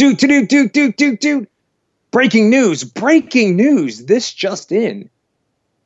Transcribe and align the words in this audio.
Dude, 0.00 0.16
dude, 0.16 0.48
dude, 0.48 0.72
dude, 0.72 0.96
dude, 0.96 1.18
dude. 1.18 1.48
Breaking 2.10 2.48
news, 2.48 2.84
breaking 2.84 3.54
news. 3.54 4.06
This 4.06 4.32
just 4.32 4.72
in. 4.72 5.10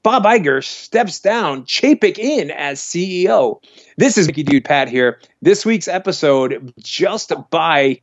Bob 0.04 0.22
Iger 0.22 0.62
steps 0.62 1.18
down, 1.18 1.64
Chapek 1.64 2.16
in 2.16 2.52
as 2.52 2.80
CEO. 2.80 3.60
This 3.96 4.16
is 4.16 4.28
Mickey 4.28 4.44
Dude 4.44 4.64
Pat 4.64 4.88
here. 4.88 5.20
This 5.42 5.66
week's 5.66 5.88
episode, 5.88 6.72
just 6.78 7.32
by 7.50 8.02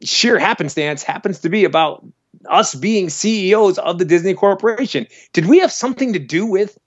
sheer 0.00 0.38
happenstance, 0.38 1.02
happens 1.02 1.40
to 1.40 1.48
be 1.48 1.64
about 1.64 2.06
us 2.48 2.72
being 2.76 3.08
CEOs 3.08 3.78
of 3.78 3.98
the 3.98 4.04
Disney 4.04 4.34
Corporation. 4.34 5.08
Did 5.32 5.46
we 5.46 5.58
have 5.58 5.72
something 5.72 6.12
to 6.12 6.20
do 6.20 6.46
with 6.46 6.78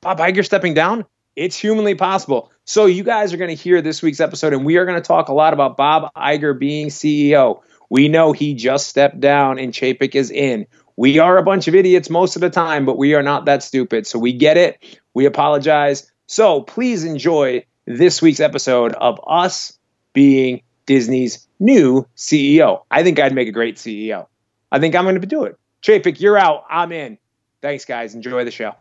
Bob 0.00 0.18
Iger 0.18 0.44
stepping 0.44 0.74
down? 0.74 1.04
It's 1.36 1.56
humanly 1.56 1.94
possible. 1.94 2.50
So, 2.64 2.86
you 2.86 3.04
guys 3.04 3.32
are 3.32 3.36
going 3.36 3.56
to 3.56 3.62
hear 3.62 3.80
this 3.80 4.02
week's 4.02 4.20
episode, 4.20 4.54
and 4.54 4.64
we 4.64 4.76
are 4.76 4.86
going 4.86 5.00
to 5.00 5.06
talk 5.06 5.28
a 5.28 5.34
lot 5.34 5.52
about 5.52 5.76
Bob 5.76 6.12
Iger 6.16 6.58
being 6.58 6.88
CEO. 6.88 7.62
We 7.92 8.08
know 8.08 8.32
he 8.32 8.54
just 8.54 8.86
stepped 8.86 9.20
down 9.20 9.58
and 9.58 9.70
Chapek 9.70 10.14
is 10.14 10.30
in. 10.30 10.66
We 10.96 11.18
are 11.18 11.36
a 11.36 11.42
bunch 11.42 11.68
of 11.68 11.74
idiots 11.74 12.08
most 12.08 12.36
of 12.36 12.40
the 12.40 12.48
time, 12.48 12.86
but 12.86 12.96
we 12.96 13.12
are 13.12 13.22
not 13.22 13.44
that 13.44 13.62
stupid. 13.62 14.06
So, 14.06 14.18
we 14.18 14.32
get 14.32 14.56
it. 14.56 14.82
We 15.12 15.26
apologize. 15.26 16.10
So, 16.26 16.62
please 16.62 17.04
enjoy 17.04 17.66
this 17.84 18.22
week's 18.22 18.40
episode 18.40 18.94
of 18.94 19.20
us 19.26 19.78
being 20.14 20.62
Disney's 20.86 21.46
new 21.60 22.08
CEO. 22.16 22.82
I 22.90 23.02
think 23.02 23.18
I'd 23.18 23.34
make 23.34 23.48
a 23.48 23.52
great 23.52 23.76
CEO. 23.76 24.26
I 24.70 24.80
think 24.80 24.94
I'm 24.94 25.04
going 25.04 25.20
to 25.20 25.26
do 25.26 25.44
it. 25.44 25.58
Chapek, 25.82 26.18
you're 26.18 26.38
out. 26.38 26.64
I'm 26.70 26.92
in. 26.92 27.18
Thanks, 27.60 27.84
guys. 27.84 28.14
Enjoy 28.14 28.46
the 28.46 28.50
show. 28.50 28.72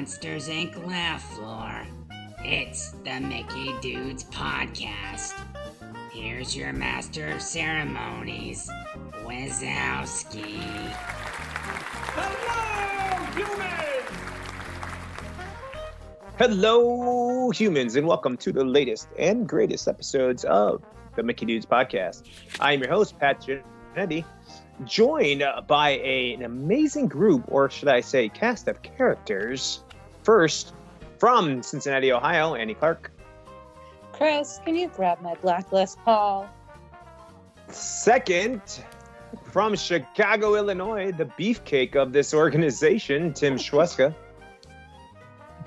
Monsters 0.00 0.48
Inc. 0.48 0.86
laugh 0.86 1.22
floor, 1.34 1.86
it's 2.38 2.92
the 3.04 3.20
Mickey 3.20 3.74
Dudes 3.82 4.24
Podcast. 4.24 5.34
Here's 6.10 6.56
your 6.56 6.72
master 6.72 7.28
of 7.28 7.42
ceremonies, 7.42 8.70
Wazowski. 9.26 10.58
Hello, 12.16 13.26
humans, 13.34 14.08
Hello, 16.38 17.50
humans, 17.50 17.96
and 17.96 18.06
welcome 18.06 18.38
to 18.38 18.52
the 18.52 18.64
latest 18.64 19.06
and 19.18 19.46
greatest 19.46 19.86
episodes 19.86 20.46
of 20.46 20.82
the 21.14 21.22
Mickey 21.22 21.44
Dudes 21.44 21.66
podcast. 21.66 22.22
I 22.58 22.72
am 22.72 22.80
your 22.80 22.88
host, 22.88 23.18
Pat 23.18 23.46
Genetti, 23.46 24.24
joined 24.86 25.44
by 25.68 25.90
a, 26.02 26.32
an 26.32 26.42
amazing 26.42 27.08
group, 27.08 27.44
or 27.48 27.68
should 27.68 27.88
I 27.88 28.00
say, 28.00 28.30
cast 28.30 28.66
of 28.66 28.80
characters. 28.80 29.84
First, 30.30 30.74
from 31.18 31.60
Cincinnati, 31.60 32.12
Ohio, 32.12 32.54
Annie 32.54 32.74
Clark. 32.74 33.10
Chris, 34.12 34.60
can 34.64 34.76
you 34.76 34.86
grab 34.86 35.20
my 35.22 35.34
blacklist, 35.34 35.98
Paul? 36.04 36.48
Second, 37.66 38.62
from 39.42 39.74
Chicago, 39.74 40.54
Illinois, 40.54 41.10
the 41.10 41.24
beefcake 41.24 41.96
of 41.96 42.12
this 42.12 42.32
organization, 42.32 43.32
Tim 43.32 43.56
Schweska. 43.56 44.14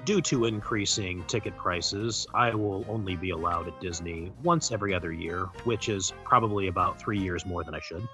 Due 0.05 0.21
to 0.21 0.45
increasing 0.45 1.25
ticket 1.25 1.57
prices, 1.57 2.25
I 2.33 2.55
will 2.55 2.85
only 2.87 3.17
be 3.17 3.31
allowed 3.31 3.67
at 3.67 3.81
Disney 3.81 4.31
once 4.43 4.71
every 4.71 4.93
other 4.93 5.11
year, 5.11 5.49
which 5.65 5.89
is 5.89 6.13
probably 6.23 6.69
about 6.69 6.97
three 6.97 7.19
years 7.19 7.45
more 7.45 7.65
than 7.65 7.75
I 7.75 7.81
should. 7.81 8.07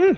Hmm. 0.00 0.12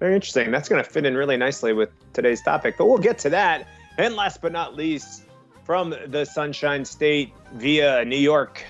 Very 0.00 0.14
interesting. 0.14 0.50
That's 0.50 0.70
going 0.70 0.82
to 0.82 0.90
fit 0.90 1.04
in 1.04 1.14
really 1.14 1.36
nicely 1.36 1.74
with 1.74 1.90
today's 2.14 2.40
topic, 2.40 2.76
but 2.78 2.86
we'll 2.86 2.96
get 2.96 3.18
to 3.18 3.28
that. 3.28 3.66
And 3.98 4.14
last 4.14 4.40
but 4.42 4.52
not 4.52 4.76
least, 4.76 5.24
from 5.64 5.94
the 6.08 6.24
Sunshine 6.24 6.84
State 6.84 7.32
via 7.54 8.04
New 8.04 8.18
York, 8.18 8.64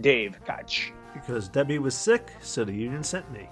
Dave 0.00 0.38
Koch. 0.46 0.92
Because 1.14 1.48
Debbie 1.48 1.78
was 1.78 1.94
sick, 1.94 2.30
so 2.40 2.64
the 2.64 2.72
union 2.72 3.02
sent 3.02 3.30
me. 3.32 3.48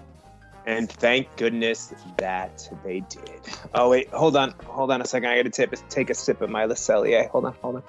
And 0.66 0.91
thank 0.91 1.34
goodness 1.36 1.92
that 2.19 2.70
they 2.84 3.00
did. 3.00 3.41
Oh 3.75 3.91
wait, 3.91 4.09
hold 4.10 4.36
on, 4.36 4.54
hold 4.66 4.91
on 4.91 5.03
a 5.03 5.06
second. 5.06 5.28
I 5.28 5.36
got 5.36 5.42
to 5.42 5.50
tip, 5.50 5.75
take 5.88 6.10
a 6.10 6.14
sip 6.14 6.41
of 6.41 6.50
my 6.50 6.64
Le 6.64 6.75
Cellier. 6.75 7.28
Hold 7.30 7.47
on, 7.47 7.54
hold 7.60 7.82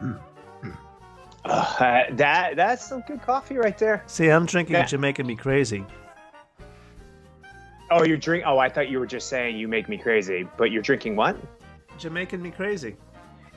on. 0.00 0.20
Uh, 1.44 2.02
that 2.10 2.56
that's 2.56 2.86
some 2.86 3.00
good 3.06 3.22
coffee 3.22 3.56
right 3.56 3.78
there. 3.78 4.02
See, 4.06 4.28
I'm 4.28 4.44
drinking 4.44 4.76
what 4.76 4.92
you're 4.92 5.00
making 5.00 5.26
me 5.26 5.34
crazy. 5.34 5.82
Oh, 7.90 8.04
you're 8.04 8.18
drink? 8.18 8.44
Oh, 8.46 8.58
I 8.58 8.68
thought 8.68 8.90
you 8.90 8.98
were 8.98 9.06
just 9.06 9.30
saying 9.30 9.56
you 9.56 9.66
make 9.66 9.88
me 9.88 9.96
crazy. 9.96 10.46
But 10.58 10.72
you're 10.72 10.82
drinking 10.82 11.16
what? 11.16 11.38
You're 12.02 12.12
making 12.12 12.42
me 12.42 12.50
crazy. 12.50 12.90
You, 12.90 12.96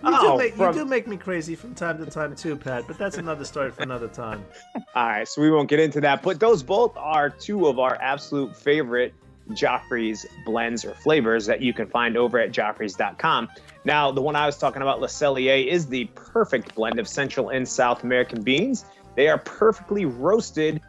Oh, 0.04 0.32
do 0.34 0.44
make, 0.44 0.56
from- 0.56 0.76
you 0.76 0.84
do 0.84 0.90
make 0.90 1.08
me 1.08 1.16
crazy 1.18 1.56
from 1.56 1.76
time 1.76 2.04
to 2.04 2.10
time 2.10 2.36
too, 2.36 2.56
Pat, 2.56 2.86
but 2.88 2.98
that's 2.98 3.18
another 3.18 3.46
story 3.46 3.70
for 3.72 3.84
another 3.84 4.08
time. 4.08 4.44
All 4.96 5.08
right, 5.08 5.28
so 5.28 5.42
we 5.42 5.52
won't 5.52 5.70
get 5.70 5.80
into 5.80 6.02
that. 6.02 6.24
But 6.24 6.40
those 6.40 6.64
both 6.64 6.96
are 6.98 7.30
two 7.30 7.68
of 7.68 7.78
our 7.78 7.96
absolute 8.02 8.56
favorite 8.56 9.14
Joffrey's 9.52 10.26
blends 10.46 10.86
or 10.86 10.94
flavors 10.96 11.46
that 11.46 11.62
you 11.62 11.74
can 11.74 11.88
find 11.88 12.18
over 12.18 12.40
at 12.40 12.52
Joffrey's.com. 12.52 13.50
Now, 13.86 14.12
the 14.12 14.22
one 14.22 14.36
I 14.36 14.46
was 14.46 14.58
talking 14.58 14.82
about, 14.82 15.02
Le 15.02 15.08
Cellier, 15.08 15.66
is 15.68 15.88
the 15.88 16.06
perfect 16.16 16.74
blend 16.76 17.00
of 17.00 17.08
Central 17.08 17.50
and 17.50 17.68
South 17.68 18.04
American 18.04 18.42
beans. 18.44 18.86
They 19.16 19.28
are 19.28 19.38
perfectly 19.40 20.06
roasted 20.06 20.82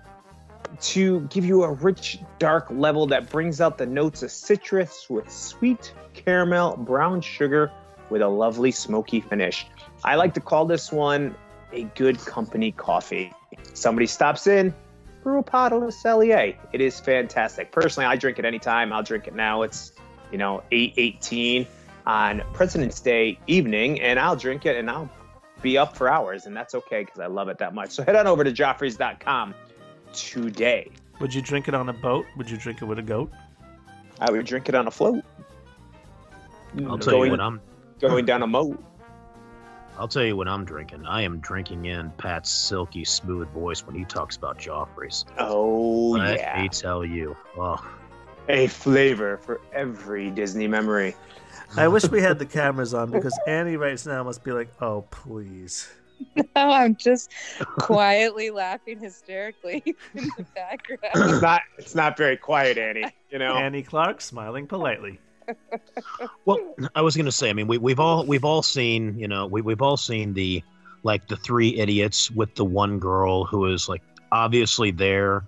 to 0.81 1.21
give 1.23 1.45
you 1.45 1.65
a 1.65 1.73
rich, 1.73 2.19
dark 2.39 2.67
level 2.71 3.07
that 3.09 3.31
brings 3.31 3.61
out 3.61 3.79
the 3.79 3.87
notes 3.87 4.23
of 4.23 4.31
citrus 4.31 5.09
with 5.09 5.31
sweet 5.31 5.93
caramel, 6.15 6.77
brown 6.77 7.21
sugar 7.21 7.71
with 8.11 8.23
a 8.23 8.29
lovely 8.29 8.71
smoky 8.71 9.21
finish. 9.21 9.67
I 10.05 10.17
like 10.17 10.35
to 10.35 10.41
call 10.41 10.67
this 10.67 10.93
one 10.93 11.35
a 11.73 11.85
good 11.95 12.19
company 12.19 12.73
coffee. 12.73 13.33
Somebody 13.75 14.07
stops 14.07 14.47
in, 14.47 14.75
brew 15.23 15.39
a 15.39 15.43
pot 15.43 15.73
of 15.73 15.83
Cellier. 15.83 16.57
It 16.73 16.81
is 16.81 17.01
fantastic. 17.01 17.73
Personally, 17.73 18.07
I 18.07 18.17
drink 18.17 18.39
it 18.39 18.45
anytime. 18.45 18.93
I'll 18.93 19.03
drink 19.03 19.27
it 19.27 19.35
now. 19.35 19.63
It's, 19.63 19.93
you 20.31 20.39
know, 20.39 20.63
818 20.71 21.67
on 22.07 22.43
President's 22.53 23.01
Day 23.01 23.39
evening, 23.47 24.01
and 24.01 24.19
I'll 24.19 24.37
drink 24.37 24.67
it 24.67 24.77
and 24.77 24.91
I'll 24.91 25.11
be 25.63 25.79
up 25.79 25.97
for 25.97 26.09
hours, 26.11 26.47
and 26.47 26.57
that's 26.57 26.75
okay 26.75 27.05
because 27.05 27.21
I 27.21 27.27
love 27.27 27.49
it 27.49 27.59
that 27.59 27.75
much. 27.75 27.91
So 27.91 28.03
head 28.03 28.17
on 28.17 28.27
over 28.27 28.43
to 28.43 28.53
joffreys.com 28.53 29.55
today. 30.13 30.91
Would 31.21 31.35
you 31.35 31.43
drink 31.43 31.69
it 31.69 31.75
on 31.75 31.89
a 31.89 31.93
boat? 31.93 32.27
Would 32.37 32.51
you 32.51 32.57
drink 32.57 32.83
it 32.83 32.85
with 32.85 32.99
a 32.99 33.03
goat? 33.03 33.31
I 34.21 34.31
would 34.31 34.47
drink 34.47 34.69
it 34.69 34.75
on 34.75 34.87
a 34.87 34.91
float. 34.91 35.25
I'll 36.87 36.99
tell 36.99 37.15
going, 37.15 37.27
you 37.27 37.31
what 37.33 37.41
I'm. 37.41 37.61
going 38.01 38.25
down 38.25 38.43
a 38.43 38.47
moat. 38.47 38.83
I'll 39.99 40.09
tell 40.09 40.25
you 40.25 40.37
what 40.37 40.49
I'm 40.49 40.65
drinking. 40.65 41.05
I 41.07 41.23
am 41.23 41.39
drinking 41.39 41.85
in 41.85 42.11
Pat's 42.13 42.51
silky 42.51 43.05
smooth 43.05 43.49
voice 43.49 43.87
when 43.87 43.95
he 43.95 44.05
talks 44.05 44.37
about 44.37 44.59
Joffrey's. 44.59 45.25
Oh 45.39 46.13
Let 46.13 46.39
yeah, 46.39 46.63
me 46.63 46.69
tell 46.69 47.05
you. 47.05 47.37
Oh, 47.59 47.85
a 48.49 48.67
flavor 48.69 49.37
for 49.37 49.61
every 49.73 50.31
Disney 50.31 50.67
memory. 50.67 51.15
I 51.77 51.89
wish 51.89 52.09
we 52.11 52.21
had 52.21 52.39
the 52.39 52.47
cameras 52.47 52.93
on 52.95 53.11
because 53.11 53.39
Annie 53.47 53.77
right 53.77 54.05
now 54.07 54.23
must 54.25 54.45
be 54.45 54.53
like, 54.53 54.69
oh, 54.83 55.03
please. 55.11 55.89
No, 56.55 56.71
I'm 56.71 56.97
just 56.97 57.33
quietly 57.79 58.51
laughing 58.51 59.01
hysterically 59.01 59.83
in 60.15 60.31
the 60.37 60.45
background. 60.55 61.01
It's 61.15 61.43
not. 61.43 61.63
It's 61.79 61.95
not 61.95 62.17
very 62.17 62.37
quiet, 62.37 62.77
Annie. 62.77 63.07
You 63.31 63.39
know. 63.39 63.57
Annie 63.57 63.83
Clark 63.83 64.21
smiling 64.21 64.67
politely. 64.67 65.19
well, 66.45 66.75
I 66.95 67.01
was 67.01 67.17
gonna 67.17 67.33
say. 67.33 67.49
I 67.49 67.53
mean, 67.55 67.69
we, 67.69 67.79
we've 67.79 68.01
all 68.01 68.27
we've 68.27 68.45
all 68.45 68.63
seen. 68.63 69.19
You 69.19 69.29
know, 69.29 69.47
we 69.47 69.63
we've 69.63 69.81
all 69.81 69.97
seen 69.97 70.35
the 70.35 70.63
like 71.03 71.27
the 71.29 71.37
three 71.37 71.77
idiots 71.77 72.31
with 72.31 72.55
the 72.55 72.65
one 72.65 72.99
girl 72.99 73.45
who 73.45 73.67
is 73.67 73.89
like 73.89 74.03
obviously 74.31 74.91
there 74.91 75.45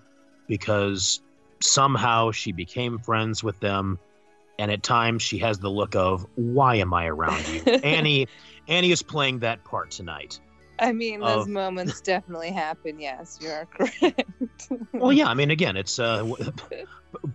because 0.48 1.20
somehow 1.60 2.30
she 2.30 2.52
became 2.52 2.98
friends 2.98 3.44
with 3.44 3.60
them, 3.60 3.98
and 4.58 4.70
at 4.70 4.82
times 4.82 5.22
she 5.22 5.38
has 5.38 5.58
the 5.58 5.70
look 5.70 5.94
of 5.94 6.26
"Why 6.36 6.76
am 6.76 6.94
I 6.94 7.06
around 7.06 7.46
you?" 7.48 7.60
Annie. 7.84 8.26
Annie 8.66 8.92
is 8.92 9.02
playing 9.02 9.40
that 9.40 9.62
part 9.64 9.90
tonight. 9.90 10.40
I 10.78 10.92
mean, 10.92 11.20
those 11.20 11.42
Of- 11.42 11.48
moments 11.48 12.00
definitely 12.02 12.50
happen. 12.50 12.98
Yes, 12.98 13.38
you 13.40 13.50
are 13.50 13.66
correct. 13.66 14.68
Well, 14.92 15.12
yeah, 15.12 15.28
I 15.28 15.34
mean, 15.34 15.50
again, 15.58 15.76
it's 15.76 15.98
uh, 15.98 16.28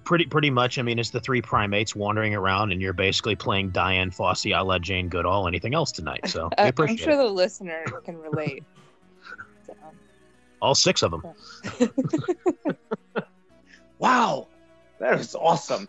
pretty 0.04 0.26
pretty 0.26 0.50
much. 0.50 0.78
I 0.78 0.82
mean, 0.82 1.00
it's 1.00 1.10
the 1.10 1.20
three 1.22 1.42
primates 1.42 1.96
wandering 1.96 2.36
around, 2.36 2.72
and 2.72 2.82
you're 2.82 2.94
basically 2.94 3.36
playing 3.36 3.70
Dian 3.70 4.12
Fossey, 4.12 4.58
a 4.58 4.64
la 4.64 4.80
Jane 4.80 5.10
Goodall, 5.10 5.48
anything 5.48 5.74
else 5.74 5.92
tonight. 5.92 6.28
So 6.28 6.50
we 6.58 6.64
I- 6.64 6.74
I'm 6.78 6.98
sure 6.98 7.14
it. 7.14 7.18
the 7.18 7.26
listener 7.26 7.84
can 8.04 8.18
relate. 8.18 8.64
So, 9.66 9.74
All 10.62 10.76
six 10.76 11.04
of 11.04 11.12
them. 11.12 11.24
Wow, 14.00 14.48
that 15.00 15.18
was 15.18 15.36
awesome! 15.36 15.88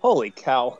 Holy 0.00 0.30
cow! 0.30 0.78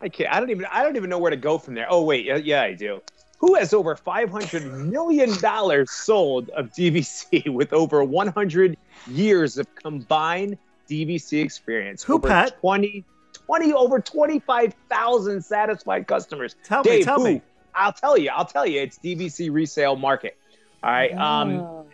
I 0.00 0.08
can't. 0.08 0.32
I 0.32 0.38
don't 0.38 0.50
even. 0.50 0.66
I 0.70 0.82
don't 0.82 0.96
even 0.96 1.08
know 1.10 1.18
where 1.18 1.30
to 1.30 1.36
go 1.36 1.56
from 1.58 1.74
there. 1.74 1.86
Oh 1.88 2.02
wait, 2.04 2.24
yeah, 2.26 2.36
yeah 2.36 2.62
I 2.62 2.74
do. 2.74 3.00
Who 3.40 3.54
has 3.54 3.72
over 3.72 3.96
five 3.96 4.30
hundred 4.30 4.64
million 4.72 5.32
dollars 5.40 5.90
sold 5.90 6.50
of 6.50 6.70
DVC 6.72 7.48
with 7.52 7.72
over 7.72 8.04
one 8.04 8.28
hundred 8.28 8.76
years 9.06 9.56
of 9.56 9.66
combined 9.76 10.58
DVC 10.88 11.42
experience? 11.42 12.02
Who, 12.02 12.14
over 12.14 12.28
Pat? 12.28 12.60
20, 12.60 13.04
20 13.46 13.72
over 13.72 13.98
25,000 14.00 15.42
satisfied 15.42 16.06
customers. 16.06 16.54
Tell 16.64 16.82
me, 16.84 17.02
tell 17.02 17.18
who? 17.18 17.24
me. 17.24 17.42
I'll 17.74 17.92
tell 17.92 18.18
you. 18.18 18.30
I'll 18.30 18.44
tell 18.44 18.66
you. 18.66 18.82
It's 18.82 18.98
DVC 18.98 19.50
resale 19.52 19.96
market. 19.96 20.36
All 20.82 20.90
right. 20.90 21.12
Um, 21.12 21.60
Oh. 21.60 21.86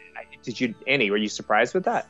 did 0.43 0.61
you, 0.61 0.75
Annie? 0.87 1.11
Were 1.11 1.17
you 1.17 1.29
surprised 1.29 1.75
with 1.75 1.85
that? 1.85 2.09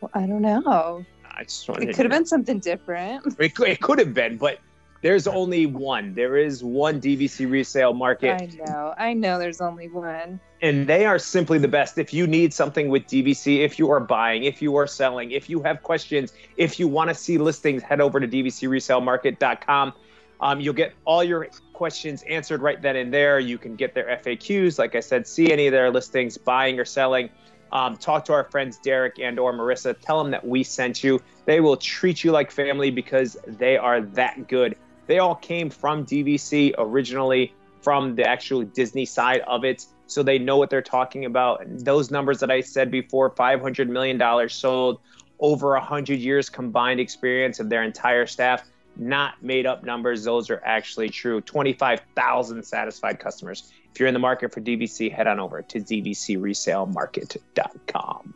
Well, 0.00 0.10
I 0.14 0.26
don't 0.26 0.42
know. 0.42 1.04
I 1.30 1.44
just 1.44 1.68
wanted 1.68 1.88
It 1.88 1.96
could 1.96 2.04
have 2.04 2.12
been 2.12 2.26
something 2.26 2.58
different. 2.58 3.36
It 3.38 3.54
could, 3.54 3.68
it 3.68 3.80
could 3.80 3.98
have 3.98 4.12
been, 4.14 4.36
but 4.36 4.58
there's 5.06 5.28
only 5.28 5.66
one. 5.66 6.14
There 6.14 6.36
is 6.36 6.64
one 6.64 7.00
DVC 7.00 7.48
resale 7.48 7.94
market, 7.94 8.42
I 8.42 8.46
know. 8.66 8.92
I 8.98 9.12
know 9.12 9.38
there's 9.38 9.60
only 9.60 9.88
one. 9.88 10.40
and 10.62 10.88
they 10.88 11.06
are 11.06 11.16
simply 11.16 11.58
the 11.58 11.68
best. 11.68 11.96
If 11.96 12.12
you 12.12 12.26
need 12.26 12.52
something 12.52 12.88
with 12.88 13.06
DVC, 13.06 13.60
if 13.60 13.78
you 13.78 13.88
are 13.92 14.00
buying, 14.00 14.42
if 14.42 14.60
you 14.60 14.74
are 14.74 14.88
selling, 14.88 15.30
if 15.30 15.48
you 15.48 15.62
have 15.62 15.84
questions, 15.84 16.32
if 16.56 16.80
you 16.80 16.88
want 16.88 17.08
to 17.08 17.14
see 17.14 17.38
listings, 17.38 17.84
head 17.84 18.00
over 18.00 18.18
to 18.18 18.26
dvcresalemarket.com. 18.26 19.92
Um, 20.40 20.60
you'll 20.60 20.74
get 20.74 20.92
all 21.04 21.22
your 21.22 21.46
questions 21.72 22.24
answered 22.24 22.60
right 22.60 22.82
then 22.82 22.96
and 22.96 23.14
there. 23.14 23.38
You 23.38 23.58
can 23.58 23.76
get 23.76 23.94
their 23.94 24.06
FAQs, 24.24 24.76
like 24.76 24.96
I 24.96 25.00
said, 25.00 25.24
see 25.28 25.52
any 25.52 25.68
of 25.68 25.72
their 25.72 25.88
listings, 25.92 26.36
buying 26.36 26.80
or 26.80 26.84
selling. 26.84 27.30
Um, 27.70 27.96
talk 27.96 28.24
to 28.24 28.32
our 28.32 28.44
friends 28.44 28.78
Derek 28.78 29.20
and 29.20 29.38
or 29.38 29.52
Marissa. 29.52 29.94
Tell 30.00 30.20
them 30.20 30.32
that 30.32 30.44
we 30.44 30.64
sent 30.64 31.04
you. 31.04 31.20
They 31.44 31.60
will 31.60 31.76
treat 31.76 32.24
you 32.24 32.32
like 32.32 32.50
family 32.50 32.90
because 32.90 33.36
they 33.46 33.76
are 33.76 34.00
that 34.00 34.48
good. 34.48 34.76
They 35.06 35.18
all 35.18 35.36
came 35.36 35.70
from 35.70 36.04
DVC 36.04 36.74
originally, 36.78 37.54
from 37.80 38.16
the 38.16 38.24
actual 38.24 38.62
Disney 38.62 39.04
side 39.04 39.40
of 39.42 39.64
it, 39.64 39.86
so 40.06 40.22
they 40.22 40.38
know 40.38 40.56
what 40.56 40.70
they're 40.70 40.82
talking 40.82 41.24
about. 41.24 41.62
And 41.62 41.80
those 41.80 42.10
numbers 42.10 42.40
that 42.40 42.50
I 42.50 42.60
said 42.60 42.90
before, 42.90 43.30
five 43.30 43.60
hundred 43.60 43.88
million 43.88 44.18
dollars 44.18 44.54
sold, 44.54 45.00
over 45.38 45.74
a 45.74 45.80
hundred 45.80 46.18
years 46.18 46.48
combined 46.48 47.00
experience 47.00 47.60
of 47.60 47.68
their 47.68 47.82
entire 47.82 48.26
staff. 48.26 48.62
Not 48.98 49.42
made 49.42 49.66
up 49.66 49.84
numbers; 49.84 50.24
those 50.24 50.48
are 50.48 50.62
actually 50.64 51.10
true. 51.10 51.42
Twenty-five 51.42 52.00
thousand 52.14 52.64
satisfied 52.64 53.20
customers. 53.20 53.70
If 53.92 54.00
you're 54.00 54.08
in 54.08 54.14
the 54.14 54.20
market 54.20 54.52
for 54.52 54.60
DVC, 54.60 55.12
head 55.12 55.26
on 55.26 55.38
over 55.38 55.62
to 55.62 55.80
dvcresalemarket.com. 55.80 58.34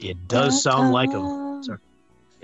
It 0.00 0.28
does 0.28 0.62
sound 0.62 0.92
like 0.92 1.12
a. 1.12 1.53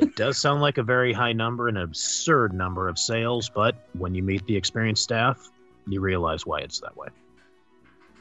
it 0.00 0.16
does 0.16 0.38
sound 0.38 0.60
like 0.60 0.78
a 0.78 0.82
very 0.82 1.12
high 1.12 1.32
number, 1.32 1.68
an 1.68 1.76
absurd 1.76 2.52
number 2.52 2.88
of 2.88 2.98
sales, 2.98 3.50
but 3.54 3.76
when 3.98 4.14
you 4.14 4.22
meet 4.22 4.46
the 4.46 4.56
experienced 4.56 5.02
staff, 5.02 5.50
you 5.86 6.00
realize 6.00 6.46
why 6.46 6.60
it's 6.60 6.80
that 6.80 6.96
way. 6.96 7.08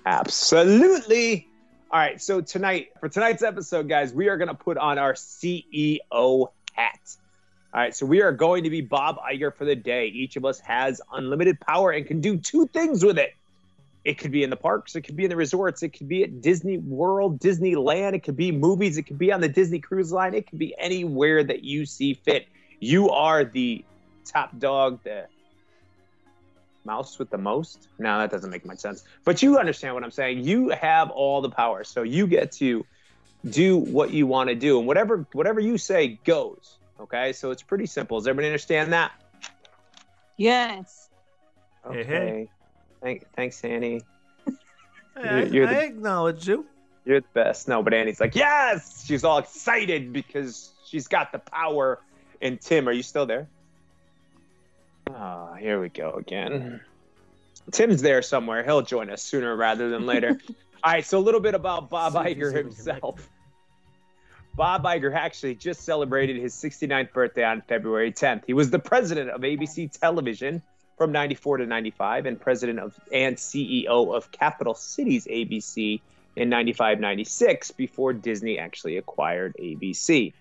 Absolutely. 0.06 1.48
All 1.92 2.00
right. 2.00 2.22
So 2.22 2.42
tonight, 2.42 2.90
for 3.00 3.10
tonight's 3.10 3.44
episode, 3.44 3.90
guys, 3.90 4.14
we 4.14 4.28
are 4.28 4.38
going 4.38 4.48
to 4.48 4.54
put 4.54 4.78
on 4.78 4.98
our 4.98 5.14
CEO 5.14 6.48
hat. 6.74 7.16
All 7.74 7.82
right. 7.82 7.96
So 7.96 8.06
we 8.06 8.22
are 8.22 8.32
going 8.32 8.64
to 8.64 8.70
be 8.70 8.82
Bob 8.82 9.18
Iger 9.20 9.54
for 9.54 9.66
the 9.66 9.76
day. 9.76 10.08
Each 10.08 10.36
of 10.36 10.46
us 10.46 10.60
has 10.60 11.02
unlimited 11.14 11.60
power 11.60 11.92
and 11.92 12.06
can 12.06 12.22
do 12.22 12.38
two 12.38 12.68
things 12.68 13.04
with 13.04 13.18
it. 13.18 13.34
It 14.06 14.18
could 14.18 14.32
be 14.32 14.44
in 14.44 14.50
the 14.50 14.56
parks, 14.56 14.96
it 14.96 15.02
could 15.02 15.18
be 15.18 15.26
in 15.26 15.30
the 15.30 15.36
resorts, 15.36 15.84
it 15.84 15.90
could 15.90 16.08
be 16.08 16.24
at 16.24 16.42
Disney 16.42 16.78
World, 16.78 17.40
Disneyland, 17.40 18.14
it 18.14 18.24
could 18.24 18.38
be 18.38 18.52
movies, 18.52 18.98
it 18.98 19.04
could 19.04 19.18
be 19.18 19.32
on 19.32 19.42
the 19.42 19.50
Disney 19.50 19.80
Cruise 19.80 20.12
Line, 20.12 20.34
it 20.34 20.48
could 20.50 20.60
be 20.60 20.74
anywhere 20.80 21.44
that 21.44 21.64
you 21.64 21.86
see 21.86 22.14
fit. 22.14 22.48
You 22.80 23.10
are 23.10 23.44
the 23.44 23.84
top 24.26 24.58
dog, 24.58 25.04
the 25.04 25.28
mouse 26.86 27.20
with 27.20 27.30
the 27.30 27.38
most. 27.38 27.88
No, 27.98 28.20
that 28.20 28.32
doesn't 28.32 28.50
make 28.50 28.66
much 28.66 28.80
sense. 28.80 29.04
But 29.26 29.42
you 29.42 29.58
understand 29.58 29.96
what 29.96 30.04
I'm 30.04 30.12
saying. 30.12 30.44
You 30.44 30.70
have 30.70 31.10
all 31.10 31.42
the 31.42 31.50
power, 31.50 31.84
so 31.84 32.04
you 32.04 32.26
get 32.26 32.54
to 32.54 32.86
do 33.48 33.78
what 33.78 34.12
you 34.12 34.28
want 34.28 34.50
to 34.50 34.56
do, 34.56 34.80
and 34.80 34.88
whatever 34.88 35.26
whatever 35.34 35.60
you 35.60 35.78
say 35.78 36.20
goes. 36.24 36.78
Okay, 37.00 37.34
so 37.34 37.52
it's 37.52 37.64
pretty 37.64 37.86
simple. 37.86 38.20
Does 38.20 38.28
everybody 38.28 38.48
understand 38.48 38.94
that? 38.94 39.12
Yes. 40.38 41.10
Hey, 41.90 42.02
Okay. 42.02 42.50
Thank, 43.02 43.26
thanks, 43.36 43.64
Annie. 43.64 44.02
I, 45.16 45.44
You're 45.44 45.68
the- 45.68 45.78
I 45.78 45.84
acknowledge 45.84 46.48
you. 46.48 46.66
You're 47.06 47.22
the 47.22 47.28
best. 47.34 47.68
No, 47.68 47.82
but 47.82 47.94
Annie's 47.94 48.20
like, 48.20 48.36
yes. 48.36 49.06
She's 49.06 49.24
all 49.24 49.40
excited 49.40 50.14
because 50.14 50.70
she's 50.86 51.08
got 51.08 51.32
the 51.32 51.40
power. 51.40 52.00
And 52.42 52.60
Tim, 52.60 52.88
are 52.88 52.92
you 52.92 53.04
still 53.04 53.26
there? 53.26 53.48
Ah, 55.10 55.56
here 55.56 55.82
we 55.82 55.90
go 55.90 56.12
again. 56.12 56.82
Tim's 57.72 58.02
there 58.02 58.22
somewhere. 58.22 58.64
He'll 58.64 58.82
join 58.82 59.10
us 59.10 59.22
sooner 59.22 59.56
rather 59.56 59.90
than 59.90 60.06
later. 60.06 60.40
all 60.84 60.92
right, 60.92 61.06
so 61.06 61.18
a 61.18 61.22
little 61.22 61.40
bit 61.40 61.56
about 61.56 61.90
Bob 61.90 62.14
he's 62.26 62.38
Iger 62.38 62.56
himself. 62.56 63.28
Bob 64.56 64.84
Iger 64.84 65.14
actually 65.16 65.56
just 65.56 65.82
celebrated 65.82 66.38
his 66.38 66.54
69th 66.54 67.14
birthday 67.14 67.44
on 67.44 67.62
February 67.62 68.12
10th. 68.12 68.44
He 68.46 68.54
was 68.54 68.70
the 68.70 68.80
president 68.80 69.30
of 69.30 69.42
ABC 69.42 69.98
Television 70.00 70.62
from 71.00 71.14
94 71.14 71.58
to 71.58 71.66
95 71.66 72.26
and 72.26 72.40
president 72.40 72.78
of 72.78 72.94
and 73.12 73.38
CEO 73.38 74.14
of 74.14 74.32
Capital 74.32 74.76
Cities 74.76 75.26
ABC 75.26 76.02
in 76.36 76.50
95 76.50 77.00
96 77.00 77.72
before 77.72 78.12
Disney 78.12 78.60
actually 78.60 78.98
acquired 78.98 79.56
ABC. 79.58 80.34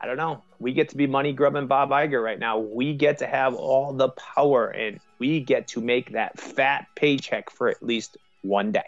I 0.00 0.06
don't 0.06 0.16
know. 0.16 0.42
We 0.60 0.72
get 0.72 0.90
to 0.90 0.96
be 0.96 1.06
money 1.06 1.32
grubbing 1.32 1.66
Bob 1.66 1.90
Iger 1.90 2.22
right 2.22 2.38
now. 2.38 2.58
We 2.58 2.94
get 2.94 3.18
to 3.18 3.26
have 3.26 3.54
all 3.54 3.92
the 3.92 4.10
power 4.10 4.68
and 4.68 5.00
we 5.18 5.40
get 5.40 5.68
to 5.68 5.80
make 5.80 6.12
that 6.12 6.38
fat 6.38 6.86
paycheck 6.94 7.50
for 7.50 7.68
at 7.68 7.82
least 7.82 8.16
one 8.42 8.72
day. 8.72 8.84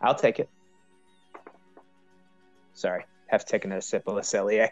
I'll 0.00 0.14
take 0.14 0.40
it. 0.40 0.48
Sorry, 2.74 3.04
have 3.26 3.44
taken 3.44 3.72
a 3.72 3.82
sip 3.82 4.06
of 4.06 4.14
Le 4.14 4.22
Cellier. 4.22 4.64
Eh? 4.64 4.68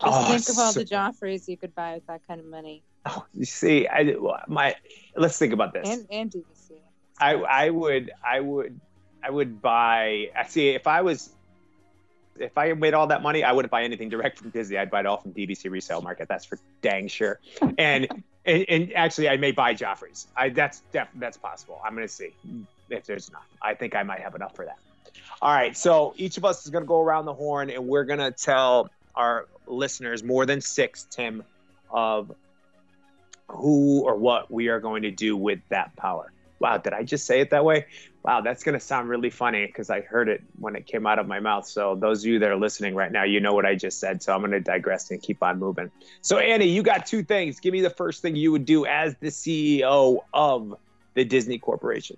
Just 0.00 0.02
Oh, 0.02 0.24
think 0.28 0.48
of 0.50 0.58
all 0.58 0.72
so- 0.72 0.80
the 0.80 0.84
Joffreys 0.86 1.48
you 1.48 1.56
could 1.56 1.74
buy 1.74 1.94
with 1.94 2.06
that 2.06 2.26
kind 2.26 2.40
of 2.40 2.46
money. 2.46 2.82
Oh, 3.06 3.24
you 3.34 3.44
see, 3.44 3.86
I 3.88 4.14
my 4.48 4.74
let's 5.14 5.38
think 5.38 5.52
about 5.52 5.72
this. 5.72 5.88
And 5.88 6.06
and 6.10 6.30
DVC. 6.30 6.72
I 7.20 7.34
I 7.34 7.70
would 7.70 8.10
I 8.24 8.40
would 8.40 8.78
I 9.22 9.30
would 9.30 9.62
buy. 9.62 10.30
I 10.36 10.44
see 10.46 10.70
if 10.70 10.86
I 10.86 11.02
was 11.02 11.30
if 12.38 12.58
I 12.58 12.72
made 12.74 12.92
all 12.92 13.06
that 13.06 13.22
money, 13.22 13.42
I 13.44 13.52
wouldn't 13.52 13.70
buy 13.70 13.84
anything 13.84 14.10
direct 14.10 14.38
from 14.38 14.50
Disney. 14.50 14.76
I'd 14.76 14.90
buy 14.90 15.00
it 15.00 15.06
all 15.06 15.16
from 15.16 15.32
DVC 15.32 15.70
resale 15.70 16.02
market. 16.02 16.28
That's 16.28 16.44
for 16.44 16.58
dang 16.82 17.08
sure. 17.08 17.38
And 17.78 18.08
and, 18.44 18.64
and 18.68 18.92
actually, 18.94 19.28
I 19.30 19.36
may 19.38 19.52
buy 19.52 19.72
Joffrey's. 19.74 20.26
I 20.36 20.50
that's 20.50 20.80
def, 20.92 21.08
that's 21.14 21.38
possible. 21.38 21.80
I'm 21.84 21.94
gonna 21.94 22.08
see 22.08 22.34
if 22.90 23.06
there's 23.06 23.28
enough. 23.30 23.46
I 23.62 23.74
think 23.74 23.94
I 23.94 24.02
might 24.02 24.20
have 24.20 24.34
enough 24.34 24.54
for 24.54 24.64
that. 24.66 24.78
All 25.42 25.52
right, 25.52 25.76
so 25.76 26.14
each 26.16 26.38
of 26.38 26.44
us 26.44 26.64
is 26.64 26.70
gonna 26.70 26.86
go 26.86 27.00
around 27.00 27.26
the 27.26 27.34
horn, 27.34 27.70
and 27.70 27.86
we're 27.86 28.04
gonna 28.04 28.30
tell 28.30 28.90
our 29.14 29.46
listeners 29.66 30.22
more 30.22 30.46
than 30.46 30.60
six, 30.60 31.06
Tim, 31.10 31.42
of 31.90 32.32
who 33.48 34.02
or 34.02 34.16
what 34.16 34.50
we 34.50 34.68
are 34.68 34.80
going 34.80 35.02
to 35.02 35.10
do 35.10 35.36
with 35.36 35.60
that 35.68 35.94
power. 35.96 36.32
Wow, 36.58 36.78
did 36.78 36.94
I 36.94 37.02
just 37.02 37.26
say 37.26 37.40
it 37.40 37.50
that 37.50 37.64
way? 37.64 37.86
Wow, 38.22 38.40
that's 38.40 38.64
going 38.64 38.72
to 38.72 38.80
sound 38.80 39.08
really 39.08 39.30
funny 39.30 39.66
because 39.66 39.90
I 39.90 40.00
heard 40.00 40.28
it 40.28 40.42
when 40.58 40.74
it 40.74 40.86
came 40.86 41.06
out 41.06 41.18
of 41.18 41.28
my 41.28 41.38
mouth. 41.38 41.66
So, 41.66 41.94
those 41.94 42.24
of 42.24 42.28
you 42.28 42.38
that 42.38 42.50
are 42.50 42.56
listening 42.56 42.94
right 42.94 43.12
now, 43.12 43.24
you 43.24 43.40
know 43.40 43.52
what 43.52 43.66
I 43.66 43.74
just 43.74 44.00
said. 44.00 44.22
So, 44.22 44.34
I'm 44.34 44.40
going 44.40 44.52
to 44.52 44.60
digress 44.60 45.10
and 45.10 45.20
keep 45.20 45.42
on 45.42 45.58
moving. 45.58 45.90
So, 46.22 46.38
Annie, 46.38 46.68
you 46.68 46.82
got 46.82 47.06
two 47.06 47.22
things. 47.22 47.60
Give 47.60 47.72
me 47.72 47.82
the 47.82 47.90
first 47.90 48.22
thing 48.22 48.34
you 48.34 48.52
would 48.52 48.64
do 48.64 48.86
as 48.86 49.14
the 49.20 49.28
CEO 49.28 50.20
of 50.32 50.74
the 51.14 51.24
Disney 51.24 51.58
Corporation. 51.58 52.16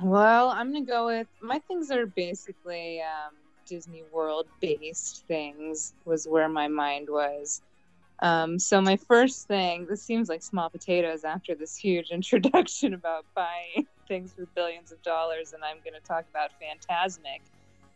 Well, 0.00 0.50
I'm 0.50 0.72
gonna 0.72 0.84
go 0.84 1.06
with 1.06 1.26
my 1.42 1.60
things 1.68 1.90
are 1.90 2.06
basically 2.06 3.00
um, 3.00 3.34
Disney 3.68 4.04
World 4.12 4.46
based 4.60 5.24
things 5.28 5.94
was 6.04 6.26
where 6.26 6.48
my 6.48 6.68
mind 6.68 7.08
was. 7.10 7.62
Um, 8.20 8.58
so 8.58 8.80
my 8.80 8.96
first 9.08 9.46
thing, 9.46 9.86
this 9.88 10.04
seems 10.04 10.28
like 10.28 10.42
small 10.42 10.70
potatoes 10.70 11.24
after 11.24 11.54
this 11.54 11.76
huge 11.76 12.10
introduction 12.10 12.94
about 12.94 13.24
buying 13.34 13.86
things 14.08 14.34
for 14.34 14.46
billions 14.56 14.90
of 14.90 15.00
dollars, 15.02 15.52
and 15.52 15.62
I'm 15.62 15.76
going 15.84 15.94
to 15.94 16.06
talk 16.06 16.24
about 16.30 16.50
Fantasmic. 16.60 17.42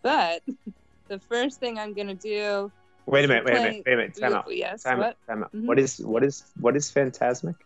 But 0.03 0.43
the 1.09 1.19
first 1.29 1.59
thing 1.59 1.79
I'm 1.79 1.95
going 1.95 2.09
to 2.09 2.15
do. 2.15 2.71
Wait 3.07 3.25
a 3.25 3.29
minute, 3.29 3.45
wait 3.45 3.57
a 3.57 3.61
minute, 3.61 3.83
wait 3.85 3.93
a 3.93 3.97
minute. 3.97 4.17
Time 4.21 4.35
out. 4.35 4.45
Yes. 4.49 4.83
Time 4.85 4.99
what? 4.99 5.07
out. 5.09 5.17
Time 5.29 5.43
out. 5.45 5.53
Mhm. 5.53 5.67
What 5.67 5.79
is 5.79 5.99
what 5.99 6.23
is 6.23 6.45
what 6.61 6.77
is 6.77 6.91
fantasmic? 6.91 7.57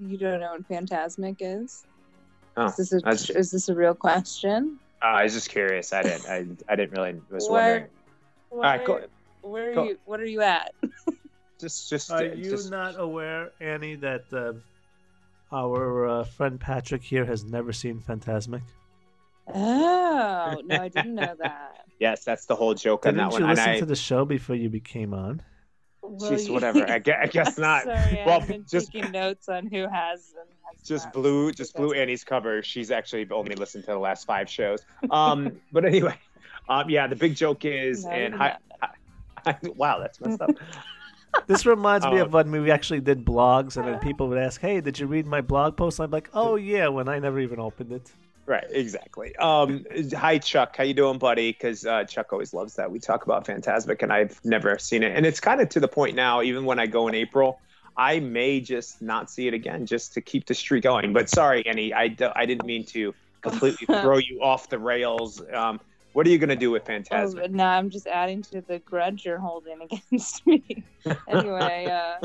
You 0.00 0.18
don't 0.18 0.40
know 0.40 0.52
what 0.52 0.68
Fantasmic 0.68 1.36
is? 1.40 1.84
Oh, 2.58 2.66
is 2.66 2.76
this 2.76 2.92
a 2.92 2.98
that's- 3.00 3.30
is 3.30 3.50
this 3.52 3.68
a 3.68 3.74
real 3.74 3.94
question? 3.94 4.78
Uh, 5.00 5.06
I 5.06 5.22
was 5.22 5.32
just 5.32 5.48
curious. 5.48 5.92
I 5.92 6.02
didn't. 6.02 6.26
I, 6.26 6.72
I 6.72 6.76
didn't 6.76 6.90
really 6.98 7.20
was 7.30 7.48
Where- 7.48 7.62
wondering. 7.72 7.90
All 8.50 8.58
right, 8.60 8.84
go. 8.84 9.04
Where 9.42 9.70
are 9.70 9.74
Go. 9.74 9.84
you? 9.84 9.98
What 10.06 10.20
are 10.20 10.26
you 10.26 10.40
at? 10.42 10.74
Just 11.60 11.90
just 11.90 12.10
Are 12.12 12.18
uh, 12.18 12.22
you 12.34 12.50
just 12.50 12.70
not 12.70 13.00
aware, 13.00 13.50
Annie, 13.60 13.96
that 13.96 14.24
uh, 14.32 14.52
our 15.52 16.06
uh, 16.06 16.22
friend 16.24 16.60
Patrick 16.60 17.02
here 17.02 17.24
has 17.24 17.42
never 17.42 17.72
seen 17.72 18.00
Fantasmic? 18.00 18.62
Oh 19.52 20.60
no, 20.64 20.76
I 20.82 20.88
didn't 20.88 21.14
know 21.16 21.34
that. 21.40 21.84
yes. 21.98 22.24
That's 22.24 22.46
the 22.46 22.54
whole 22.54 22.74
joke 22.74 23.02
Didn't 23.02 23.16
that 23.16 23.24
you 23.32 23.40
one. 23.40 23.42
And 23.42 23.50
listen 23.56 23.70
I, 23.70 23.78
to 23.80 23.86
the 23.86 23.96
show 23.96 24.24
before 24.24 24.54
you 24.56 24.68
became 24.68 25.12
on? 25.14 25.42
Well, 26.02 26.30
Jeez, 26.30 26.48
whatever. 26.48 26.88
I 26.88 26.98
guess, 27.00 27.16
I 27.22 27.26
guess 27.26 27.58
not. 27.58 27.84
Sorry, 27.84 28.22
Well, 28.24 28.40
I've 28.40 28.46
been 28.48 28.64
just- 28.70 28.92
taking 28.92 29.10
notes 29.10 29.48
on 29.48 29.66
who 29.66 29.88
has 29.88 30.34
and 30.38 30.48
has 30.48 30.57
just 30.84 31.06
not. 31.06 31.14
blew 31.14 31.52
just 31.52 31.74
blew 31.74 31.92
Annie's 31.92 32.24
cover. 32.24 32.62
She's 32.62 32.90
actually 32.90 33.28
only 33.30 33.54
listened 33.54 33.84
to 33.84 33.92
the 33.92 33.98
last 33.98 34.26
five 34.26 34.48
shows. 34.48 34.80
Um, 35.10 35.60
but 35.72 35.84
anyway, 35.84 36.14
um, 36.68 36.88
yeah, 36.90 37.06
the 37.06 37.16
big 37.16 37.34
joke 37.36 37.64
is 37.64 38.04
No, 38.04 38.10
and 38.10 38.34
didn't 38.34 38.56
hi, 39.44 39.58
wow, 39.76 39.98
that's 39.98 40.20
messed 40.20 40.40
up. 40.40 40.50
This 41.46 41.66
reminds 41.66 42.06
me 42.06 42.20
Oh. 42.20 42.24
of 42.24 42.32
when 42.32 42.50
we 42.50 42.70
actually 42.70 43.00
did 43.00 43.24
blogs, 43.24 43.76
and 43.76 43.86
then 43.86 43.98
people 44.00 44.28
would 44.28 44.38
ask, 44.38 44.60
"Hey, 44.62 44.80
did 44.80 44.98
you 44.98 45.06
read 45.06 45.26
my 45.26 45.42
blog 45.42 45.76
post?" 45.76 46.00
I'm 46.00 46.10
like, 46.10 46.30
"Oh 46.32 46.56
yeah," 46.56 46.88
when 46.88 47.06
I 47.06 47.18
never 47.18 47.38
even 47.38 47.60
opened 47.60 47.92
it. 47.92 48.10
right, 48.46 48.64
exactly. 48.70 49.36
Um, 49.36 49.84
hi 50.16 50.38
Chuck, 50.38 50.74
how 50.74 50.84
you 50.84 50.94
doing, 50.94 51.18
buddy? 51.18 51.52
Because 51.52 51.84
uh, 51.84 52.04
Chuck 52.04 52.32
always 52.32 52.54
loves 52.54 52.74
that 52.76 52.90
we 52.90 52.98
talk 52.98 53.24
about 53.26 53.44
Fantasmic, 53.46 54.02
and 54.02 54.10
I've 54.10 54.40
never 54.42 54.78
seen 54.78 55.02
it, 55.02 55.14
and 55.14 55.26
it's 55.26 55.38
kind 55.38 55.60
of 55.60 55.68
to 55.68 55.80
the 55.80 55.86
point 55.86 56.16
now. 56.16 56.40
Even 56.40 56.64
when 56.64 56.78
I 56.78 56.86
go 56.86 57.08
in 57.08 57.14
April. 57.14 57.60
I 57.98 58.20
may 58.20 58.60
just 58.60 59.02
not 59.02 59.28
see 59.28 59.48
it 59.48 59.54
again 59.54 59.84
just 59.84 60.14
to 60.14 60.20
keep 60.20 60.46
the 60.46 60.54
streak 60.54 60.84
going. 60.84 61.12
But 61.12 61.28
sorry, 61.28 61.66
Annie, 61.66 61.92
I, 61.92 62.06
d- 62.08 62.28
I 62.36 62.46
didn't 62.46 62.64
mean 62.64 62.84
to 62.86 63.12
completely 63.42 63.86
throw 64.00 64.18
you 64.18 64.40
off 64.40 64.68
the 64.68 64.78
rails. 64.78 65.42
Um, 65.52 65.80
what 66.12 66.24
are 66.26 66.30
you 66.30 66.38
going 66.38 66.48
to 66.48 66.56
do 66.56 66.70
with 66.70 66.84
Oh, 66.88 66.92
Fantasmic? 66.92 67.34
but 67.34 67.50
now 67.52 67.72
I'm 67.72 67.90
just 67.90 68.06
adding 68.06 68.40
to 68.42 68.60
the 68.60 68.78
grudge 68.78 69.24
you're 69.26 69.38
holding 69.38 69.80
against 70.10 70.46
me. 70.46 70.84
anyway, 71.26 71.86
uh, 71.86 72.24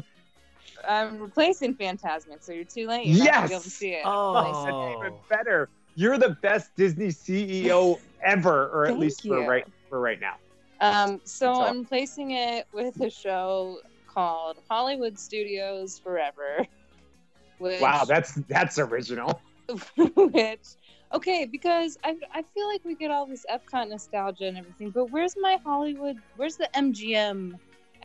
I'm 0.88 1.20
replacing 1.20 1.76
Fantasmic, 1.76 2.42
so 2.44 2.54
you're 2.54 2.66
too 2.66 2.88
late. 2.88 3.08
You're 3.08 3.26
not 3.26 3.48
be 3.50 3.54
able 3.56 3.64
to 3.64 3.70
Yes! 3.70 3.74
see 3.74 3.90
it. 3.94 4.04
Oh. 4.06 4.34
That's 4.34 4.98
even 5.08 5.20
better. 5.28 5.70
You're 5.96 6.18
the 6.20 6.38
best 6.42 6.76
Disney 6.76 7.08
CEO 7.08 8.00
ever, 8.24 8.68
or 8.70 8.84
at 8.86 8.90
Thank 8.90 9.00
least 9.02 9.28
for 9.28 9.44
right 9.48 9.66
for 9.90 10.00
right 10.00 10.20
now. 10.20 10.36
Um, 10.82 11.22
so 11.24 11.54
That's. 11.54 11.70
I'm 11.70 11.80
replacing 11.80 12.32
it 12.32 12.68
with 12.74 13.00
a 13.02 13.10
show 13.10 13.78
called 14.14 14.60
Hollywood 14.70 15.18
Studios 15.18 16.00
Forever. 16.00 16.66
Which, 17.60 17.80
Wow, 17.82 18.04
that's 18.06 18.34
that's 18.50 18.78
original. 18.80 19.42
which 19.98 20.60
okay 21.14 21.46
because 21.46 21.98
I, 22.04 22.16
I 22.34 22.44
feel 22.54 22.68
like 22.68 22.82
we 22.84 22.96
get 22.96 23.12
all 23.12 23.26
this 23.26 23.46
epcot 23.50 23.88
nostalgia 23.88 24.46
and 24.46 24.58
everything 24.58 24.90
but 24.92 25.06
where's 25.12 25.36
my 25.40 25.58
hollywood 25.64 26.18
where's 26.36 26.58
the 26.58 26.68
mgm 26.76 27.54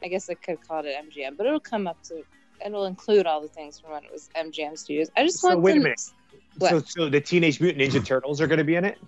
i 0.02 0.08
guess 0.08 0.30
i 0.30 0.34
could 0.34 0.58
call 0.66 0.84
it 0.84 0.94
mgm 0.94 1.36
but 1.36 1.46
it'll 1.46 1.58
come 1.58 1.88
up 1.88 2.00
to 2.04 2.22
it'll 2.64 2.84
include 2.84 3.26
all 3.26 3.40
the 3.40 3.48
things 3.48 3.80
from 3.80 3.90
when 3.90 4.04
it 4.04 4.12
was 4.12 4.28
mgm 4.36 4.78
studios 4.78 5.10
i 5.16 5.24
just 5.24 5.42
So 5.42 5.48
want 5.48 5.60
wait 5.60 5.72
a 5.72 5.74
some 5.74 5.82
minute. 5.82 6.00
What? 6.58 6.70
So, 6.70 6.78
so 6.86 7.08
the 7.08 7.20
Teenage 7.20 7.60
Mutant 7.60 7.82
Ninja 7.82 8.04
Turtles 8.06 8.40
are 8.40 8.46
going 8.46 8.58
to 8.58 8.64
be 8.64 8.76
in 8.76 8.84
it. 8.84 8.98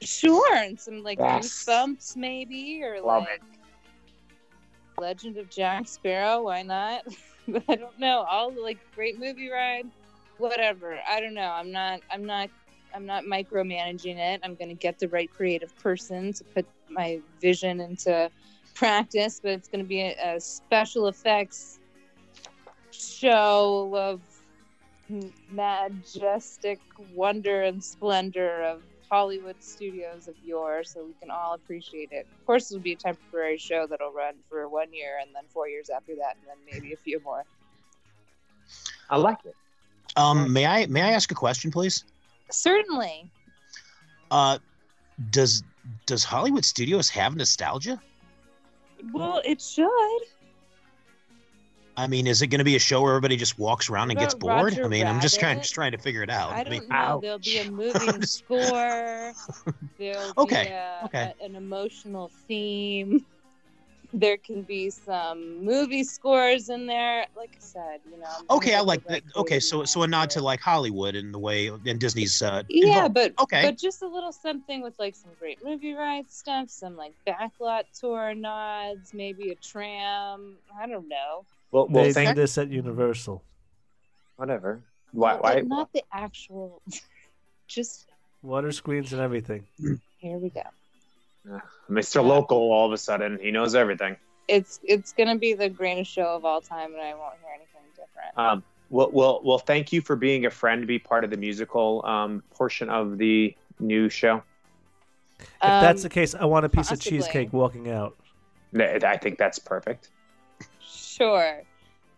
sure 0.00 0.54
and 0.54 0.80
some 0.80 1.02
like 1.02 1.18
Yes. 1.18 1.64
goosebumps 1.64 2.16
maybe 2.16 2.82
or 2.82 3.00
Love 3.02 3.22
like 3.24 3.42
legend 5.00 5.36
of 5.36 5.48
jack 5.50 5.86
sparrow 5.88 6.42
why 6.42 6.62
not? 6.62 7.04
But 7.50 7.62
i 7.68 7.76
don't 7.76 7.98
know 7.98 8.26
all 8.28 8.52
like 8.62 8.78
great 8.94 9.18
movie 9.18 9.48
ride 9.48 9.86
whatever 10.36 10.98
i 11.08 11.18
don't 11.18 11.32
know 11.32 11.50
i'm 11.50 11.72
not 11.72 12.00
i'm 12.10 12.26
not 12.26 12.50
i'm 12.94 13.06
not 13.06 13.24
micromanaging 13.24 14.18
it 14.18 14.40
i'm 14.44 14.54
going 14.54 14.68
to 14.68 14.74
get 14.74 14.98
the 14.98 15.08
right 15.08 15.30
creative 15.32 15.74
person 15.78 16.34
to 16.34 16.44
put 16.44 16.66
my 16.90 17.20
vision 17.40 17.80
into 17.80 18.30
practice 18.74 19.40
but 19.42 19.52
it's 19.52 19.68
going 19.68 19.82
to 19.82 19.88
be 19.88 20.02
a, 20.02 20.36
a 20.36 20.38
special 20.38 21.08
effects 21.08 21.78
show 22.90 23.90
of 23.94 24.20
majestic 25.50 26.80
wonder 27.14 27.62
and 27.62 27.82
splendor 27.82 28.62
of 28.62 28.82
Hollywood 29.10 29.62
studios 29.62 30.28
of 30.28 30.34
yore 30.44 30.84
so 30.84 31.04
we 31.04 31.14
can 31.20 31.30
all 31.30 31.54
appreciate 31.54 32.10
it. 32.12 32.26
Of 32.38 32.46
course, 32.46 32.70
it'll 32.70 32.82
be 32.82 32.92
a 32.92 32.96
temporary 32.96 33.58
show 33.58 33.86
that'll 33.86 34.12
run 34.12 34.34
for 34.48 34.68
one 34.68 34.92
year 34.92 35.18
and 35.20 35.34
then 35.34 35.44
four 35.48 35.68
years 35.68 35.88
after 35.90 36.14
that, 36.16 36.36
and 36.36 36.46
then 36.48 36.56
maybe 36.70 36.92
a 36.92 36.96
few 36.96 37.20
more. 37.20 37.44
I 39.08 39.16
like 39.16 39.38
it. 39.44 39.54
Um, 40.16 40.52
may 40.52 40.66
I 40.66 40.86
may 40.86 41.02
I 41.02 41.10
ask 41.10 41.30
a 41.30 41.34
question, 41.34 41.70
please? 41.70 42.04
Certainly. 42.50 43.30
Uh, 44.30 44.58
does 45.30 45.62
does 46.06 46.24
Hollywood 46.24 46.64
Studios 46.64 47.08
have 47.10 47.36
nostalgia? 47.36 48.00
Well, 49.12 49.40
it 49.44 49.60
should. 49.60 50.22
I 51.98 52.06
mean, 52.06 52.26
is 52.26 52.42
it 52.42 52.46
going 52.46 52.60
to 52.60 52.64
be 52.64 52.76
a 52.76 52.78
show 52.78 53.02
where 53.02 53.12
everybody 53.12 53.36
just 53.36 53.58
walks 53.58 53.90
around 53.90 54.10
and 54.10 54.18
gets 54.18 54.32
bored? 54.34 54.72
Roger 54.72 54.84
I 54.84 54.88
mean, 54.88 55.06
I'm 55.06 55.20
just 55.20 55.38
trying 55.40 55.60
just 55.60 55.74
trying 55.74 55.92
to 55.92 55.98
figure 55.98 56.22
it 56.22 56.30
out. 56.30 56.52
I 56.52 56.60
I 56.64 56.70
mean, 56.70 56.80
don't 56.80 56.88
know. 56.90 56.92
ouch. 56.92 57.22
There'll 57.22 57.38
be 57.38 57.58
a 57.58 57.64
moving 57.64 58.22
score. 58.24 59.32
There'll 59.98 60.32
Okay, 60.38 60.62
be 60.62 60.68
a, 60.68 61.06
okay. 61.06 61.32
a- 61.40 61.44
an 61.44 61.56
emotional 61.56 62.30
theme. 62.46 63.26
There 64.12 64.38
can 64.38 64.62
be 64.62 64.88
some 64.90 65.64
movie 65.64 66.02
scores 66.04 66.70
in 66.70 66.86
there. 66.86 67.26
Like 67.36 67.50
I 67.56 67.60
said, 67.60 68.00
you 68.10 68.18
know. 68.18 68.26
I'm 68.50 68.56
okay, 68.56 68.74
I 68.74 68.80
like 68.80 69.04
that. 69.06 69.22
Okay, 69.36 69.60
so 69.60 69.84
so 69.84 70.02
a 70.02 70.06
nod 70.06 70.30
to 70.30 70.40
like 70.40 70.60
Hollywood 70.60 71.14
in 71.14 71.30
the 71.32 71.38
way 71.38 71.66
and 71.66 71.98
Disney's. 72.00 72.40
Uh, 72.40 72.62
Yeah, 72.70 73.02
involved. 73.02 73.14
but 73.14 73.32
Okay. 73.42 73.62
but 73.64 73.76
just 73.76 74.02
a 74.02 74.08
little 74.08 74.32
something 74.32 74.82
with 74.82 74.94
like 74.98 75.14
some 75.14 75.32
great 75.38 75.58
movie 75.62 75.92
ride 75.92 76.30
stuff, 76.30 76.70
some 76.70 76.96
like 76.96 77.12
backlot 77.26 77.84
tour 78.00 78.34
nods, 78.34 79.12
maybe 79.12 79.50
a 79.50 79.56
tram. 79.56 80.56
I 80.80 80.86
don't 80.86 81.08
know. 81.08 81.44
Well, 81.70 81.86
well, 81.88 82.04
they 82.04 82.12
thank 82.12 82.30
do 82.30 82.34
this 82.40 82.56
at 82.58 82.68
Universal. 82.68 83.42
whatever. 84.36 84.80
Why? 85.12 85.34
But 85.34 85.42
Why? 85.42 85.60
not 85.60 85.92
the 85.92 86.02
actual. 86.12 86.80
just 87.68 88.06
Water 88.42 88.70
screens 88.72 89.12
and 89.12 89.20
everything. 89.20 89.66
here 90.18 90.38
we 90.38 90.50
go. 90.50 90.62
Mr. 91.90 92.24
Local, 92.24 92.58
all 92.58 92.86
of 92.86 92.92
a 92.92 92.98
sudden, 92.98 93.38
he 93.40 93.50
knows 93.50 93.74
everything. 93.74 94.16
It's 94.48 94.80
it's 94.84 95.12
gonna 95.12 95.36
be 95.36 95.54
the 95.54 95.68
greatest 95.68 96.10
show 96.10 96.34
of 96.36 96.44
all 96.44 96.60
time, 96.60 96.92
and 96.94 97.02
I 97.02 97.14
won't 97.14 97.34
hear 97.40 97.50
anything 97.54 97.82
different. 97.96 98.36
Um, 98.38 98.62
well, 98.90 99.10
well, 99.12 99.40
well. 99.44 99.58
Thank 99.58 99.92
you 99.92 100.00
for 100.00 100.16
being 100.16 100.46
a 100.46 100.50
friend, 100.50 100.82
to 100.82 100.86
be 100.86 100.98
part 100.98 101.24
of 101.24 101.30
the 101.30 101.36
musical 101.36 102.04
um, 102.06 102.42
portion 102.50 102.88
of 102.88 103.18
the 103.18 103.54
new 103.80 104.08
show. 104.08 104.42
If 105.40 105.46
that's 105.60 106.00
Um, 106.00 106.02
the 106.04 106.08
case, 106.08 106.34
I 106.34 106.44
want 106.46 106.64
a 106.64 106.68
piece 106.68 106.88
possibly. 106.88 107.18
of 107.18 107.24
cheesecake 107.24 107.52
walking 107.52 107.90
out. 107.90 108.16
Th- 108.74 109.02
I 109.04 109.16
think 109.16 109.38
that's 109.38 109.58
perfect. 109.58 110.10
Sure, 111.18 111.62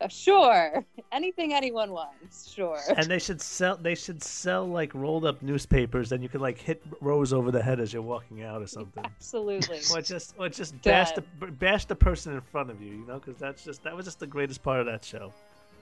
Uh, 0.00 0.08
sure, 0.08 0.84
anything 1.12 1.52
anyone 1.52 1.90
wants, 1.90 2.50
sure. 2.52 2.78
And 2.96 3.06
they 3.06 3.18
should 3.18 3.40
sell. 3.40 3.76
They 3.76 3.94
should 3.94 4.22
sell 4.22 4.66
like 4.66 4.94
rolled 4.94 5.24
up 5.26 5.42
newspapers, 5.42 6.12
and 6.12 6.22
you 6.22 6.28
can 6.28 6.40
like 6.40 6.56
hit 6.58 6.82
Rose 7.00 7.32
over 7.32 7.50
the 7.50 7.62
head 7.62 7.80
as 7.80 7.92
you're 7.92 8.00
walking 8.02 8.42
out 8.42 8.62
or 8.62 8.66
something. 8.78 9.04
Absolutely. 9.04 9.80
Or 9.94 10.00
just, 10.00 10.34
or 10.38 10.48
just 10.48 10.80
bash 10.82 11.12
the 11.12 11.22
bash 11.66 11.84
the 11.86 11.96
person 11.96 12.32
in 12.34 12.40
front 12.40 12.70
of 12.70 12.80
you, 12.80 12.92
you 12.92 13.06
know, 13.06 13.18
because 13.18 13.36
that's 13.36 13.64
just 13.64 13.82
that 13.82 13.94
was 13.96 14.06
just 14.06 14.20
the 14.20 14.26
greatest 14.26 14.62
part 14.62 14.80
of 14.80 14.86
that 14.86 15.04
show. 15.04 15.32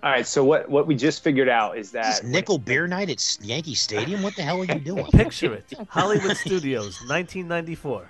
All 0.03 0.11
right. 0.11 0.27
So 0.27 0.45
what 0.45 0.69
what 0.69 0.87
we 0.87 0.95
just 0.97 1.23
figured 1.23 1.49
out 1.49 1.77
is 1.79 1.91
This 1.93 2.21
that 2.21 2.27
nickel 2.27 2.59
beer 2.59 2.87
night 2.89 3.11
at 3.11 3.39
Yankee 3.43 3.75
Stadium. 3.75 4.23
What 4.23 4.35
the 4.37 4.43
hell 4.43 4.61
are 4.61 4.65
you 4.65 4.79
doing? 4.81 5.05
Picture 5.07 5.55
it, 5.55 5.73
Hollywood 5.89 6.37
Studios, 6.37 7.01
1994. 7.09 8.09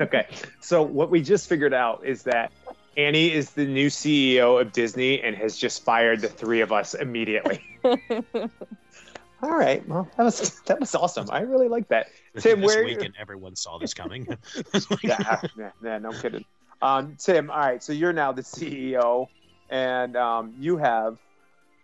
Okay. 0.00 0.26
So 0.60 0.82
what 0.82 1.10
we 1.10 1.22
just 1.22 1.48
figured 1.48 1.74
out 1.74 2.04
is 2.04 2.22
that 2.24 2.52
Annie 2.96 3.32
is 3.32 3.50
the 3.50 3.66
new 3.66 3.88
CEO 3.88 4.60
of 4.60 4.72
Disney 4.72 5.22
and 5.22 5.34
has 5.36 5.56
just 5.56 5.84
fired 5.84 6.20
the 6.20 6.28
three 6.28 6.60
of 6.60 6.72
us 6.72 6.94
immediately. 6.94 7.62
All 7.84 9.50
right. 9.50 9.86
Well, 9.88 10.08
that 10.16 10.22
was 10.22 10.60
that 10.66 10.78
was 10.78 10.94
awesome. 10.94 11.28
I 11.30 11.40
really 11.40 11.68
like 11.68 11.88
that. 11.88 12.06
Tim, 12.38 12.60
this 12.60 12.74
where- 12.74 12.84
weekend, 12.84 13.14
everyone 13.18 13.56
saw 13.56 13.78
this 13.78 13.92
coming. 13.92 14.26
yeah, 15.02 15.40
yeah, 15.58 15.70
yeah, 15.82 15.98
no 15.98 16.12
kidding. 16.12 16.44
Um, 16.80 17.16
Tim, 17.18 17.50
all 17.50 17.58
right. 17.58 17.82
So 17.82 17.92
you're 17.92 18.12
now 18.12 18.32
the 18.32 18.42
CEO, 18.42 19.28
and 19.70 20.16
um, 20.16 20.54
you 20.58 20.76
have 20.78 21.18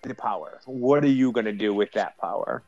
the 0.02 0.14
power. 0.14 0.60
What 0.66 1.04
are 1.04 1.08
you 1.08 1.30
going 1.30 1.46
to 1.46 1.52
do 1.52 1.72
with 1.72 1.92
that 1.92 2.18
power? 2.18 2.62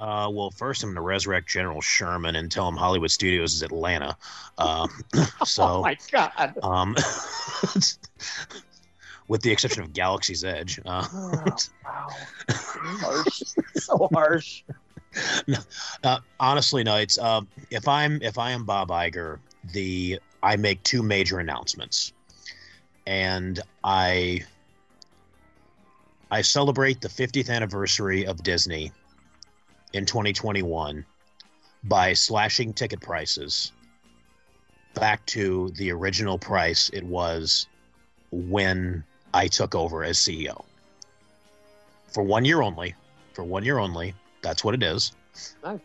Uh, 0.00 0.28
well, 0.32 0.50
first 0.50 0.82
I'm 0.82 0.88
going 0.90 0.96
to 0.96 1.00
resurrect 1.02 1.48
General 1.48 1.80
Sherman 1.80 2.36
and 2.36 2.50
tell 2.50 2.68
him 2.68 2.76
Hollywood 2.76 3.10
Studios 3.10 3.54
is 3.54 3.62
Atlanta. 3.62 4.16
Uh, 4.58 4.88
oh 5.16 5.28
so, 5.44 5.82
my 5.82 5.96
god. 6.10 6.58
um, 6.62 6.94
with 9.28 9.42
the 9.42 9.50
exception 9.52 9.82
of 9.82 9.92
Galaxy's 9.92 10.44
Edge. 10.44 10.80
Uh, 10.84 11.06
Oh, 11.12 11.56
wow. 11.84 12.08
harsh. 12.50 13.42
so 13.76 14.08
harsh. 14.12 14.62
uh, 16.02 16.18
honestly, 16.40 16.82
no. 16.84 16.96
It's 16.96 17.18
um, 17.18 17.46
if 17.70 17.86
I'm 17.86 18.20
if 18.22 18.36
I 18.38 18.50
am 18.50 18.64
Bob 18.64 18.88
Iger, 18.88 19.38
the 19.72 20.18
I 20.42 20.56
make 20.56 20.82
two 20.82 21.02
major 21.02 21.38
announcements, 21.38 22.12
and 23.06 23.60
I 23.84 24.40
I 26.30 26.42
celebrate 26.42 27.00
the 27.00 27.08
50th 27.08 27.48
anniversary 27.48 28.26
of 28.26 28.42
Disney 28.42 28.90
in 29.94 30.04
2021 30.04 31.04
by 31.84 32.12
slashing 32.12 32.72
ticket 32.72 33.00
prices 33.00 33.72
back 34.94 35.24
to 35.26 35.70
the 35.76 35.90
original 35.90 36.38
price 36.38 36.90
it 36.90 37.04
was 37.04 37.66
when 38.30 39.02
I 39.32 39.48
took 39.48 39.74
over 39.74 40.04
as 40.04 40.18
CEO. 40.18 40.64
For 42.12 42.22
one 42.22 42.44
year 42.44 42.62
only, 42.62 42.94
for 43.32 43.44
one 43.44 43.64
year 43.64 43.78
only, 43.78 44.14
that's 44.42 44.64
what 44.64 44.74
it 44.74 44.82
is. 44.82 45.12
Nice. 45.64 45.80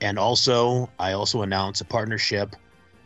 And 0.00 0.18
also, 0.18 0.88
I 0.98 1.12
also 1.12 1.42
announced 1.42 1.82
a 1.82 1.84
partnership 1.84 2.56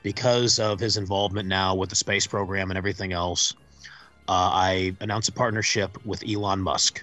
because 0.02 0.58
of 0.58 0.78
his 0.78 0.96
involvement 0.96 1.48
now 1.48 1.74
with 1.74 1.90
the 1.90 1.96
space 1.96 2.26
program 2.26 2.70
and 2.70 2.78
everything 2.78 3.12
else. 3.12 3.54
Uh, 4.28 4.50
I 4.52 4.96
announced 5.00 5.28
a 5.28 5.32
partnership 5.32 6.04
with 6.06 6.22
Elon 6.28 6.60
Musk 6.60 7.02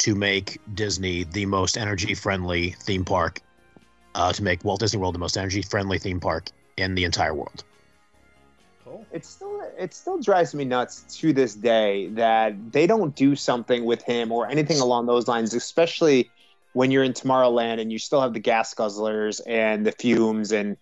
to 0.00 0.14
make 0.14 0.58
Disney 0.74 1.24
the 1.24 1.46
most 1.46 1.76
energy 1.76 2.14
friendly 2.14 2.70
theme 2.70 3.04
park, 3.04 3.40
uh, 4.14 4.32
to 4.32 4.42
make 4.42 4.64
Walt 4.64 4.80
Disney 4.80 4.98
World 4.98 5.14
the 5.14 5.18
most 5.18 5.36
energy 5.36 5.62
friendly 5.62 5.98
theme 5.98 6.20
park 6.20 6.48
in 6.76 6.94
the 6.94 7.04
entire 7.04 7.34
world. 7.34 7.64
Cool. 8.84 9.06
It 9.12 9.24
still 9.26 9.60
it 9.78 9.92
still 9.94 10.18
drives 10.18 10.54
me 10.54 10.64
nuts 10.64 11.02
to 11.20 11.32
this 11.32 11.54
day 11.54 12.08
that 12.08 12.72
they 12.72 12.86
don't 12.86 13.14
do 13.14 13.36
something 13.36 13.84
with 13.84 14.02
him 14.02 14.32
or 14.32 14.48
anything 14.48 14.80
along 14.80 15.06
those 15.06 15.28
lines, 15.28 15.54
especially 15.54 16.30
when 16.72 16.90
you're 16.90 17.04
in 17.04 17.12
Tomorrowland 17.12 17.80
and 17.80 17.92
you 17.92 17.98
still 17.98 18.20
have 18.20 18.32
the 18.32 18.40
gas 18.40 18.74
guzzlers 18.74 19.40
and 19.46 19.84
the 19.86 19.92
fumes 19.92 20.50
and 20.52 20.76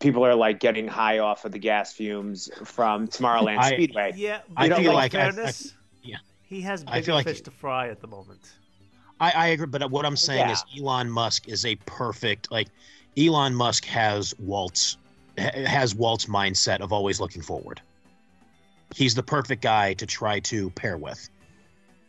people 0.00 0.24
are 0.26 0.34
like 0.34 0.58
getting 0.58 0.88
high 0.88 1.18
off 1.20 1.44
of 1.44 1.52
the 1.52 1.58
gas 1.58 1.92
fumes 1.92 2.50
from 2.64 3.06
Tomorrowland 3.06 3.58
I- 3.58 3.70
Speedway. 3.72 4.12
Yeah, 4.16 4.40
I 4.56 4.68
but 4.68 4.78
feel 4.78 4.90
in 4.90 4.96
like 4.96 5.14
I- 5.14 5.26
I- 5.28 5.30
fairness, 5.30 5.74
yeah. 6.02 6.16
he 6.42 6.60
has 6.62 6.82
I 6.88 6.94
bigger 6.96 7.04
feel 7.06 7.14
like 7.14 7.26
fish 7.26 7.40
to 7.42 7.50
fry 7.52 7.88
at 7.88 8.00
the 8.00 8.08
moment. 8.08 8.40
I, 9.20 9.30
I 9.30 9.46
agree, 9.48 9.66
but 9.66 9.90
what 9.90 10.04
I'm 10.04 10.16
saying 10.16 10.40
Yeah. 10.48 10.52
is 10.52 10.64
Elon 10.78 11.10
Musk 11.10 11.48
is 11.48 11.64
a 11.64 11.76
perfect 11.86 12.50
like 12.50 12.68
Elon 13.16 13.54
Musk 13.54 13.84
has 13.84 14.34
Walt's 14.38 14.98
has 15.38 15.94
Walt's 15.94 16.26
mindset 16.26 16.80
of 16.80 16.92
always 16.92 17.20
looking 17.20 17.42
forward. 17.42 17.80
He's 18.94 19.14
the 19.14 19.22
perfect 19.22 19.62
guy 19.62 19.94
to 19.94 20.06
try 20.06 20.40
to 20.40 20.70
pair 20.70 20.96
with. 20.96 21.28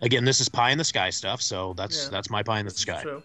Again, 0.02 0.26
this 0.26 0.40
is 0.42 0.50
pie 0.50 0.72
in 0.72 0.78
the 0.78 0.84
sky 0.84 1.10
stuff, 1.10 1.42
so 1.42 1.74
that's 1.74 2.06
Yeah. 2.06 2.10
that's 2.12 2.30
my 2.30 2.44
pie 2.44 2.60
in 2.60 2.66
the 2.66 2.72
This 2.72 2.82
sky. 2.82 3.02
true. 3.02 3.24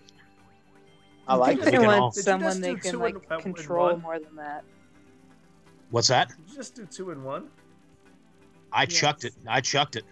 I 1.28 1.34
like 1.34 1.58
it. 1.58 1.64
They 1.66 1.78
want 1.78 2.00
all- 2.00 2.12
someone 2.12 2.60
they 2.60 2.74
can 2.74 2.98
like 2.98 3.14
in- 3.14 3.22
uh, 3.30 3.38
control 3.40 3.96
more 3.98 4.18
than 4.18 4.34
that. 4.36 4.64
What's 5.90 6.08
that? 6.08 6.28
Did 6.28 6.38
you 6.50 6.56
just 6.56 6.74
do 6.74 6.86
two 6.86 7.10
in 7.10 7.22
one? 7.24 7.48
I 8.72 8.82
Yes. 8.82 8.92
chucked 8.94 9.24
it. 9.24 9.34
I 9.46 9.60
chucked 9.60 9.96
it. 9.96 10.04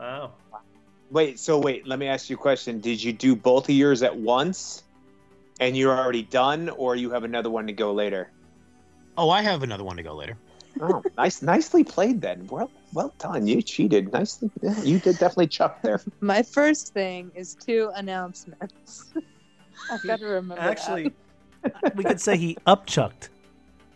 Oh. 0.00 0.30
Wait, 1.10 1.38
so 1.38 1.58
wait, 1.58 1.86
let 1.86 1.98
me 1.98 2.06
ask 2.06 2.28
you 2.28 2.36
a 2.36 2.38
question. 2.38 2.80
Did 2.80 3.02
you 3.02 3.12
do 3.12 3.34
both 3.34 3.64
of 3.68 3.74
yours 3.74 4.02
at 4.02 4.14
once 4.14 4.82
and 5.60 5.76
you're 5.76 5.96
already 5.96 6.22
done 6.22 6.68
or 6.70 6.96
you 6.96 7.10
have 7.10 7.24
another 7.24 7.50
one 7.50 7.66
to 7.66 7.72
go 7.72 7.92
later? 7.92 8.30
Oh, 9.16 9.30
I 9.30 9.42
have 9.42 9.62
another 9.62 9.84
one 9.84 9.96
to 9.96 10.02
go 10.02 10.14
later. 10.14 10.36
Oh, 10.80 11.02
nice, 11.16 11.42
nicely 11.42 11.82
played 11.82 12.20
then. 12.20 12.46
Well, 12.46 12.70
well 12.92 13.12
done. 13.18 13.46
You 13.46 13.62
cheated. 13.62 14.12
Nicely, 14.12 14.50
yeah, 14.62 14.80
you 14.82 14.98
did 15.00 15.18
definitely 15.18 15.48
chuck 15.48 15.82
there. 15.82 16.00
My 16.20 16.42
first 16.42 16.92
thing 16.92 17.32
is 17.34 17.56
two 17.56 17.90
announcements. 17.96 19.12
I've 19.90 20.02
got 20.06 20.20
to 20.20 20.26
remember. 20.26 20.56
that. 20.56 20.70
Actually, 20.70 21.12
we 21.94 22.04
could 22.04 22.20
say 22.20 22.36
he 22.36 22.56
upchucked. 22.66 23.30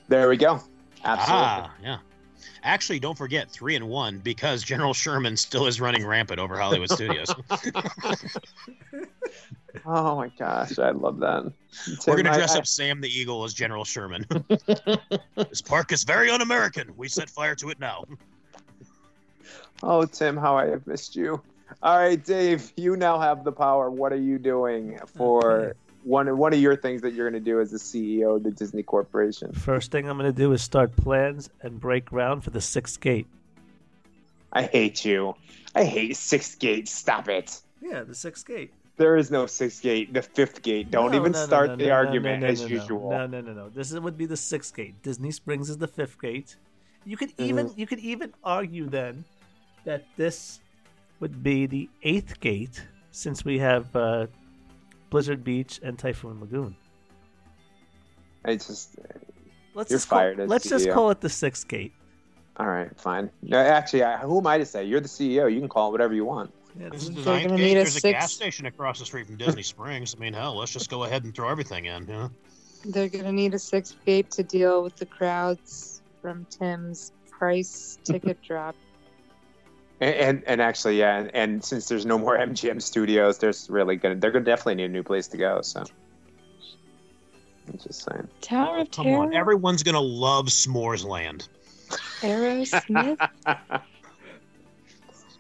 There 0.09 0.29
we 0.29 0.37
go. 0.37 0.61
Absolutely. 1.05 1.47
Ah, 1.47 1.75
yeah. 1.83 1.99
Actually, 2.63 3.01
don't 3.01 3.17
forget 3.17 3.51
three 3.51 3.77
and 3.77 3.89
one 3.89 4.19
because 4.19 4.63
General 4.63 4.95
Sherman 4.95 5.37
still 5.37 5.67
is 5.67 5.81
running 5.81 6.07
rampant 6.07 6.39
over 6.41 6.59
Hollywood 6.59 6.91
Studios. 6.91 7.29
Oh 9.87 10.17
my 10.17 10.29
gosh, 10.39 10.79
I 10.79 10.91
love 10.91 11.19
that. 11.21 11.51
We're 12.07 12.17
gonna 12.17 12.35
dress 12.35 12.55
I- 12.55 12.59
up 12.59 12.67
Sam 12.67 13.01
the 13.01 13.09
Eagle 13.09 13.43
as 13.45 13.55
General 13.55 13.85
Sherman. 13.85 14.27
this 15.35 15.63
park 15.63 15.93
is 15.93 16.05
very 16.05 16.31
un-American. 16.31 16.95
We 16.97 17.09
set 17.09 17.31
fire 17.31 17.55
to 17.57 17.71
it 17.71 17.81
now. 17.81 18.05
Oh, 19.83 20.05
Tim, 20.05 20.37
how 20.37 20.57
I 20.57 20.67
have 20.67 20.87
missed 20.87 21.17
you. 21.17 21.41
All 21.83 21.97
right, 21.97 22.23
Dave, 22.23 22.71
you 22.77 22.97
now 22.97 23.19
have 23.19 23.45
the 23.45 23.53
power. 23.53 23.91
What 23.91 24.13
are 24.13 24.21
you 24.21 24.39
doing 24.39 24.99
for 25.07 25.61
Okay. 25.61 25.79
One 26.05 26.37
one 26.37 26.53
of 26.53 26.61
your 26.61 26.77
things 26.77 27.03
that 27.03 27.13
you're 27.15 27.29
going 27.31 27.43
to 27.43 27.51
do 27.51 27.61
as 27.61 27.71
the 27.71 27.79
CEO 27.79 28.37
of 28.37 28.43
the 28.43 28.51
Disney 28.51 28.83
Corporation? 28.83 29.53
First 29.53 29.91
thing 29.91 30.09
I'm 30.09 30.19
going 30.19 30.33
to 30.33 30.37
do 30.37 30.53
is 30.53 30.63
start 30.63 30.95
plans 30.97 31.51
and 31.61 31.81
break 31.81 32.07
ground 32.07 32.45
for 32.45 32.51
the 32.51 32.61
sixth 32.61 33.01
gate. 33.01 33.27
I 34.53 34.63
hate 34.65 35.05
you. 35.05 35.35
I 35.75 35.85
hate 35.85 36.17
Sixth 36.17 36.59
Gate. 36.59 36.87
Stop 36.89 37.29
it. 37.29 37.59
Yeah, 37.81 38.03
the 38.03 38.15
sixth 38.15 38.47
gate. 38.47 38.73
There 38.99 39.17
is 39.17 39.31
no 39.31 39.47
Sixth 39.47 39.83
Gate. 39.83 40.13
The 40.13 40.21
Fifth 40.21 40.61
Gate. 40.61 40.91
Don't 40.91 41.13
No, 41.13 41.17
even 41.19 41.33
no, 41.33 41.39
no, 41.41 41.47
start 41.47 41.71
no, 41.71 41.77
the 41.77 41.85
no, 41.85 41.89
no, 41.89 41.95
argument 41.95 42.41
no, 42.43 42.47
no, 42.47 42.53
as 42.53 42.61
no, 42.61 42.67
usual. 42.67 43.11
No, 43.11 43.27
no, 43.27 43.41
no, 43.41 43.53
no. 43.55 43.69
This 43.71 43.91
is, 43.91 43.99
would 43.99 44.19
be 44.19 44.27
the 44.27 44.37
sixth 44.37 44.77
gate. 44.77 45.03
Disney 45.03 45.31
Springs 45.31 45.71
is 45.71 45.79
the 45.79 45.89
fifth 45.89 46.21
gate. 46.21 46.57
You 47.07 47.17
could 47.17 47.33
even 47.39 47.69
Mm. 47.69 47.79
you 47.79 47.87
could 47.87 48.01
even 48.01 48.35
argue 48.45 48.87
then 48.89 49.25
that 49.85 50.05
this 50.17 50.61
would 51.21 51.43
be 51.43 51.67
the 51.67 51.89
eighth 52.03 52.39
gate 52.41 52.85
since 53.11 53.45
we 53.45 53.59
have 53.59 53.95
uh, 53.97 54.27
Blizzard 55.13 55.45
Beach 55.45 55.79
and 55.83 55.99
Typhoon 55.99 56.41
Lagoon. 56.41 56.75
I 58.47 58.55
just 58.55 58.97
Let's 59.75 59.91
You're 59.91 59.99
just 59.99 60.09
call, 60.09 60.19
fired 60.19 60.41
as 60.41 60.49
let's 60.49 60.67
just 60.69 60.89
call 60.91 61.11
it 61.11 61.21
the 61.21 61.29
sixth 61.29 61.69
gate. 61.69 61.93
all 62.57 62.67
right, 62.67 62.91
fine. 62.99 63.29
No, 63.43 63.59
actually, 63.59 64.03
I, 64.05 64.17
who 64.19 64.39
am 64.39 64.47
I 64.47 64.57
to 64.59 64.65
say? 64.67 64.85
You're 64.85 65.01
the 65.01 65.09
CEO. 65.09 65.53
You 65.53 65.61
can 65.61 65.69
call 65.69 65.89
it 65.89 65.93
whatever 65.93 66.15
you 66.15 66.25
want. 66.25 66.51
Yeah, 66.81 66.89
This 66.89 67.03
is 67.03 67.11
the 67.11 67.21
They're 67.21 67.35
ninth 67.35 67.45
gonna 67.49 67.57
gate. 67.59 67.65
need 67.65 67.71
a 67.73 67.75
There's 67.75 67.97
a 67.97 68.01
six- 68.01 68.19
gas 68.19 68.33
station 68.33 68.65
across 68.67 68.99
the 68.99 69.05
street 69.05 69.27
from 69.27 69.37
Disney 69.37 69.63
Springs. 69.63 70.15
I 70.17 70.19
mean, 70.19 70.33
hell, 70.33 70.57
let's 70.57 70.73
just 70.73 70.89
go 70.91 71.05
ahead 71.05 71.25
and 71.25 71.35
throw 71.35 71.49
everything 71.51 71.85
in. 71.85 72.07
Yeah. 72.09 72.29
They're 72.87 73.09
gonna 73.11 73.33
need 73.33 73.53
a 73.53 73.59
sixth 73.59 73.97
gate 74.07 74.31
to 74.33 74.43
deal 74.43 74.83
with 74.83 74.97
the 74.97 75.07
crowds 75.07 76.01
from 76.23 76.47
Tim's 76.47 77.13
price 77.31 77.99
ticket 78.03 78.41
drop. 78.47 78.75
And, 80.03 80.15
and 80.17 80.45
and 80.49 80.61
actually, 80.61 80.99
yeah, 80.99 81.19
and, 81.19 81.31
and 81.33 81.65
since 81.65 81.87
there's 81.87 82.05
no 82.05 82.19
more 82.19 82.37
MGM 82.49 82.83
studios, 82.83 83.39
there's 83.39 83.71
really 83.71 83.95
gonna 83.95 84.17
they're 84.17 84.33
gonna 84.33 84.45
definitely 84.45 84.75
need 84.75 84.87
a 84.87 84.89
new 84.89 85.05
place 85.05 85.29
to 85.29 85.37
go. 85.37 85.61
So, 85.63 85.85
I'm 87.69 87.79
just 87.79 88.03
saying. 88.03 88.27
Tower 88.41 88.79
of 88.79 88.91
Come 88.91 89.05
Terror. 89.05 89.19
on, 89.19 89.33
everyone's 89.33 89.85
gonna 89.85 90.01
love 90.01 90.47
S'mores 90.47 91.05
Land. 91.05 91.47
Aerosmith. 92.21 93.17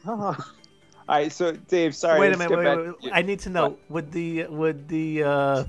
All 0.06 0.36
right, 1.08 1.32
so 1.32 1.52
Dave, 1.52 1.96
sorry. 1.96 2.20
wait 2.20 2.32
a 2.32 2.38
minute. 2.38 2.56
Wait, 2.56 2.64
wait, 2.64 2.94
wait. 3.02 3.12
I 3.12 3.22
need 3.22 3.40
to 3.40 3.50
know 3.50 3.76
would 3.88 4.12
the 4.12 4.46
would 4.46 4.86
the 4.86 5.24
uh, 5.24 5.64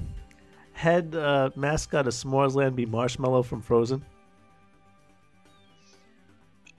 head 0.73 1.15
uh, 1.15 1.49
mascot 1.56 2.06
of 2.06 2.13
S'mores 2.13 2.53
Land 2.53 2.75
be 2.75 2.86
Marshmallow 2.86 3.41
from 3.41 3.63
Frozen? 3.63 4.06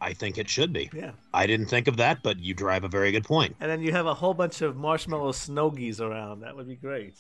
I 0.05 0.13
think 0.13 0.37
it 0.37 0.51
should 0.51 0.71
be. 0.71 0.91
Yeah. 0.95 1.13
I 1.33 1.47
didn't 1.47 1.67
think 1.67 1.89
of 1.89 1.97
that, 1.97 2.23
but 2.23 2.39
you 2.39 2.53
drive 2.53 2.85
a 2.85 2.89
very 2.89 3.11
good 3.11 3.25
point. 3.25 3.57
And 3.59 3.71
then 3.71 3.81
you 3.81 3.91
have 3.93 4.05
a 4.05 4.13
whole 4.13 4.35
bunch 4.35 4.61
of 4.61 4.77
marshmallow 4.77 5.33
snowgies 5.33 5.99
around. 5.99 6.41
That 6.41 6.55
would 6.55 6.69
be 6.69 6.77
great. 6.77 7.15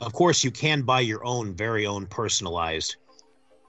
Of 0.00 0.12
course, 0.12 0.42
you 0.42 0.50
can 0.50 0.82
buy 0.82 1.00
your 1.00 1.24
own 1.24 1.54
very 1.54 1.86
own 1.86 2.06
personalized, 2.06 2.96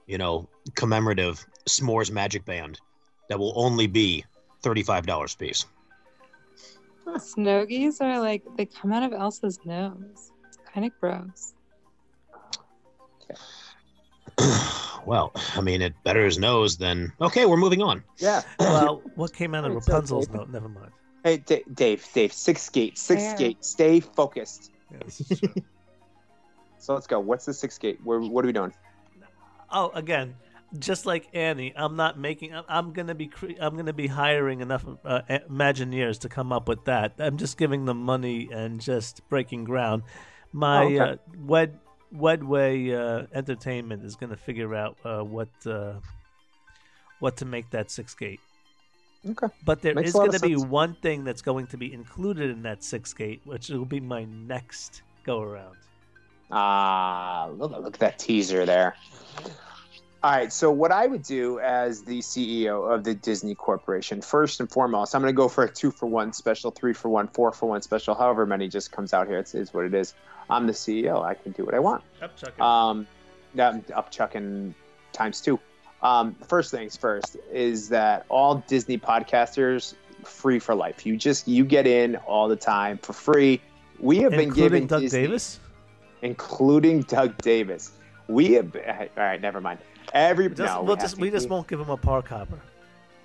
you 0.06 0.18
know, 0.18 0.48
commemorative 0.74 1.46
S'mores 1.68 2.10
Magic 2.10 2.44
Band 2.44 2.80
that 3.28 3.38
will 3.38 3.52
only 3.54 3.86
be 3.86 4.24
thirty-five 4.62 5.06
dollars 5.06 5.34
a 5.34 5.38
piece. 5.38 5.66
Snowgies 7.06 8.00
are 8.00 8.18
like 8.18 8.42
they 8.56 8.66
come 8.66 8.92
out 8.92 9.04
of 9.04 9.12
Elsa's 9.12 9.60
nose. 9.64 10.32
It's 10.48 10.58
kind 10.74 10.84
of 10.84 10.92
gross. 11.00 11.54
well, 15.06 15.32
I 15.56 15.60
mean, 15.60 15.82
it 15.82 15.94
better 16.04 16.24
his 16.24 16.38
nose 16.38 16.76
than. 16.76 17.12
Okay, 17.20 17.46
we're 17.46 17.56
moving 17.56 17.82
on. 17.82 18.02
Yeah. 18.18 18.42
Well, 18.58 19.02
what 19.14 19.32
came 19.40 19.54
out 19.54 19.64
of 19.64 19.74
Rapunzel's 19.74 20.28
note? 20.28 20.50
Never 20.50 20.68
mind. 20.68 20.90
Hey, 21.24 21.36
D- 21.38 21.64
Dave, 21.74 22.06
Dave, 22.12 22.32
six 22.32 22.68
gate, 22.68 22.98
six 22.98 23.22
Fair. 23.22 23.36
gate. 23.36 23.64
Stay 23.64 24.00
focused. 24.00 24.70
Yeah, 24.90 24.98
this 25.04 25.20
is 25.20 25.38
true. 25.40 25.54
So 26.78 26.94
let's 26.94 27.06
go. 27.06 27.20
What's 27.20 27.44
the 27.44 27.54
six 27.54 27.78
gate? 27.78 28.00
Where, 28.02 28.18
what 28.18 28.44
are 28.44 28.48
we 28.48 28.52
doing? 28.52 28.72
oh, 29.70 29.90
again, 29.94 30.34
just 30.80 31.06
like 31.06 31.28
Annie, 31.32 31.72
I'm 31.76 31.94
not 31.94 32.18
making. 32.18 32.52
I'm, 32.52 32.64
I'm 32.68 32.92
gonna 32.92 33.14
be. 33.14 33.30
I'm 33.60 33.76
gonna 33.76 33.92
be 33.92 34.08
hiring 34.08 34.62
enough 34.62 34.84
uh, 35.04 35.20
Imagineers 35.48 36.18
to 36.20 36.28
come 36.28 36.52
up 36.52 36.66
with 36.66 36.84
that. 36.86 37.14
I'm 37.20 37.36
just 37.36 37.56
giving 37.56 37.84
them 37.84 38.02
money 38.02 38.48
and 38.52 38.80
just 38.80 39.20
breaking 39.28 39.62
ground. 39.62 40.02
My 40.52 40.82
Oh, 40.82 40.86
okay. 40.86 40.98
uh, 40.98 41.16
Wed 41.38 41.78
Wedway 42.14 42.92
uh, 42.92 43.26
Entertainment 43.34 44.04
is 44.04 44.16
gonna 44.16 44.36
figure 44.36 44.74
out 44.74 44.96
uh, 45.04 45.20
what 45.22 45.48
uh, 45.66 45.94
what 47.20 47.36
to 47.38 47.44
make 47.44 47.70
that 47.70 47.90
six 47.90 48.14
gate. 48.14 48.40
Okay. 49.28 49.46
But 49.64 49.82
there 49.82 49.94
Makes 49.94 50.08
is 50.08 50.14
going 50.14 50.32
to 50.32 50.40
be 50.40 50.56
one 50.56 50.94
thing 50.94 51.22
that's 51.22 51.42
going 51.42 51.68
to 51.68 51.76
be 51.76 51.92
included 51.92 52.50
in 52.50 52.62
that 52.62 52.82
six 52.82 53.12
gate, 53.12 53.40
which 53.44 53.68
will 53.68 53.84
be 53.84 54.00
my 54.00 54.24
next 54.24 55.02
go 55.24 55.40
around. 55.40 55.76
Ah, 56.50 57.48
look, 57.56 57.70
look 57.70 57.94
at 57.94 58.00
that 58.00 58.18
teaser 58.18 58.66
there. 58.66 58.96
All 60.24 60.30
right, 60.30 60.52
so 60.52 60.70
what 60.70 60.92
I 60.92 61.08
would 61.08 61.24
do 61.24 61.58
as 61.58 62.04
the 62.04 62.20
CEO 62.20 62.88
of 62.94 63.02
the 63.02 63.12
Disney 63.12 63.56
Corporation, 63.56 64.22
first 64.22 64.60
and 64.60 64.70
foremost, 64.70 65.16
I'm 65.16 65.20
going 65.20 65.34
to 65.34 65.36
go 65.36 65.48
for 65.48 65.64
a 65.64 65.68
two 65.68 65.90
for 65.90 66.06
one 66.06 66.32
special, 66.32 66.70
three 66.70 66.92
for 66.92 67.08
one, 67.08 67.26
four 67.26 67.50
for 67.50 67.68
one 67.68 67.82
special, 67.82 68.14
however 68.14 68.46
many 68.46 68.68
just 68.68 68.92
comes 68.92 69.12
out 69.12 69.26
here. 69.26 69.38
It's, 69.38 69.52
it's 69.52 69.74
what 69.74 69.84
it 69.84 69.94
is. 69.94 70.14
I'm 70.48 70.68
the 70.68 70.72
CEO. 70.72 71.24
I 71.24 71.34
can 71.34 71.50
do 71.50 71.64
what 71.64 71.74
I 71.74 71.80
want. 71.80 72.04
Um, 72.60 73.08
yeah, 73.54 73.70
I'm 73.70 73.84
up 73.94 74.12
chucking 74.12 74.76
times 75.12 75.40
two. 75.40 75.58
Um, 76.02 76.36
first 76.46 76.70
things 76.70 76.96
first 76.96 77.36
is 77.50 77.88
that 77.88 78.24
all 78.28 78.62
Disney 78.68 78.98
podcasters 78.98 79.94
free 80.24 80.60
for 80.60 80.76
life. 80.76 81.04
You 81.04 81.16
just 81.16 81.48
you 81.48 81.64
get 81.64 81.88
in 81.88 82.14
all 82.16 82.46
the 82.46 82.56
time 82.56 82.98
for 82.98 83.12
free. 83.12 83.60
We 83.98 84.18
have 84.18 84.30
been 84.30 84.40
Including 84.40 84.70
giving 84.70 84.86
Doug 84.86 85.00
Disney, 85.02 85.22
Davis. 85.22 85.60
including 86.22 87.02
Doug 87.02 87.40
Davis. 87.40 87.90
We 88.28 88.52
have 88.52 88.74
all 88.76 89.08
right. 89.16 89.40
Never 89.40 89.60
mind. 89.60 89.80
Every 90.12 90.48
Just, 90.48 90.58
no, 90.58 90.82
we'll 90.82 90.96
we 90.96 91.00
just 91.00 91.18
we 91.18 91.30
just 91.30 91.48
won't 91.48 91.66
give 91.68 91.80
him 91.80 91.90
a 91.90 91.96
park 91.96 92.28
hopper. 92.28 92.60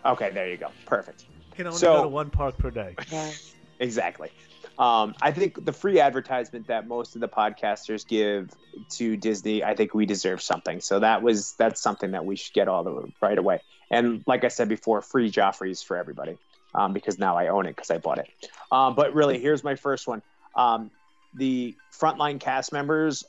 Okay, 0.05 0.29
there 0.31 0.49
you 0.49 0.57
go. 0.57 0.69
Perfect. 0.85 1.25
He 1.51 1.55
can 1.57 1.67
only 1.67 1.79
So- 1.79 1.97
go 1.97 2.03
to 2.03 2.09
one 2.09 2.29
park 2.29 2.57
per 2.57 2.69
day. 2.71 2.95
Exactly. 3.79 4.31
Um, 4.79 5.13
I 5.21 5.31
think 5.31 5.63
the 5.65 5.73
free 5.73 5.99
advertisement 5.99 6.67
that 6.67 6.87
most 6.87 7.15
of 7.15 7.21
the 7.21 7.27
podcasters 7.27 8.07
give 8.07 8.49
to 8.91 9.17
Disney, 9.17 9.63
I 9.63 9.75
think 9.75 9.93
we 9.93 10.05
deserve 10.05 10.41
something. 10.41 10.81
So 10.81 10.99
that 10.99 11.21
was 11.21 11.53
that's 11.53 11.81
something 11.81 12.11
that 12.11 12.25
we 12.25 12.35
should 12.35 12.53
get 12.53 12.67
all 12.67 12.83
the 12.83 13.11
right 13.21 13.37
away. 13.37 13.61
And 13.89 14.23
like 14.27 14.43
I 14.43 14.47
said 14.49 14.69
before, 14.69 15.01
free 15.01 15.31
Joffreys 15.31 15.83
for 15.83 15.97
everybody 15.97 16.37
um, 16.75 16.93
because 16.93 17.17
now 17.17 17.37
I 17.37 17.47
own 17.47 17.65
it 17.65 17.75
because 17.75 17.89
I 17.89 17.97
bought 17.97 18.19
it. 18.19 18.29
Um, 18.71 18.95
but 18.95 19.13
really, 19.13 19.39
here's 19.39 19.63
my 19.63 19.75
first 19.75 20.07
one. 20.07 20.21
Um, 20.55 20.91
the 21.35 21.75
frontline 21.91 22.39
cast 22.39 22.71
members 22.73 23.23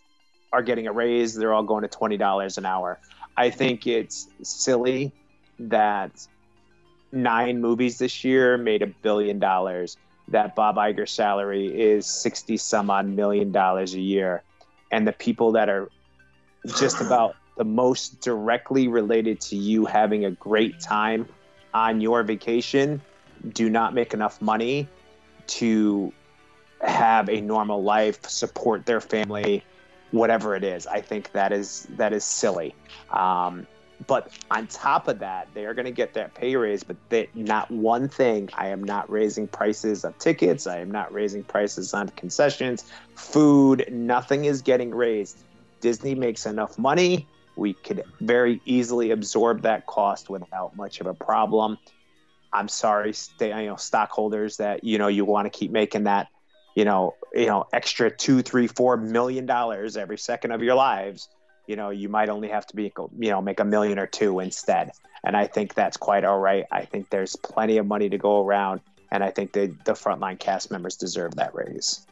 are 0.52 0.62
getting 0.62 0.86
a 0.86 0.92
raise. 0.92 1.34
They're 1.34 1.52
all 1.54 1.62
going 1.62 1.82
to 1.82 1.88
twenty 1.88 2.16
dollars 2.16 2.58
an 2.58 2.66
hour. 2.66 2.98
I 3.38 3.50
think 3.50 3.86
it's 3.86 4.26
silly 4.42 5.12
that 5.60 6.26
nine 7.12 7.60
movies 7.60 7.96
this 7.98 8.24
year 8.24 8.58
made 8.58 8.82
a 8.82 8.88
billion 8.88 9.38
dollars 9.38 9.96
that 10.26 10.56
Bob 10.56 10.74
Iger's 10.74 11.12
salary 11.12 11.68
is 11.68 12.04
60 12.04 12.56
some 12.56 12.90
odd 12.90 13.06
million 13.06 13.52
dollars 13.52 13.94
a 13.94 14.00
year. 14.00 14.42
And 14.90 15.06
the 15.06 15.12
people 15.12 15.52
that 15.52 15.68
are 15.68 15.88
just 16.78 17.00
about 17.06 17.36
the 17.56 17.64
most 17.64 18.20
directly 18.20 18.88
related 18.88 19.40
to 19.42 19.56
you 19.56 19.86
having 19.86 20.24
a 20.24 20.32
great 20.32 20.80
time 20.80 21.28
on 21.72 22.00
your 22.00 22.24
vacation 22.24 23.00
do 23.52 23.70
not 23.70 23.94
make 23.94 24.14
enough 24.14 24.42
money 24.42 24.88
to 25.46 26.12
have 26.80 27.28
a 27.28 27.40
normal 27.40 27.84
life, 27.84 28.28
support 28.28 28.84
their 28.84 29.00
family, 29.00 29.62
whatever 30.10 30.54
it 30.54 30.64
is. 30.64 30.86
I 30.86 31.00
think 31.00 31.32
that 31.32 31.52
is 31.52 31.86
that 31.90 32.12
is 32.12 32.24
silly. 32.24 32.74
Um, 33.10 33.66
but 34.06 34.30
on 34.50 34.68
top 34.68 35.08
of 35.08 35.18
that, 35.18 35.48
they 35.54 35.64
are 35.64 35.74
going 35.74 35.84
to 35.84 35.92
get 35.92 36.14
that 36.14 36.34
pay 36.34 36.54
raise. 36.56 36.84
But 36.84 36.96
they, 37.08 37.28
not 37.34 37.70
one 37.70 38.08
thing. 38.08 38.48
I 38.54 38.68
am 38.68 38.82
not 38.84 39.10
raising 39.10 39.48
prices 39.48 40.04
of 40.04 40.16
tickets. 40.18 40.66
I 40.66 40.78
am 40.78 40.90
not 40.90 41.12
raising 41.12 41.42
prices 41.42 41.94
on 41.94 42.08
concessions, 42.10 42.84
food. 43.16 43.84
Nothing 43.90 44.44
is 44.44 44.62
getting 44.62 44.90
raised. 44.90 45.38
Disney 45.80 46.14
makes 46.14 46.46
enough 46.46 46.78
money. 46.78 47.26
We 47.56 47.74
could 47.74 48.04
very 48.20 48.60
easily 48.64 49.10
absorb 49.10 49.62
that 49.62 49.86
cost 49.86 50.30
without 50.30 50.76
much 50.76 51.00
of 51.00 51.08
a 51.08 51.14
problem. 51.14 51.78
I'm 52.52 52.68
sorry, 52.68 53.14
you 53.40 53.48
know, 53.48 53.76
stockholders 53.76 54.56
that 54.58 54.84
you 54.84 54.96
know 54.98 55.08
you 55.08 55.24
want 55.24 55.52
to 55.52 55.58
keep 55.58 55.70
making 55.70 56.04
that, 56.04 56.28
you 56.78 56.84
know, 56.84 57.14
you 57.34 57.46
know, 57.46 57.66
extra 57.72 58.10
two, 58.10 58.42
three, 58.42 58.68
four 58.68 58.96
million 58.96 59.46
dollars 59.46 59.96
every 59.96 60.18
second 60.18 60.52
of 60.52 60.62
your 60.62 60.76
lives 60.76 61.28
you 61.68 61.76
know 61.76 61.90
you 61.90 62.08
might 62.08 62.30
only 62.30 62.48
have 62.48 62.66
to 62.66 62.74
be 62.74 62.90
you 63.18 63.30
know 63.30 63.40
make 63.40 63.60
a 63.60 63.64
million 63.64 63.98
or 63.98 64.06
two 64.06 64.40
instead. 64.40 64.90
And 65.22 65.36
i 65.36 65.46
think 65.46 65.74
that's 65.74 65.96
quite 65.96 66.24
all 66.24 66.38
right. 66.40 66.64
I 66.72 66.84
think 66.84 67.10
there's 67.10 67.36
plenty 67.36 67.76
of 67.76 67.86
money 67.86 68.08
to 68.08 68.18
go 68.18 68.44
around 68.44 68.80
and 69.12 69.22
i 69.22 69.30
think 69.30 69.52
the 69.52 69.66
the 69.84 69.92
frontline 69.92 70.38
cast 70.38 70.70
members 70.70 70.96
deserve 70.96 71.36
that 71.36 71.54
raise. 71.54 72.06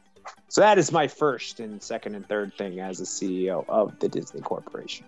So 0.48 0.60
that 0.60 0.78
is 0.78 0.92
my 0.92 1.08
first 1.08 1.58
and 1.58 1.82
second 1.82 2.14
and 2.14 2.28
third 2.28 2.52
thing 2.58 2.78
as 2.80 3.00
a 3.00 3.04
ceo 3.04 3.64
of 3.68 3.98
the 3.98 4.08
disney 4.08 4.42
corporation. 4.42 5.06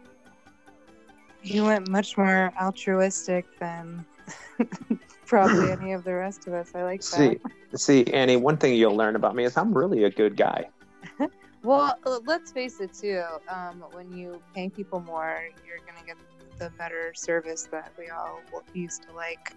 You 1.42 1.64
went 1.64 1.88
much 1.88 2.16
more 2.16 2.52
altruistic 2.60 3.44
than 3.60 4.04
probably 5.28 5.70
any 5.70 5.92
of 5.92 6.04
the 6.04 6.14
rest 6.14 6.48
of 6.48 6.54
us. 6.54 6.72
I 6.74 6.84
like 6.84 7.08
that. 7.12 7.36
see 7.36 7.38
see 7.74 8.04
annie 8.12 8.36
one 8.36 8.56
thing 8.58 8.74
you'll 8.74 8.96
learn 8.96 9.16
about 9.16 9.34
me 9.36 9.44
is 9.44 9.56
i'm 9.56 9.72
really 9.74 10.04
a 10.04 10.10
good 10.10 10.36
guy 10.36 10.68
Well, 11.62 11.96
uh, 12.06 12.20
let's 12.24 12.52
face 12.52 12.80
it 12.80 12.92
too. 12.94 13.22
Um, 13.48 13.84
when 13.92 14.12
you 14.12 14.42
pay 14.54 14.68
people 14.70 15.00
more, 15.00 15.40
you're 15.66 15.78
gonna 15.86 16.06
get 16.06 16.16
the 16.58 16.70
better 16.78 17.12
service 17.14 17.68
that 17.72 17.92
we 17.98 18.08
all 18.10 18.40
used 18.72 19.02
to 19.04 19.12
like. 19.12 19.54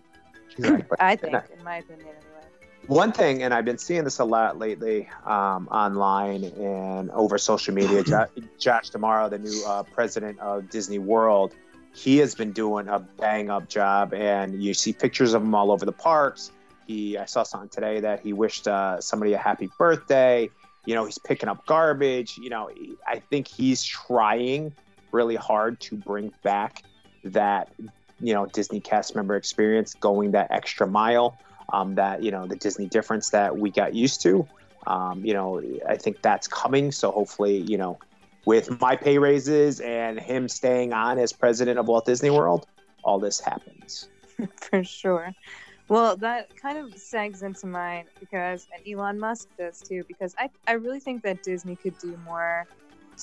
exactly 0.57 0.97
I 0.99 1.15
think, 1.15 1.43
in 1.55 1.63
my 1.63 1.77
opinion, 1.77 2.07
anyway. 2.09 2.47
One 2.87 3.11
thing, 3.11 3.43
and 3.43 3.53
I've 3.53 3.65
been 3.65 3.77
seeing 3.77 4.03
this 4.03 4.19
a 4.19 4.25
lot 4.25 4.57
lately 4.57 5.07
um, 5.25 5.67
online 5.69 6.45
and 6.45 7.11
over 7.11 7.37
social 7.37 7.73
media. 7.73 8.03
Jo- 8.03 8.25
Josh 8.59 8.89
D'Amaro, 8.89 9.29
the 9.29 9.37
new 9.39 9.63
uh, 9.65 9.83
president 9.83 10.39
of 10.39 10.69
Disney 10.69 10.97
World, 10.99 11.53
he 11.93 12.17
has 12.17 12.35
been 12.35 12.51
doing 12.51 12.87
a 12.87 12.99
bang 12.99 13.49
up 13.49 13.67
job, 13.67 14.13
and 14.13 14.61
you 14.61 14.73
see 14.73 14.93
pictures 14.93 15.33
of 15.33 15.41
him 15.41 15.53
all 15.53 15.71
over 15.71 15.85
the 15.85 15.91
parks. 15.91 16.51
He, 16.87 17.17
I 17.17 17.25
saw 17.25 17.43
something 17.43 17.69
today 17.69 17.99
that 17.99 18.21
he 18.21 18.33
wished 18.33 18.67
uh, 18.67 18.99
somebody 19.01 19.33
a 19.33 19.37
happy 19.37 19.69
birthday. 19.77 20.49
You 20.85 20.95
know, 20.95 21.05
he's 21.05 21.17
picking 21.17 21.49
up 21.49 21.65
garbage. 21.65 22.37
You 22.37 22.49
know, 22.49 22.69
I 23.05 23.19
think 23.19 23.47
he's 23.47 23.83
trying 23.83 24.73
really 25.11 25.35
hard 25.35 25.79
to 25.81 25.95
bring 25.95 26.31
back 26.43 26.83
that 27.23 27.69
you 28.19 28.33
know 28.33 28.45
Disney 28.45 28.79
cast 28.79 29.15
member 29.15 29.35
experience, 29.35 29.93
going 29.93 30.31
that 30.31 30.51
extra 30.51 30.87
mile 30.87 31.37
um, 31.73 31.95
that 31.95 32.23
you 32.23 32.31
know 32.31 32.47
the 32.47 32.55
Disney 32.55 32.87
difference 32.87 33.29
that 33.29 33.57
we 33.57 33.69
got 33.69 33.93
used 33.93 34.21
to. 34.21 34.47
Um, 34.87 35.23
you 35.23 35.33
know, 35.33 35.61
I 35.87 35.97
think 35.97 36.21
that's 36.21 36.47
coming. 36.47 36.91
So 36.91 37.11
hopefully, 37.11 37.57
you 37.57 37.77
know, 37.77 37.99
with 38.45 38.79
my 38.81 38.95
pay 38.95 39.17
raises 39.17 39.79
and 39.79 40.19
him 40.19 40.47
staying 40.47 40.93
on 40.93 41.19
as 41.19 41.31
president 41.31 41.77
of 41.79 41.87
Walt 41.87 42.05
Disney 42.05 42.29
World, 42.29 42.65
all 43.03 43.19
this 43.19 43.39
happens. 43.39 44.09
for 44.55 44.83
sure. 44.83 45.33
Well, 45.87 46.15
that 46.17 46.55
kind 46.55 46.77
of 46.77 46.91
segs 46.91 47.43
into 47.43 47.67
mine 47.67 48.05
because, 48.19 48.67
and 48.73 48.87
Elon 48.87 49.19
Musk 49.19 49.49
does 49.57 49.81
too, 49.81 50.03
because 50.07 50.33
I, 50.39 50.49
I 50.65 50.73
really 50.73 51.01
think 51.01 51.21
that 51.23 51.43
Disney 51.43 51.75
could 51.75 51.97
do 51.97 52.17
more 52.25 52.65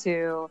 to 0.03 0.51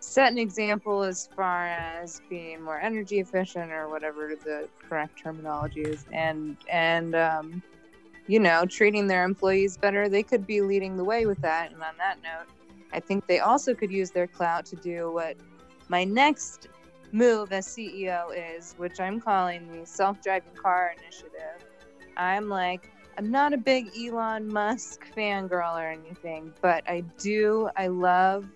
set 0.00 0.32
an 0.32 0.38
example 0.38 1.04
as 1.04 1.28
far 1.36 1.68
as 1.68 2.20
being 2.28 2.60
more 2.60 2.80
energy 2.80 3.20
efficient 3.20 3.70
or 3.70 3.88
whatever 3.88 4.34
the 4.34 4.68
correct 4.88 5.18
terminology 5.22 5.82
is, 5.82 6.04
and 6.12 6.56
and 6.70 7.14
um, 7.14 7.62
you 8.26 8.40
know 8.40 8.66
treating 8.66 9.06
their 9.06 9.24
employees 9.24 9.76
better. 9.76 10.08
They 10.08 10.24
could 10.24 10.46
be 10.46 10.60
leading 10.60 10.96
the 10.96 11.04
way 11.04 11.26
with 11.26 11.40
that. 11.42 11.70
And 11.70 11.80
on 11.82 11.94
that 11.98 12.18
note, 12.22 12.48
I 12.92 13.00
think 13.00 13.26
they 13.26 13.40
also 13.40 13.74
could 13.74 13.90
use 13.90 14.10
their 14.10 14.26
clout 14.26 14.66
to 14.66 14.76
do 14.76 15.12
what 15.12 15.36
my 15.88 16.04
next 16.04 16.68
move 17.12 17.52
as 17.52 17.66
CEO 17.66 18.26
is, 18.34 18.74
which 18.78 19.00
I'm 19.00 19.20
calling 19.20 19.68
the 19.68 19.86
self 19.86 20.20
driving 20.22 20.54
car 20.54 20.94
initiative. 20.98 21.66
I'm 22.16 22.48
like, 22.48 22.90
I'm 23.18 23.30
not 23.30 23.52
a 23.52 23.58
big 23.58 23.90
Elon 23.98 24.50
Musk 24.50 25.06
fangirl 25.16 25.74
or 25.74 25.88
anything, 25.88 26.52
but 26.60 26.88
I 26.88 27.02
do, 27.18 27.68
I 27.76 27.88
love 27.88 28.46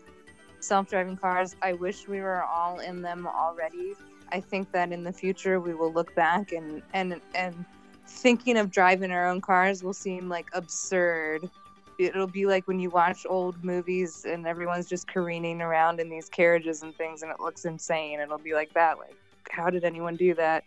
self 0.61 0.89
driving 0.89 1.17
cars. 1.17 1.55
I 1.63 1.75
wish 1.75 2.09
we 2.09 2.21
were 2.21 2.43
all 2.43 2.79
in 2.81 3.03
them 3.03 3.27
already. 3.27 3.95
I 4.33 4.41
think 4.41 4.73
that 4.73 4.93
in 4.93 5.05
the 5.05 5.13
future 5.13 5.61
we 5.61 5.75
will 5.75 5.93
look 5.93 6.15
back 6.15 6.53
and, 6.53 6.83
and, 6.95 7.21
and 7.35 7.65
thinking 8.09 8.57
of 8.57 8.71
driving 8.71 9.11
our 9.11 9.27
own 9.27 9.41
cars 9.41 9.83
will 9.83 9.93
seem 9.93 10.29
like 10.29 10.49
absurd. 10.53 11.49
It'll 11.99 12.27
be 12.27 12.47
like 12.47 12.67
when 12.69 12.79
you 12.79 12.91
watch 12.91 13.27
old 13.29 13.63
movies 13.65 14.25
and 14.29 14.47
everyone's 14.47 14.89
just 14.89 15.09
careening 15.09 15.61
around 15.63 16.01
in 16.01 16.11
these 16.11 16.29
carriages 16.29 16.83
and 16.83 16.95
things 16.97 17.23
and 17.23 17.31
it 17.31 17.41
looks 17.41 17.65
insane. 17.65 18.21
It'll 18.21 18.39
be 18.39 18.55
like 18.55 18.73
that. 18.75 18.99
Like, 18.99 19.17
how 19.51 19.71
did 19.71 19.85
anyone 19.85 20.17
do 20.17 20.35
that? 20.35 20.65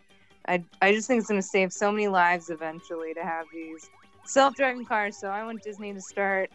I, 0.47 0.63
I 0.81 0.93
just 0.93 1.07
think 1.07 1.19
it's 1.19 1.29
going 1.29 1.41
to 1.41 1.47
save 1.47 1.71
so 1.71 1.91
many 1.91 2.07
lives 2.07 2.49
eventually 2.49 3.13
to 3.13 3.21
have 3.21 3.45
these 3.53 3.89
self 4.25 4.55
driving 4.55 4.85
cars. 4.85 5.17
So 5.17 5.27
I 5.27 5.43
want 5.43 5.61
Disney 5.63 5.93
to 5.93 6.01
start 6.01 6.49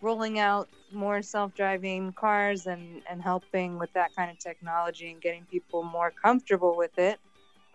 rolling 0.00 0.38
out 0.38 0.68
more 0.92 1.20
self-driving 1.22 2.12
cars 2.12 2.66
and 2.66 3.02
and 3.10 3.20
helping 3.20 3.78
with 3.78 3.92
that 3.92 4.14
kind 4.14 4.30
of 4.30 4.38
technology 4.38 5.10
and 5.10 5.20
getting 5.20 5.44
people 5.50 5.82
more 5.82 6.12
comfortable 6.22 6.76
with 6.76 6.96
it 6.98 7.18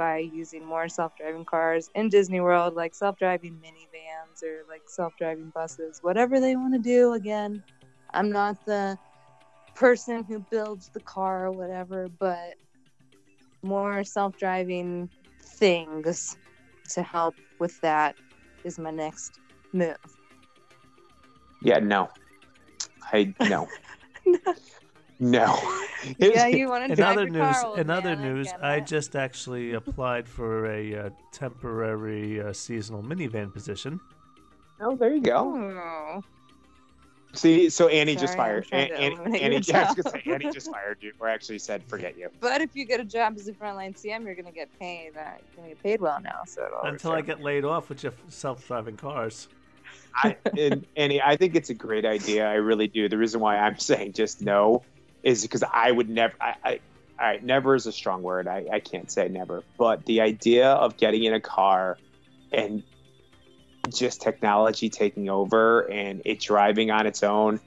by 0.02 0.18
using 0.18 0.66
more 0.66 0.90
self-driving 0.90 1.46
cars 1.46 1.92
in 1.94 2.10
Disney 2.10 2.40
World, 2.42 2.74
like 2.74 2.96
self-driving 2.96 3.62
minivans 3.64 4.42
or 4.42 4.64
like 4.68 4.82
self-driving 4.88 5.52
buses, 5.54 6.00
whatever 6.02 6.40
they 6.40 6.56
want 6.56 6.74
to 6.74 6.80
do. 6.80 7.14
Again, 7.14 7.62
I'm 8.12 8.32
not 8.32 8.58
the 8.66 8.98
person 9.76 10.24
who 10.24 10.40
builds 10.40 10.90
the 10.90 11.02
car 11.02 11.46
or 11.46 11.52
whatever, 11.52 12.08
but 12.18 12.56
more 13.62 14.04
self-driving 14.04 15.08
things 15.40 16.36
to 16.90 17.04
help 17.04 17.36
with 17.60 17.80
that 17.82 18.16
is 18.64 18.80
my 18.80 18.90
next 18.90 19.40
move. 19.72 19.98
Yeah, 21.62 21.78
no. 21.78 22.10
I 23.14 23.36
no. 23.42 23.68
no. 24.26 24.40
yeah, 26.18 26.48
you 26.48 26.68
want 26.68 26.86
to 26.86 26.92
In 26.92 26.96
drive 26.98 27.12
other 27.18 27.22
your 27.24 27.30
news, 27.32 27.56
car, 27.58 27.66
old 27.68 27.80
in 27.80 27.90
other 27.92 28.16
news, 28.16 28.48
get 28.48 28.64
I 28.64 28.80
just 28.80 29.16
actually 29.16 29.74
applied 29.74 30.28
for 30.28 30.66
a 30.66 30.96
uh, 30.96 31.10
temporary 31.32 32.42
uh, 32.42 32.52
seasonal 32.54 33.04
minivan 33.04 33.54
position. 33.54 34.00
Oh, 34.80 34.96
there 34.96 35.14
you 35.14 35.22
go. 35.22 35.56
Oh. 35.56 36.24
See, 37.34 37.70
so 37.70 37.88
Annie 37.88 38.16
just 38.16 38.34
Sorry, 38.34 38.58
I'm 38.58 38.64
fired. 38.64 38.68
trying 38.68 38.92
An- 38.92 39.32
to 39.32 39.40
Annie, 39.40 39.40
yeah, 39.40 39.54
I 39.54 39.58
was 39.58 39.96
job. 39.96 39.98
gonna 39.98 40.10
say, 40.24 40.32
Annie 40.34 40.52
just 40.52 40.72
fired 40.74 40.98
you, 41.02 41.14
or 41.20 41.30
actually 41.30 41.60
said, 41.60 41.84
forget 41.86 42.18
you. 42.18 42.30
But 42.42 42.62
if 42.62 42.76
you 42.76 42.84
get 42.86 43.00
a 43.00 43.06
job 43.06 43.36
as 43.38 43.48
a 43.48 43.54
frontline 43.54 43.96
CM, 43.96 44.26
you're 44.26 44.36
gonna 44.36 44.52
get 44.52 44.68
paid. 44.80 45.12
Uh, 45.16 45.22
you're 45.38 45.56
gonna 45.56 45.70
get 45.70 45.84
paid 45.84 46.02
well 46.02 46.20
now. 46.20 46.42
So 46.48 46.66
it'll 46.66 46.82
Until 46.82 47.12
I 47.12 47.18
return. 47.18 47.38
get 47.38 47.44
laid 47.44 47.64
off 47.64 47.88
with 47.90 48.04
your 48.04 48.14
self-driving 48.28 48.98
cars. 48.98 49.48
I, 50.16 50.36
and 50.58 50.86
Annie, 50.98 51.22
I 51.22 51.38
think 51.38 51.56
it's 51.56 51.70
a 51.70 51.74
great 51.74 52.06
idea. 52.06 52.46
I 52.50 52.56
really 52.56 52.88
do. 52.88 53.08
The 53.08 53.18
reason 53.18 53.40
why 53.40 53.58
I'm 53.58 53.78
saying 53.80 54.12
just 54.14 54.42
no 54.42 54.84
is 55.24 55.42
because 55.42 55.64
I 55.64 55.92
would 55.92 56.10
never. 56.10 56.34
I, 56.40 56.56
I 56.64 56.80
all 57.20 57.28
right, 57.28 57.44
never 57.44 57.76
is 57.76 57.86
a 57.86 57.92
strong 57.92 58.24
word. 58.24 58.48
I, 58.48 58.66
I 58.72 58.80
can't 58.80 59.12
say 59.12 59.28
never, 59.28 59.64
but 59.78 60.06
the 60.06 60.22
idea 60.22 60.70
of 60.70 60.98
getting 60.98 61.24
in 61.24 61.36
a 61.36 61.40
car 61.40 62.00
and 62.52 62.82
just 63.94 64.22
technology 64.22 64.90
taking 64.90 65.30
over 65.30 65.82
and 65.92 66.24
it 66.26 66.40
driving 66.40 66.90
on 66.90 67.06
its 67.06 67.22
own, 67.22 67.60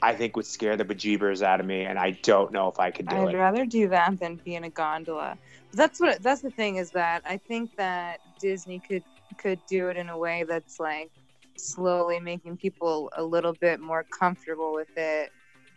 I 0.00 0.14
think 0.14 0.36
would 0.36 0.46
scare 0.46 0.76
the 0.76 0.86
bejeebers 0.86 1.42
out 1.42 1.60
of 1.60 1.66
me, 1.66 1.82
and 1.82 1.98
I 1.98 2.12
don't 2.22 2.50
know 2.50 2.68
if 2.68 2.80
I 2.80 2.90
could 2.90 3.08
do 3.08 3.16
I'd 3.16 3.34
it. 3.34 3.36
rather 3.36 3.66
do 3.66 3.88
that 3.88 4.18
than 4.18 4.36
be 4.36 4.54
in 4.54 4.64
a 4.64 4.70
gondola. 4.70 5.36
That's 5.74 6.00
what. 6.00 6.22
That's 6.22 6.40
the 6.40 6.50
thing 6.50 6.76
is 6.76 6.90
that 6.92 7.22
I 7.26 7.36
think 7.36 7.76
that 7.76 8.20
Disney 8.40 8.78
could 8.78 9.04
could 9.36 9.60
do 9.68 9.88
it 9.88 9.96
in 9.96 10.08
a 10.08 10.16
way 10.16 10.44
that's 10.48 10.80
like 10.80 11.10
slowly 11.56 12.20
making 12.20 12.56
people 12.56 13.10
a 13.16 13.22
little 13.22 13.52
bit 13.52 13.80
more 13.80 14.04
comfortable 14.04 14.72
with 14.72 14.96
it. 14.96 15.30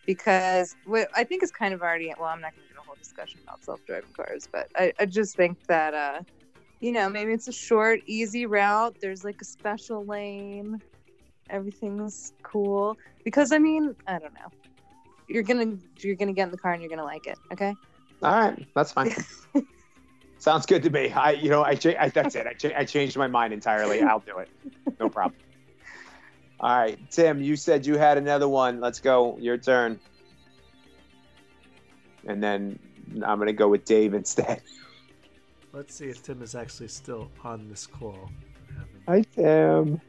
Because 0.05 0.75
what 0.85 1.09
I 1.15 1.23
think 1.23 1.43
is 1.43 1.51
kind 1.51 1.73
of 1.73 1.81
already 1.81 2.13
well, 2.17 2.29
I'm 2.29 2.41
not 2.41 2.55
going 2.55 2.67
to 2.67 2.73
do 2.73 2.79
a 2.79 2.83
whole 2.83 2.95
discussion 2.95 3.39
about 3.43 3.63
self-driving 3.63 4.13
cars, 4.15 4.47
but 4.51 4.67
I, 4.75 4.93
I 4.99 5.05
just 5.05 5.35
think 5.35 5.57
that 5.67 5.93
uh, 5.93 6.21
you 6.79 6.91
know 6.91 7.09
maybe 7.09 7.33
it's 7.33 7.47
a 7.47 7.53
short, 7.53 8.01
easy 8.05 8.45
route. 8.45 8.95
There's 9.01 9.23
like 9.23 9.37
a 9.41 9.45
special 9.45 10.05
lane. 10.05 10.81
Everything's 11.49 12.33
cool 12.43 12.97
because 13.23 13.51
I 13.51 13.59
mean 13.59 13.95
I 14.07 14.19
don't 14.19 14.33
know 14.33 14.51
you're 15.27 15.43
gonna 15.43 15.77
you're 16.01 16.15
gonna 16.15 16.33
get 16.33 16.45
in 16.45 16.51
the 16.51 16.57
car 16.57 16.73
and 16.73 16.81
you're 16.81 16.89
gonna 16.89 17.03
like 17.03 17.27
it 17.27 17.37
okay 17.51 17.75
All 18.21 18.31
right, 18.31 18.67
that's 18.75 18.91
fine. 18.91 19.13
Sounds 20.37 20.65
good 20.65 20.83
to 20.83 20.89
me. 20.89 21.11
I, 21.11 21.31
you 21.31 21.49
know, 21.49 21.63
I, 21.63 21.75
cha- 21.75 21.99
I 21.99 22.09
that's 22.09 22.35
it. 22.35 22.45
I, 22.45 22.53
cha- 22.53 22.77
I 22.77 22.85
changed 22.85 23.17
my 23.17 23.27
mind 23.27 23.53
entirely. 23.53 24.01
I'll 24.01 24.19
do 24.19 24.37
it. 24.37 24.49
No 24.99 25.09
problem. 25.09 25.39
All 26.59 26.75
right, 26.75 26.99
Tim, 27.11 27.41
you 27.41 27.55
said 27.55 27.85
you 27.85 27.97
had 27.97 28.17
another 28.17 28.47
one. 28.47 28.79
Let's 28.79 28.99
go. 28.99 29.37
Your 29.39 29.57
turn. 29.57 29.99
And 32.25 32.41
then 32.41 32.79
I'm 33.25 33.37
gonna 33.39 33.53
go 33.53 33.67
with 33.67 33.85
Dave 33.85 34.13
instead. 34.13 34.61
Let's 35.73 35.93
see 35.93 36.05
if 36.05 36.23
Tim 36.23 36.41
is 36.41 36.55
actually 36.55 36.87
still 36.87 37.29
on 37.43 37.67
this 37.67 37.85
call. 37.85 38.29
Hi, 39.07 39.21
Tim. 39.35 39.99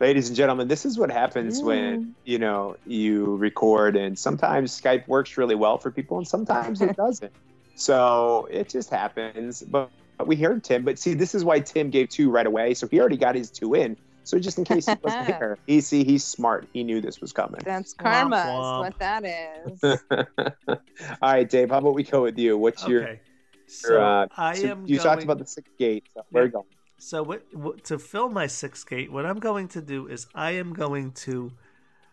Ladies 0.00 0.28
and 0.28 0.36
gentlemen, 0.36 0.66
this 0.66 0.84
is 0.84 0.98
what 0.98 1.12
happens 1.12 1.62
when 1.62 2.14
you 2.24 2.38
know 2.38 2.76
you 2.86 3.36
record, 3.36 3.94
and 3.94 4.18
sometimes 4.18 4.80
Skype 4.80 5.06
works 5.06 5.36
really 5.36 5.54
well 5.54 5.78
for 5.78 5.90
people, 5.90 6.18
and 6.18 6.26
sometimes 6.26 6.80
it 6.80 6.96
doesn't. 6.96 7.32
So 7.74 8.48
it 8.50 8.68
just 8.68 8.90
happens. 8.90 9.62
But, 9.62 9.90
but 10.18 10.26
we 10.26 10.36
heard 10.36 10.64
Tim. 10.64 10.84
But 10.84 10.98
see, 10.98 11.14
this 11.14 11.34
is 11.34 11.44
why 11.44 11.60
Tim 11.60 11.90
gave 11.90 12.08
two 12.08 12.30
right 12.30 12.46
away. 12.46 12.74
So 12.74 12.88
he 12.88 12.98
already 12.98 13.16
got 13.16 13.34
his 13.34 13.50
two 13.50 13.74
in. 13.74 13.96
So 14.24 14.38
just 14.38 14.58
in 14.58 14.64
case 14.64 14.86
he 14.86 14.94
wasn't 15.02 15.26
here, 15.26 15.58
he 15.66 15.80
see 15.80 16.04
he's 16.04 16.24
smart. 16.24 16.68
He 16.72 16.84
knew 16.84 17.00
this 17.00 17.20
was 17.20 17.32
coming. 17.32 17.60
that's 17.64 17.92
karma 17.94 18.36
Womp 18.36 18.86
is 18.86 18.90
what 18.90 18.98
that 18.98 19.24
is 19.24 20.02
All 21.22 21.32
right, 21.32 21.48
Dave. 21.48 21.70
How 21.70 21.78
about 21.78 21.94
we 21.94 22.04
go 22.04 22.22
with 22.22 22.38
you? 22.38 22.56
What's 22.56 22.86
your? 22.86 23.02
Okay. 23.02 23.10
your, 23.12 23.20
So 23.66 24.00
uh, 24.00 24.26
I 24.36 24.54
so 24.54 24.68
am 24.68 24.86
you 24.86 24.96
going... 24.96 25.04
talked 25.04 25.24
about 25.24 25.38
the 25.38 25.46
sixth 25.46 25.76
gate. 25.78 26.04
So 26.14 26.24
where 26.30 26.44
are 26.44 26.46
you 26.46 26.52
going? 26.52 26.66
So 26.98 27.22
what, 27.24 27.42
what 27.52 27.82
to 27.84 27.98
fill 27.98 28.28
my 28.28 28.46
sixth 28.46 28.88
gate, 28.88 29.10
what 29.10 29.26
I'm 29.26 29.40
going 29.40 29.66
to 29.68 29.82
do 29.82 30.06
is 30.06 30.28
I 30.36 30.52
am 30.52 30.72
going 30.72 31.10
to 31.26 31.50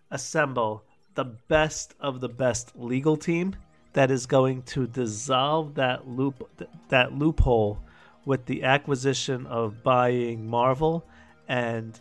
assemble 0.10 0.84
the 1.14 1.26
best 1.26 1.94
of 2.00 2.22
the 2.22 2.30
best 2.30 2.72
legal 2.76 3.16
team 3.16 3.56
that 3.94 4.10
is 4.10 4.26
going 4.26 4.64
to 4.64 4.88
dissolve 4.88 5.76
that 5.76 6.08
loop 6.08 6.50
that 6.90 7.14
loophole 7.14 7.80
with 8.26 8.46
the 8.46 8.64
acquisition 8.64 9.46
of 9.46 9.84
buying 9.84 10.48
Marvel 10.48 11.06
and 11.50 12.00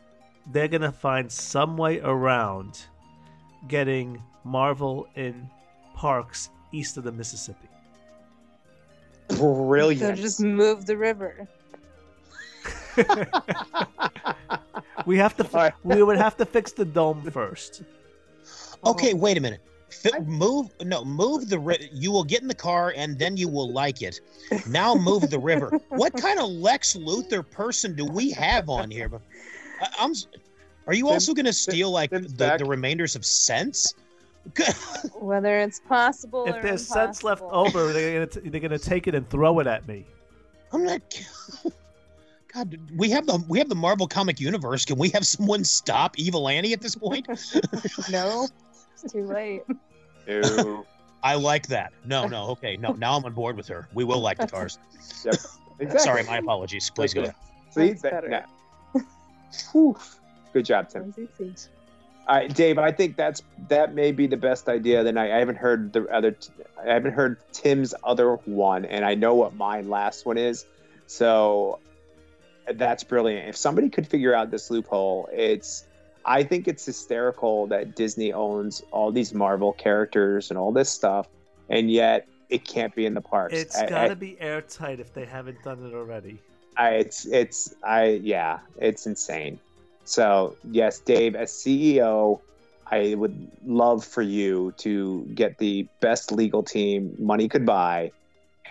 they're 0.52 0.68
going 0.68 0.82
to 0.82 0.92
find 0.92 1.30
some 1.30 1.76
way 1.76 1.98
around 2.00 2.82
getting 3.66 4.22
Marvel 4.44 5.08
in 5.16 5.50
parks 5.94 6.50
east 6.72 6.96
of 6.96 7.04
the 7.04 7.12
Mississippi. 7.12 7.68
Brilliant. 9.28 10.16
so 10.16 10.22
just 10.22 10.40
move 10.40 10.86
the 10.86 10.96
river 10.96 11.46
we 15.06 15.16
have 15.16 15.36
to 15.36 15.44
All 15.44 15.50
right. 15.54 15.72
we 15.84 16.02
would 16.02 16.16
have 16.16 16.36
to 16.38 16.44
fix 16.46 16.72
the 16.72 16.84
dome 16.84 17.22
first. 17.30 17.82
Okay, 18.84 19.14
wait 19.14 19.36
a 19.36 19.40
minute. 19.40 19.60
Fi 19.90 20.18
move 20.20 20.70
no, 20.84 21.04
move 21.04 21.48
the 21.48 21.58
ri- 21.58 21.88
you 21.92 22.12
will 22.12 22.24
get 22.24 22.42
in 22.42 22.48
the 22.48 22.54
car 22.54 22.92
and 22.96 23.18
then 23.18 23.36
you 23.36 23.48
will 23.48 23.72
like 23.72 24.02
it. 24.02 24.20
Now 24.68 24.94
move 24.94 25.30
the 25.30 25.38
river. 25.38 25.80
What 25.88 26.14
kind 26.20 26.38
of 26.38 26.50
Lex 26.50 26.94
Luthor 26.94 27.48
person 27.48 27.94
do 27.94 28.04
we 28.04 28.30
have 28.32 28.68
on 28.68 28.90
here? 28.90 29.10
I, 29.80 29.88
I'm. 29.98 30.12
Are 30.86 30.94
you 30.94 31.04
Tim- 31.04 31.12
also 31.12 31.34
going 31.34 31.46
to 31.46 31.52
steal 31.52 31.90
like 31.90 32.10
the, 32.10 32.56
the 32.58 32.64
remainders 32.64 33.16
of 33.16 33.24
sense? 33.24 33.94
whether 35.14 35.58
it's 35.58 35.80
possible 35.80 36.46
If 36.46 36.56
or 36.56 36.62
there's 36.62 36.86
sense 36.86 37.22
left 37.22 37.42
over, 37.42 37.92
they're 37.92 38.14
gonna 38.14 38.26
t- 38.26 38.48
they're 38.48 38.60
gonna 38.60 38.78
take 38.78 39.06
it 39.06 39.14
and 39.14 39.28
throw 39.28 39.58
it 39.58 39.66
at 39.66 39.86
me. 39.86 40.06
I'm 40.72 40.84
not. 40.84 41.02
God, 42.54 42.78
we 42.96 43.10
have 43.10 43.26
the 43.26 43.44
we 43.48 43.58
have 43.58 43.68
the 43.68 43.74
Marvel 43.74 44.06
comic 44.06 44.40
universe. 44.40 44.84
Can 44.84 44.96
we 44.96 45.10
have 45.10 45.26
someone 45.26 45.64
stop 45.64 46.18
Evil 46.18 46.48
Annie 46.48 46.72
at 46.72 46.80
this 46.80 46.94
point? 46.94 47.28
no 48.10 48.48
it's 49.02 49.12
too 49.12 49.24
late 49.24 49.62
Ew. 50.26 50.86
I 51.22 51.34
like 51.34 51.66
that. 51.68 51.92
No, 52.04 52.28
no, 52.28 52.44
okay, 52.50 52.76
no. 52.76 52.92
Now 52.92 53.16
I'm 53.16 53.24
on 53.24 53.32
board 53.32 53.56
with 53.56 53.66
her. 53.68 53.88
We 53.92 54.04
will 54.04 54.20
like 54.20 54.38
the 54.38 54.46
cars. 54.46 54.78
Exactly. 55.80 56.00
Sorry, 56.00 56.24
my 56.24 56.38
apologies. 56.38 56.90
Please 56.90 57.14
go 57.14 57.22
ahead. 57.22 57.34
See, 57.70 57.90
That's 57.90 58.02
that, 58.02 58.10
better. 58.10 58.44
yeah. 58.94 59.02
Good 60.52 60.64
job, 60.64 60.88
Tim. 60.88 61.14
All 62.26 62.36
right, 62.36 62.52
Dave. 62.52 62.78
I 62.78 62.90
think 62.90 63.16
that's 63.16 63.42
that 63.68 63.94
may 63.94 64.10
be 64.10 64.26
the 64.26 64.36
best 64.36 64.68
idea 64.68 64.98
of 64.98 65.04
the 65.04 65.12
night. 65.12 65.30
I 65.30 65.38
haven't 65.38 65.56
heard 65.56 65.92
the 65.92 66.06
other. 66.08 66.36
I 66.84 66.92
haven't 66.92 67.12
heard 67.12 67.38
Tim's 67.52 67.94
other 68.02 68.34
one, 68.44 68.84
and 68.84 69.04
I 69.04 69.14
know 69.14 69.34
what 69.34 69.54
my 69.54 69.82
last 69.82 70.26
one 70.26 70.36
is. 70.36 70.66
So 71.06 71.78
that's 72.74 73.04
brilliant. 73.04 73.48
If 73.48 73.56
somebody 73.56 73.88
could 73.88 74.06
figure 74.06 74.34
out 74.34 74.50
this 74.50 74.70
loophole, 74.70 75.28
it's. 75.32 75.84
I 76.28 76.44
think 76.44 76.68
it's 76.68 76.84
hysterical 76.84 77.66
that 77.68 77.96
Disney 77.96 78.34
owns 78.34 78.82
all 78.90 79.10
these 79.10 79.32
Marvel 79.32 79.72
characters 79.72 80.50
and 80.50 80.58
all 80.58 80.72
this 80.72 80.90
stuff, 80.90 81.26
and 81.70 81.90
yet 81.90 82.28
it 82.50 82.66
can't 82.66 82.94
be 82.94 83.06
in 83.06 83.14
the 83.14 83.22
parks. 83.22 83.54
It's 83.54 83.78
I- 83.78 83.84
I- 83.84 83.88
gotta 83.88 84.16
be 84.16 84.38
airtight 84.38 85.00
if 85.00 85.14
they 85.14 85.24
haven't 85.24 85.62
done 85.62 85.82
it 85.86 85.94
already. 85.94 86.38
I, 86.76 86.90
it's 86.96 87.26
it's 87.26 87.74
I 87.82 88.20
yeah, 88.22 88.58
it's 88.76 89.06
insane. 89.06 89.58
So 90.04 90.54
yes, 90.70 91.00
Dave, 91.00 91.34
as 91.34 91.50
CEO, 91.50 92.40
I 92.86 93.14
would 93.14 93.50
love 93.64 94.04
for 94.04 94.22
you 94.22 94.74
to 94.78 95.26
get 95.34 95.56
the 95.56 95.88
best 96.00 96.30
legal 96.30 96.62
team 96.62 97.16
money 97.18 97.48
could 97.48 97.64
buy, 97.64 98.12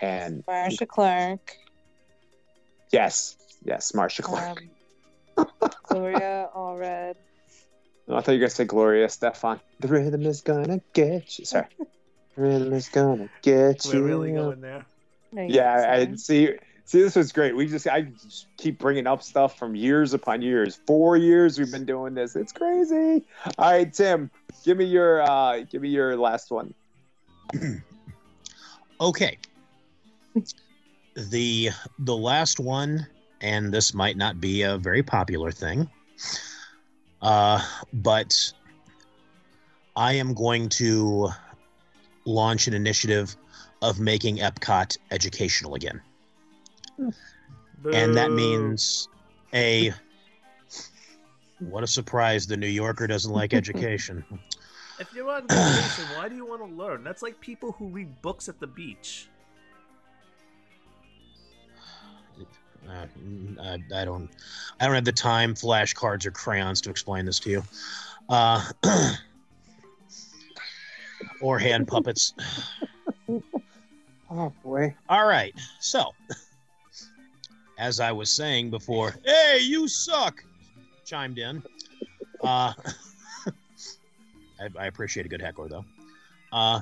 and 0.00 0.44
marcia 0.46 0.86
clark 0.86 1.56
yes, 2.92 3.36
yes, 3.64 3.92
Marcia 3.94 4.22
Clark. 4.22 4.62
um, 5.36 5.46
gloria 5.88 6.48
allred 6.54 7.16
Oh, 8.08 8.16
I 8.16 8.20
thought 8.20 8.32
you 8.32 8.38
were 8.38 8.42
gonna 8.42 8.50
say 8.50 8.64
Gloria 8.64 9.06
Estefan. 9.06 9.60
The 9.80 9.88
rhythm 9.88 10.24
is 10.24 10.40
gonna 10.40 10.80
get 10.94 11.38
you. 11.38 11.44
Sorry, 11.44 11.66
the 11.78 12.42
rhythm 12.42 12.72
is 12.72 12.88
gonna 12.88 13.28
get 13.42 13.84
you. 13.84 14.00
We're 14.00 14.06
really 14.06 14.32
going 14.32 14.60
there. 14.60 14.86
No, 15.32 15.42
Yeah, 15.42 15.86
I 15.88 16.04
can't 16.04 16.20
see. 16.20 16.54
See, 16.86 17.02
this 17.02 17.16
was 17.16 17.32
great. 17.32 17.54
We 17.54 17.66
just 17.66 17.86
I 17.86 18.00
just 18.00 18.46
keep 18.56 18.78
bringing 18.78 19.06
up 19.06 19.22
stuff 19.22 19.58
from 19.58 19.74
years 19.74 20.14
upon 20.14 20.40
years. 20.40 20.80
Four 20.86 21.18
years 21.18 21.58
we've 21.58 21.70
been 21.70 21.84
doing 21.84 22.14
this. 22.14 22.34
It's 22.34 22.50
crazy. 22.50 23.26
All 23.58 23.72
right, 23.72 23.92
Tim, 23.92 24.30
give 24.64 24.78
me 24.78 24.86
your 24.86 25.20
uh, 25.20 25.64
give 25.70 25.82
me 25.82 25.90
your 25.90 26.16
last 26.16 26.50
one. 26.50 26.74
Okay. 29.00 29.38
the 31.14 31.70
the 32.00 32.16
last 32.16 32.58
one, 32.58 33.06
and 33.40 33.72
this 33.72 33.94
might 33.94 34.16
not 34.16 34.40
be 34.40 34.62
a 34.62 34.76
very 34.76 35.04
popular 35.04 35.52
thing, 35.52 35.88
uh, 37.22 37.62
but 37.92 38.52
I 39.96 40.14
am 40.14 40.34
going 40.34 40.68
to 40.70 41.28
launch 42.24 42.68
an 42.68 42.74
initiative 42.74 43.36
of 43.82 44.00
making 44.00 44.38
Epcot 44.38 44.96
educational 45.10 45.74
again. 45.74 46.00
And 47.92 48.16
that 48.16 48.32
means 48.32 49.08
a 49.54 49.92
what 51.60 51.82
a 51.82 51.86
surprise 51.86 52.46
the 52.46 52.56
New 52.56 52.68
Yorker 52.68 53.06
doesn't 53.06 53.32
like 53.32 53.54
education. 53.62 54.24
If 54.98 55.12
you're 55.14 55.30
on 55.30 55.46
vacation, 55.46 56.04
why 56.16 56.28
do 56.28 56.34
you 56.34 56.44
want 56.44 56.60
to 56.60 56.66
learn? 56.66 57.04
That's 57.04 57.22
like 57.22 57.40
people 57.40 57.72
who 57.72 57.88
read 57.88 58.20
books 58.20 58.48
at 58.48 58.58
the 58.58 58.66
beach. 58.66 59.28
Uh, 62.86 63.06
I, 63.60 63.78
I 63.94 64.04
don't 64.04 64.28
I 64.80 64.86
don't 64.86 64.94
have 64.94 65.04
the 65.04 65.12
time, 65.12 65.54
flashcards 65.54 66.26
or 66.26 66.30
crayons 66.30 66.80
to 66.82 66.90
explain 66.90 67.24
this 67.24 67.38
to 67.40 67.50
you. 67.50 67.62
Uh, 68.28 68.62
or 71.40 71.58
hand 71.58 71.88
puppets. 71.88 72.34
Oh 74.30 74.52
boy. 74.62 74.94
All 75.08 75.26
right. 75.26 75.54
So, 75.80 76.14
as 77.78 77.98
I 77.98 78.12
was 78.12 78.30
saying 78.30 78.70
before, 78.70 79.14
hey, 79.24 79.60
you 79.62 79.88
suck, 79.88 80.44
chimed 81.06 81.38
in. 81.38 81.62
Uh, 82.42 82.74
I, 84.60 84.68
I 84.78 84.86
appreciate 84.86 85.24
a 85.24 85.28
good 85.28 85.40
heckler, 85.40 85.68
though. 85.68 85.84
Uh, 86.52 86.80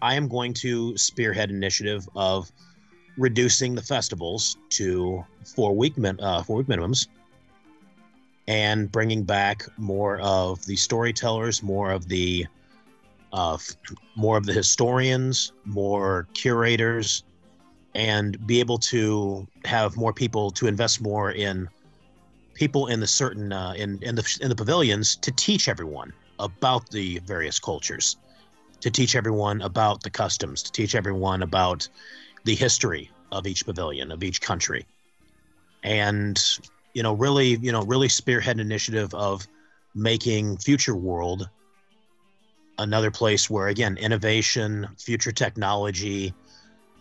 I 0.00 0.14
am 0.14 0.28
going 0.28 0.54
to 0.54 0.96
spearhead 0.96 1.50
initiative 1.50 2.08
of 2.14 2.50
reducing 3.16 3.74
the 3.74 3.82
festivals 3.82 4.56
to 4.70 5.24
four 5.44 5.74
week 5.74 5.96
min- 5.98 6.20
uh, 6.20 6.42
four 6.42 6.58
week 6.58 6.66
minimums, 6.66 7.08
and 8.48 8.90
bringing 8.90 9.22
back 9.22 9.62
more 9.76 10.18
of 10.20 10.64
the 10.66 10.76
storytellers, 10.76 11.62
more 11.62 11.90
of 11.90 12.08
the 12.08 12.46
uh, 13.32 13.56
more 14.16 14.36
of 14.36 14.44
the 14.44 14.52
historians, 14.52 15.52
more 15.64 16.26
curators, 16.34 17.22
and 17.94 18.44
be 18.46 18.60
able 18.60 18.78
to 18.78 19.46
have 19.64 19.96
more 19.96 20.12
people 20.12 20.50
to 20.50 20.66
invest 20.66 21.00
more 21.00 21.30
in 21.32 21.68
people 22.54 22.88
in 22.88 23.00
the 23.00 23.06
certain 23.06 23.52
uh, 23.52 23.72
in 23.76 23.98
in 24.02 24.14
the 24.14 24.38
in 24.40 24.48
the 24.48 24.54
pavilions 24.54 25.16
to 25.16 25.30
teach 25.32 25.68
everyone 25.68 26.12
about 26.38 26.90
the 26.90 27.18
various 27.20 27.58
cultures, 27.58 28.16
to 28.80 28.90
teach 28.90 29.14
everyone 29.14 29.60
about 29.62 30.02
the 30.02 30.10
customs, 30.10 30.62
to 30.62 30.72
teach 30.72 30.94
everyone 30.94 31.42
about 31.42 31.88
the 32.44 32.54
history 32.54 33.10
of 33.32 33.46
each 33.46 33.64
pavilion 33.64 34.10
of 34.10 34.22
each 34.22 34.40
country, 34.40 34.86
and 35.82 36.42
you 36.94 37.02
know 37.02 37.14
really 37.14 37.56
you 37.56 37.72
know 37.72 37.82
really 37.82 38.08
spearhead 38.08 38.56
an 38.56 38.60
initiative 38.60 39.14
of 39.14 39.46
making 39.94 40.56
Future 40.58 40.94
World 40.94 41.48
another 42.80 43.10
place 43.10 43.48
where 43.50 43.68
again 43.68 43.96
innovation 43.98 44.88
future 44.98 45.32
technology 45.32 46.32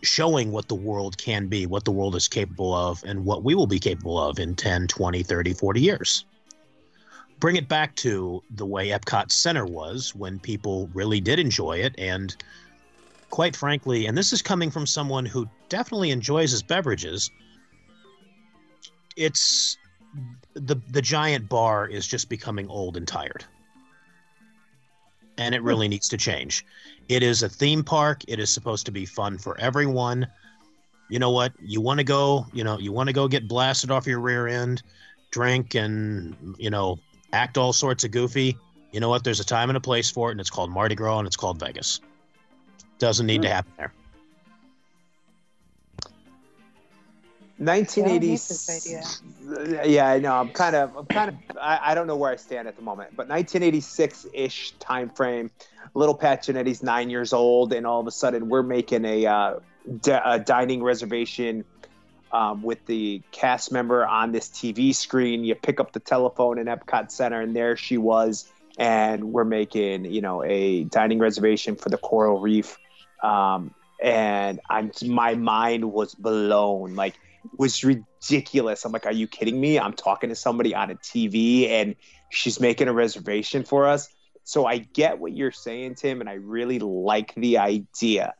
showing 0.02 0.52
what 0.52 0.68
the 0.68 0.76
world 0.76 1.18
can 1.18 1.48
be 1.48 1.66
what 1.66 1.86
the 1.86 1.92
world 1.92 2.16
is 2.16 2.28
capable 2.28 2.74
of 2.74 3.04
and 3.06 3.24
what 3.26 3.44
we 3.44 3.56
will 3.56 3.68
be 3.68 3.80
capable 3.80 4.20
of 4.20 4.40
in 4.40 4.56
10 4.56 4.88
20 4.88 5.24
30 5.24 5.54
40 5.54 5.82
years. 5.82 6.26
Bring 7.40 7.56
it 7.56 7.70
back 7.70 7.96
to 7.98 8.44
the 8.56 8.66
way 8.66 8.90
epcot 8.90 9.32
center 9.32 9.66
was 9.66 10.14
when 10.14 10.40
people 10.40 10.90
really 10.94 11.22
did 11.22 11.40
enjoy 11.40 11.78
it 11.78 11.96
and 11.98 12.36
quite 13.30 13.56
frankly 13.56 14.06
and 14.08 14.18
this 14.18 14.34
is 14.34 14.42
coming 14.42 14.72
from 14.72 14.86
someone 14.86 15.26
who 15.26 15.48
definitely 15.70 16.12
enjoys 16.12 16.52
his 16.52 16.64
beverages 16.64 17.32
it's 19.16 19.78
the 20.54 20.76
the 20.90 21.02
giant 21.02 21.48
bar 21.48 21.88
is 21.88 22.08
just 22.08 22.30
becoming 22.30 22.68
old 22.70 22.98
and 22.98 23.08
tired 23.08 23.46
and 25.40 25.56
it 25.56 25.64
really 25.64 25.88
hmm. 25.88 25.92
needs 25.92 26.08
to 26.10 26.18
change. 26.18 26.66
It 27.08 27.24
is 27.24 27.42
a 27.42 27.50
theme 27.50 27.84
park. 27.84 28.22
It 28.28 28.40
is 28.40 28.52
supposed 28.52 28.86
to 28.86 28.92
be 28.92 29.06
fun 29.06 29.38
for 29.40 29.60
everyone. 29.60 30.28
You 31.10 31.18
know 31.18 31.32
what? 31.32 31.54
You 31.60 31.82
want 31.82 32.00
to 32.00 32.04
go, 32.04 32.46
you 32.54 32.64
know, 32.64 32.78
you 32.78 32.92
want 32.92 33.08
to 33.08 33.14
go 33.14 33.28
get 33.28 33.48
blasted 33.48 33.90
off 33.90 34.06
your 34.06 34.20
rear 34.20 34.48
end, 34.48 34.84
drink 35.32 35.74
and, 35.74 36.56
you 36.60 36.70
know, 36.70 37.00
act 37.34 37.58
all 37.58 37.74
sorts 37.74 38.04
of 38.04 38.12
goofy. 38.12 38.56
You 38.92 39.00
know 39.00 39.10
what? 39.10 39.24
There's 39.24 39.40
a 39.40 39.46
time 39.46 39.72
and 39.72 39.78
a 39.78 39.82
place 39.82 40.12
for 40.12 40.30
it, 40.30 40.34
and 40.34 40.40
it's 40.40 40.52
called 40.52 40.70
Mardi 40.70 40.94
Gras 40.94 41.18
and 41.18 41.26
it's 41.26 41.36
called 41.36 41.60
Vegas. 41.60 42.00
Doesn't 43.00 43.26
need 43.26 43.42
to 43.42 43.50
happen 43.50 43.72
there. 43.78 43.94
1980. 47.60 49.90
Yeah, 49.90 50.08
I 50.08 50.20
know. 50.20 50.34
I'm 50.34 50.50
kind 50.50 50.76
of, 50.76 50.96
I'm 50.96 51.06
kind 51.06 51.30
of, 51.30 51.36
I, 51.60 51.92
I 51.92 51.96
don't 51.96 52.08
know 52.08 52.16
where 52.16 52.32
I 52.32 52.38
stand 52.38 52.70
at 52.70 52.78
the 52.78 52.82
moment, 52.82 53.12
but 53.16 53.28
1986-ish 53.28 54.72
time 54.80 55.10
frame. 55.10 55.52
Little 55.94 56.16
Pat 56.16 56.44
Genetti's 56.44 56.82
nine 56.82 57.10
years 57.10 57.34
old, 57.34 57.74
and 57.74 57.86
all 57.86 58.00
of 58.00 58.08
a 58.08 58.12
sudden 58.12 58.48
we're 58.48 58.64
making 58.64 59.04
a, 59.04 59.26
uh, 59.26 59.60
di- 60.02 60.22
a 60.24 60.40
dining 60.40 60.84
reservation 60.84 61.66
um, 62.32 62.62
with 62.62 62.86
the 62.86 63.22
cast 63.32 63.72
member 63.72 64.06
on 64.06 64.32
this 64.32 64.50
TV 64.50 64.96
screen. 64.96 65.44
You 65.44 65.56
pick 65.56 65.82
up 65.82 65.92
the 65.92 66.00
telephone 66.00 66.60
in 66.60 66.68
Epcot 66.68 67.12
Center, 67.12 67.42
and 67.42 67.56
there 67.56 67.76
she 67.76 67.98
was. 67.98 68.50
And 68.78 69.34
we're 69.34 69.44
making, 69.44 70.06
you 70.06 70.22
know, 70.22 70.44
a 70.44 70.86
dining 70.86 71.20
reservation 71.20 71.76
for 71.76 71.90
the 71.90 71.98
Coral 71.98 72.40
Reef. 72.40 72.78
Um, 73.24 73.74
and 74.02 74.60
I'm, 74.70 74.92
my 75.06 75.36
mind 75.36 75.92
was 75.92 76.16
blown. 76.16 76.96
Like, 76.96 77.16
was 77.58 77.84
ridiculous. 77.84 78.86
I'm 78.86 78.92
like, 78.92 79.06
are 79.06 79.12
you 79.12 79.28
kidding 79.28 79.60
me? 79.60 79.80
I'm 79.80 79.94
talking 79.94 80.30
to 80.30 80.36
somebody 80.36 80.76
on 80.76 80.92
a 80.92 80.96
TV 80.96 81.70
and 81.70 81.96
she's 82.30 82.60
making 82.60 82.88
a 82.88 82.94
reservation 82.94 83.64
for 83.64 83.88
us. 83.88 84.10
So 84.44 84.66
I 84.66 84.80
get 84.80 85.20
what 85.20 85.34
you're 85.34 85.52
saying, 85.52 85.96
Tim, 85.96 86.22
and 86.22 86.30
I 86.30 86.34
really 86.34 86.80
like 86.80 87.36
the 87.36 87.60
idea. 87.60 88.34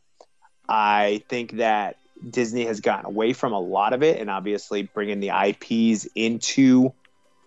I 0.68 1.24
think 1.30 1.58
that 1.58 1.98
Disney 2.28 2.66
has 2.66 2.82
gotten 2.82 3.06
away 3.06 3.34
from 3.34 3.54
a 3.54 3.60
lot 3.60 3.94
of 3.94 4.04
it, 4.04 4.20
and 4.20 4.30
obviously 4.30 4.84
bringing 4.84 5.20
the 5.20 5.30
IPs 5.30 6.08
into 6.16 6.94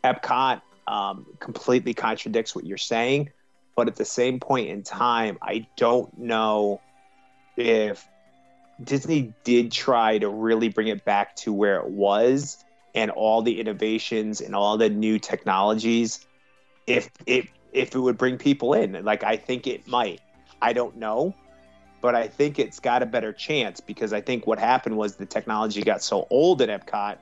Epcot 0.04 0.62
um, 0.86 1.26
completely 1.40 1.94
contradicts 1.94 2.54
what 2.54 2.64
you're 2.64 2.78
saying. 2.78 3.30
But 3.76 3.88
at 3.88 3.96
the 3.96 4.04
same 4.04 4.38
point 4.38 4.68
in 4.68 4.82
time, 4.82 5.38
I 5.42 5.66
don't 5.76 6.16
know 6.18 6.80
if 7.56 8.06
Disney 8.82 9.34
did 9.44 9.72
try 9.72 10.18
to 10.18 10.28
really 10.28 10.68
bring 10.68 10.88
it 10.88 11.04
back 11.04 11.36
to 11.36 11.52
where 11.52 11.80
it 11.80 11.88
was 11.88 12.64
and 12.94 13.10
all 13.10 13.42
the 13.42 13.60
innovations 13.60 14.40
and 14.40 14.54
all 14.54 14.76
the 14.76 14.88
new 14.88 15.18
technologies 15.18 16.26
if 16.86 17.10
it 17.26 17.46
if 17.72 17.94
it 17.94 17.98
would 17.98 18.18
bring 18.18 18.36
people 18.38 18.74
in 18.74 19.02
like 19.04 19.24
I 19.24 19.36
think 19.36 19.66
it 19.66 19.86
might. 19.86 20.20
I 20.60 20.72
don't 20.72 20.96
know 20.96 21.34
but 22.02 22.16
I 22.16 22.26
think 22.26 22.58
it's 22.58 22.80
got 22.80 23.02
a 23.02 23.06
better 23.06 23.32
chance 23.32 23.80
because 23.80 24.12
I 24.12 24.20
think 24.20 24.46
what 24.46 24.58
happened 24.58 24.98
was 24.98 25.16
the 25.16 25.24
technology 25.24 25.82
got 25.82 26.02
so 26.02 26.26
old 26.28 26.60
at 26.60 26.68
Epcot 26.68 27.16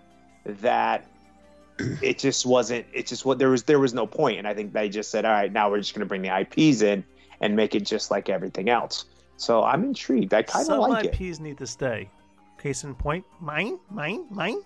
that 0.62 1.04
it 1.78 2.18
just 2.18 2.46
wasn't 2.46 2.86
it 2.92 3.06
just 3.06 3.24
what 3.24 3.38
there 3.38 3.50
was 3.50 3.62
there 3.64 3.78
was 3.78 3.94
no 3.94 4.06
point. 4.06 4.38
And 4.38 4.48
I 4.48 4.54
think 4.54 4.72
they 4.72 4.88
just 4.88 5.10
said 5.10 5.24
all 5.24 5.32
right 5.32 5.52
now 5.52 5.70
we're 5.70 5.78
just 5.78 5.94
going 5.94 6.00
to 6.00 6.06
bring 6.06 6.22
the 6.22 6.40
IPs 6.40 6.80
in 6.80 7.04
and 7.40 7.54
make 7.54 7.74
it 7.74 7.84
just 7.84 8.10
like 8.10 8.28
everything 8.28 8.68
else 8.70 9.04
so 9.40 9.64
I'm 9.64 9.84
intrigued 9.84 10.34
I 10.34 10.42
kind 10.42 10.60
of 10.60 10.66
Some 10.66 10.80
like 10.80 11.06
it 11.06 11.18
IPs 11.18 11.40
need 11.40 11.56
to 11.58 11.66
stay. 11.66 12.10
Case 12.58 12.84
in 12.84 12.94
point, 12.94 13.24
mine, 13.40 13.78
mine, 13.88 14.26
mine. 14.28 14.58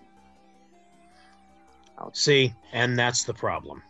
See, 2.13 2.53
and 2.73 2.99
that's 2.99 3.23
the 3.23 3.33
problem. 3.33 3.85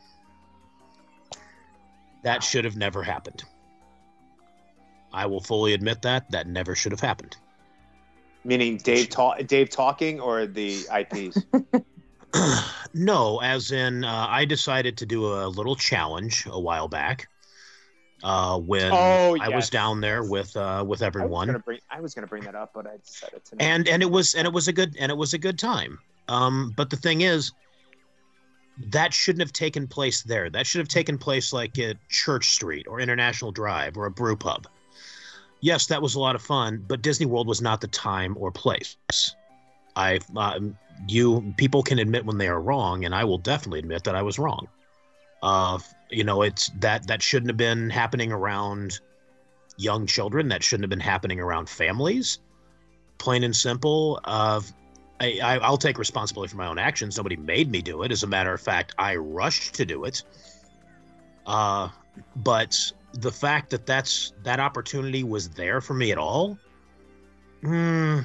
That 2.23 2.42
should 2.42 2.66
have 2.66 2.77
never 2.77 3.03
happened. 3.03 3.44
I 5.11 5.25
will 5.25 5.40
fully 5.40 5.73
admit 5.73 6.03
that 6.03 6.31
that 6.33 6.49
never 6.49 6.75
should 6.75 6.92
have 6.92 7.01
happened. 7.01 7.38
meaning 8.44 8.77
Dave 8.77 9.09
ta- 9.09 9.37
Dave 9.37 9.70
talking 9.70 10.20
or 10.20 10.47
the 10.47 10.85
IPs 11.01 11.47
no, 12.94 13.40
as 13.40 13.73
in, 13.73 14.04
uh, 14.04 14.27
I 14.29 14.44
decided 14.44 14.98
to 14.98 15.06
do 15.06 15.25
a 15.27 15.48
little 15.48 15.77
challenge 15.77 16.44
a 16.46 16.61
while 16.61 16.88
back 16.88 17.29
uh, 18.25 18.58
when 18.58 18.90
Oh, 18.90 19.37
I 19.38 19.50
was 19.50 19.68
down 19.68 20.00
there 20.00 20.25
with 20.25 20.56
uh, 20.56 20.83
with 20.87 21.02
I 21.02 21.06
was 21.06 21.14
everyone, 21.14 21.62
bring 21.64 21.79
I 21.90 22.00
was 22.00 22.14
gonna 22.14 22.27
bring 22.27 22.44
that 22.44 22.54
up 22.54 22.72
but 22.75 22.87
I 22.87 22.96
decided 22.96 23.44
to 23.44 23.56
and 23.60 23.87
and 23.87 24.02
it 24.02 24.10
was 24.10 24.35
and 24.35 24.46
it 24.46 24.52
was 24.52 24.66
a 24.66 24.72
good 24.72 24.96
and 24.98 25.12
it 25.12 25.16
was 25.16 25.35
a 25.35 25.38
good 25.38 25.58
time. 25.58 25.98
Um, 26.29 26.72
but 26.75 26.88
the 26.88 26.96
thing 26.96 27.20
is, 27.20 27.52
that 28.90 29.12
shouldn't 29.12 29.42
have 29.42 29.52
taken 29.52 29.87
place 29.87 30.22
there. 30.22 30.48
That 30.48 30.66
should 30.66 30.79
have 30.79 30.88
taken 30.88 31.18
place 31.18 31.52
like 31.52 31.79
at 31.79 31.96
Church 32.08 32.50
Street 32.50 32.87
or 32.88 32.98
International 32.98 33.52
Drive 33.52 33.98
or 33.98 34.06
a 34.06 34.10
brew 34.10 34.37
pub. 34.37 34.66
Yes, 35.60 35.87
that 35.87 36.00
was 36.00 36.14
a 36.14 36.20
lot 36.20 36.35
of 36.35 36.42
fun, 36.42 36.83
but 36.88 37.02
Disney 37.02 37.27
World 37.27 37.46
was 37.46 37.60
not 37.60 37.81
the 37.83 37.88
time 37.88 38.37
or 38.38 38.50
place. 38.50 38.96
I 39.96 40.20
um, 40.37 40.77
you 41.06 41.54
people 41.58 41.83
can 41.83 41.98
admit 41.98 42.25
when 42.25 42.38
they 42.38 42.48
are 42.48 42.60
wrong, 42.60 43.04
and 43.04 43.14
I 43.14 43.25
will 43.25 43.38
definitely 43.38 43.81
admit 43.81 44.04
that 44.04 44.14
I 44.14 44.22
was 44.22 44.38
wrong. 44.38 44.66
Uh, 45.45 45.79
you 46.09 46.25
know, 46.25 46.40
it's 46.40 46.71
that 46.81 47.07
that 47.07 47.23
shouldn't 47.23 47.51
have 47.51 47.59
been 47.59 47.90
happening 47.90 48.33
around 48.33 48.99
young 49.77 50.07
children. 50.07 50.49
That 50.49 50.63
shouldn't 50.63 50.85
have 50.85 50.90
been 50.90 51.01
happening 51.01 51.38
around 51.38 51.69
families. 51.69 52.38
Plain 53.19 53.45
and 53.45 53.55
simple. 53.55 54.21
Uh, 54.25 54.63
I, 55.21 55.38
I, 55.42 55.59
I'll 55.59 55.77
take 55.77 55.99
responsibility 55.99 56.51
for 56.51 56.57
my 56.57 56.67
own 56.67 56.79
actions. 56.79 57.19
Nobody 57.19 57.37
made 57.37 57.71
me 57.71 57.83
do 57.83 58.05
it. 58.05 58.11
As 58.11 58.23
a 58.23 58.27
matter 58.27 58.55
of 58.55 58.61
fact, 58.61 58.95
I 58.97 59.17
rushed 59.17 59.75
to 59.75 59.85
do 59.85 60.05
it. 60.05 60.23
Uh, 61.47 61.90
but 62.37 62.75
the 63.13 63.31
fact 63.31 63.69
that 63.71 63.85
that's 63.85 64.33
that 64.45 64.61
opportunity 64.61 65.25
was 65.25 65.51
there 65.51 65.83
for 65.83 65.92
me 65.92 66.11
at 66.11 66.17
all, 66.17 66.59
hmm, 67.61 68.21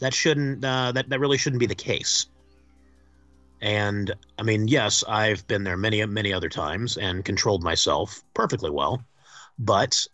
that 0.00 0.12
shouldn't 0.12 0.62
uh, 0.62 0.92
that 0.92 1.08
that 1.08 1.18
really 1.18 1.38
shouldn't 1.38 1.60
be 1.60 1.66
the 1.66 1.74
case. 1.74 2.26
And 3.60 4.14
I 4.38 4.42
mean, 4.42 4.68
yes, 4.68 5.02
I've 5.08 5.46
been 5.46 5.64
there 5.64 5.76
many 5.76 6.04
many 6.06 6.32
other 6.32 6.48
times 6.48 6.96
and 6.96 7.24
controlled 7.24 7.62
myself 7.62 8.22
perfectly 8.34 8.70
well, 8.70 9.02
but 9.58 10.06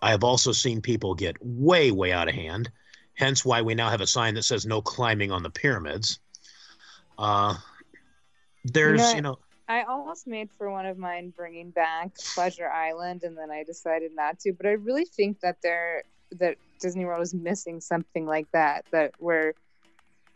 I 0.00 0.10
have 0.10 0.24
also 0.24 0.52
seen 0.52 0.80
people 0.80 1.14
get 1.14 1.36
way 1.40 1.90
way 1.90 2.12
out 2.12 2.28
of 2.28 2.34
hand. 2.34 2.70
Hence, 3.14 3.44
why 3.44 3.62
we 3.62 3.74
now 3.74 3.90
have 3.90 4.00
a 4.00 4.06
sign 4.06 4.34
that 4.34 4.44
says 4.44 4.64
"No 4.64 4.80
climbing 4.80 5.32
on 5.32 5.42
the 5.42 5.50
pyramids." 5.50 6.20
Uh, 7.18 7.56
there's, 8.64 9.00
know, 9.00 9.14
you 9.14 9.22
know 9.22 9.38
I 9.68 9.82
almost 9.82 10.26
made 10.26 10.48
for 10.56 10.70
one 10.70 10.86
of 10.86 10.96
mine 10.96 11.32
bringing 11.36 11.70
back 11.70 12.16
Pleasure 12.34 12.70
Island, 12.70 13.22
and 13.22 13.36
then 13.36 13.50
I 13.50 13.64
decided 13.64 14.12
not 14.14 14.38
to. 14.40 14.52
But 14.52 14.66
I 14.66 14.72
really 14.72 15.04
think 15.04 15.40
that 15.40 15.58
there 15.62 16.04
that 16.32 16.56
Disney 16.80 17.04
World 17.04 17.22
is 17.22 17.34
missing 17.34 17.80
something 17.80 18.24
like 18.24 18.50
that. 18.52 18.86
That 18.92 19.12
where 19.18 19.54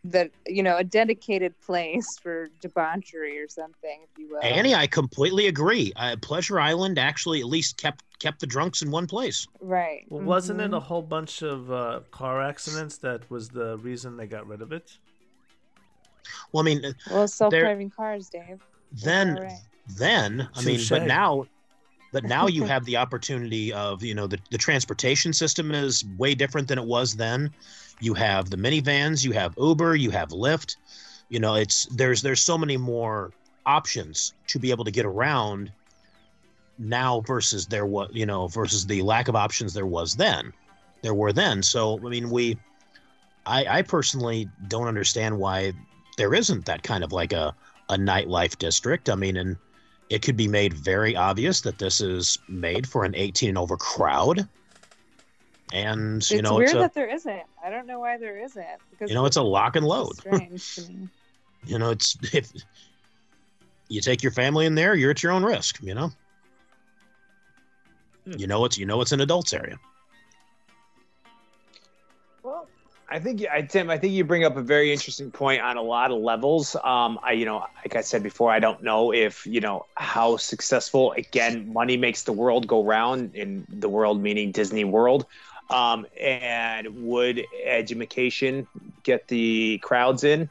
that 0.04 0.30
you 0.46 0.62
know 0.62 0.76
a 0.76 0.84
dedicated 0.84 1.58
place 1.60 2.18
for 2.20 2.48
debauchery 2.60 3.38
or 3.38 3.48
something, 3.48 4.00
if 4.02 4.18
you 4.18 4.28
will. 4.30 4.42
Annie, 4.42 4.74
I 4.74 4.86
completely 4.86 5.46
agree. 5.46 5.92
Uh, 5.96 6.16
Pleasure 6.20 6.58
Island 6.58 6.98
actually 6.98 7.40
at 7.40 7.46
least 7.46 7.76
kept 7.76 8.02
kept 8.18 8.40
the 8.40 8.46
drunks 8.46 8.82
in 8.82 8.90
one 8.90 9.06
place. 9.06 9.46
Right. 9.60 10.04
Well, 10.08 10.22
wasn't 10.22 10.60
it 10.60 10.70
Mhm. 10.72 10.76
a 10.76 10.80
whole 10.80 11.02
bunch 11.02 11.42
of 11.42 11.70
uh, 11.70 12.00
car 12.10 12.42
accidents 12.42 12.98
that 12.98 13.30
was 13.30 13.50
the 13.50 13.78
reason 13.78 14.16
they 14.16 14.26
got 14.26 14.46
rid 14.46 14.60
of 14.62 14.72
it? 14.72 14.98
Well, 16.52 16.62
I 16.62 16.64
mean, 16.64 16.94
Well, 17.10 17.28
self-driving 17.28 17.90
cars, 17.90 18.28
Dave. 18.28 18.60
then 18.90 19.36
All 19.36 19.42
right. 19.44 19.58
then 19.98 20.48
I 20.54 20.62
mean, 20.62 20.80
but 20.88 21.02
now. 21.02 21.46
But 22.12 22.24
now 22.24 22.46
you 22.46 22.64
have 22.64 22.84
the 22.84 22.98
opportunity 22.98 23.72
of, 23.72 24.02
you 24.02 24.14
know, 24.14 24.26
the, 24.26 24.38
the 24.50 24.58
transportation 24.58 25.32
system 25.32 25.72
is 25.72 26.04
way 26.18 26.34
different 26.34 26.68
than 26.68 26.78
it 26.78 26.84
was 26.84 27.16
then. 27.16 27.50
You 28.00 28.12
have 28.14 28.50
the 28.50 28.56
minivans, 28.56 29.24
you 29.24 29.32
have 29.32 29.54
Uber, 29.56 29.96
you 29.96 30.10
have 30.10 30.28
Lyft. 30.28 30.76
You 31.30 31.40
know, 31.40 31.54
it's 31.54 31.86
there's 31.86 32.20
there's 32.20 32.42
so 32.42 32.58
many 32.58 32.76
more 32.76 33.32
options 33.64 34.34
to 34.48 34.58
be 34.58 34.70
able 34.70 34.84
to 34.84 34.90
get 34.90 35.06
around 35.06 35.72
now 36.78 37.20
versus 37.20 37.66
there 37.66 37.86
was 37.86 38.10
you 38.12 38.26
know 38.26 38.48
versus 38.48 38.86
the 38.86 39.02
lack 39.02 39.28
of 39.28 39.36
options 39.36 39.72
there 39.72 39.86
was 39.86 40.16
then 40.16 40.52
there 41.02 41.14
were 41.14 41.32
then 41.32 41.62
so 41.62 41.98
i 41.98 42.08
mean 42.08 42.28
we 42.30 42.58
i 43.46 43.78
i 43.78 43.82
personally 43.82 44.48
don't 44.68 44.88
understand 44.88 45.38
why 45.38 45.72
there 46.16 46.34
isn't 46.34 46.64
that 46.64 46.82
kind 46.82 47.04
of 47.04 47.12
like 47.12 47.32
a 47.32 47.54
a 47.90 47.96
nightlife 47.96 48.58
district 48.58 49.08
i 49.08 49.14
mean 49.14 49.36
and 49.36 49.56
it 50.12 50.20
could 50.20 50.36
be 50.36 50.46
made 50.46 50.74
very 50.74 51.16
obvious 51.16 51.62
that 51.62 51.78
this 51.78 52.00
is 52.02 52.36
made 52.46 52.86
for 52.86 53.04
an 53.04 53.14
18 53.14 53.48
and 53.48 53.56
over 53.58 53.76
crowd 53.78 54.46
and 55.72 56.18
It's 56.18 56.30
you 56.30 56.42
know 56.42 56.56
weird 56.56 56.68
it's 56.68 56.74
a 56.74 56.78
that 56.80 56.92
there 56.94 57.08
isn't. 57.08 57.42
I 57.64 57.70
don't 57.70 57.86
know 57.86 57.98
why 57.98 58.18
there 58.18 58.38
isn't. 58.44 58.66
Because 58.90 59.08
you 59.08 59.14
know 59.14 59.24
it's 59.24 59.36
a 59.38 59.42
lock 59.42 59.74
and 59.74 59.86
load 59.86 60.16
Strange 60.16 60.74
to 60.74 60.82
me. 60.88 61.08
you 61.64 61.78
know 61.78 61.90
it's 61.90 62.18
if 62.34 62.50
you 63.88 64.02
take 64.02 64.22
your 64.22 64.32
family 64.32 64.66
in 64.66 64.74
there 64.74 64.94
you're 64.94 65.10
at 65.12 65.22
your 65.22 65.32
own 65.32 65.42
risk 65.44 65.78
you 65.82 65.94
know 65.94 66.10
Hmm. 68.24 68.34
you 68.38 68.46
know 68.46 68.64
it's 68.64 68.78
you 68.78 68.86
know 68.86 69.00
it's 69.00 69.10
an 69.12 69.20
adults 69.20 69.52
area 69.52 69.76
I 73.12 73.18
think 73.18 73.44
I 73.52 73.60
Tim, 73.60 73.90
I 73.90 73.98
think 73.98 74.14
you 74.14 74.24
bring 74.24 74.42
up 74.42 74.56
a 74.56 74.62
very 74.62 74.90
interesting 74.90 75.30
point 75.30 75.60
on 75.60 75.76
a 75.76 75.82
lot 75.82 76.10
of 76.10 76.18
levels. 76.18 76.74
Um, 76.76 77.20
I, 77.22 77.32
you 77.32 77.44
know, 77.44 77.58
like 77.84 77.94
I 77.94 78.00
said 78.00 78.22
before, 78.22 78.50
I 78.50 78.58
don't 78.58 78.82
know 78.82 79.12
if 79.12 79.46
you 79.46 79.60
know 79.60 79.84
how 79.94 80.38
successful. 80.38 81.12
Again, 81.12 81.74
money 81.74 81.98
makes 81.98 82.22
the 82.22 82.32
world 82.32 82.66
go 82.66 82.82
round. 82.82 83.34
In 83.34 83.66
the 83.68 83.90
world, 83.90 84.22
meaning 84.22 84.50
Disney 84.50 84.84
World. 84.84 85.26
Um, 85.68 86.06
and 86.18 86.88
would 87.04 87.44
education 87.62 88.66
get 89.02 89.28
the 89.28 89.78
crowds 89.82 90.24
in? 90.24 90.48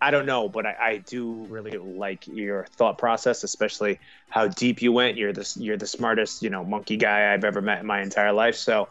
I 0.00 0.10
don't 0.10 0.26
know, 0.26 0.48
but 0.48 0.64
I, 0.64 0.76
I 0.80 0.96
do 0.98 1.32
really 1.50 1.76
like 1.76 2.26
your 2.26 2.68
thought 2.76 2.96
process, 2.96 3.44
especially 3.44 3.98
how 4.30 4.48
deep 4.48 4.80
you 4.80 4.92
went. 4.92 5.18
You're 5.18 5.34
the 5.34 5.50
you're 5.56 5.76
the 5.76 5.86
smartest, 5.86 6.42
you 6.42 6.48
know, 6.48 6.64
monkey 6.64 6.96
guy 6.96 7.34
I've 7.34 7.44
ever 7.44 7.60
met 7.60 7.80
in 7.80 7.86
my 7.86 8.00
entire 8.00 8.32
life. 8.32 8.54
So, 8.54 8.88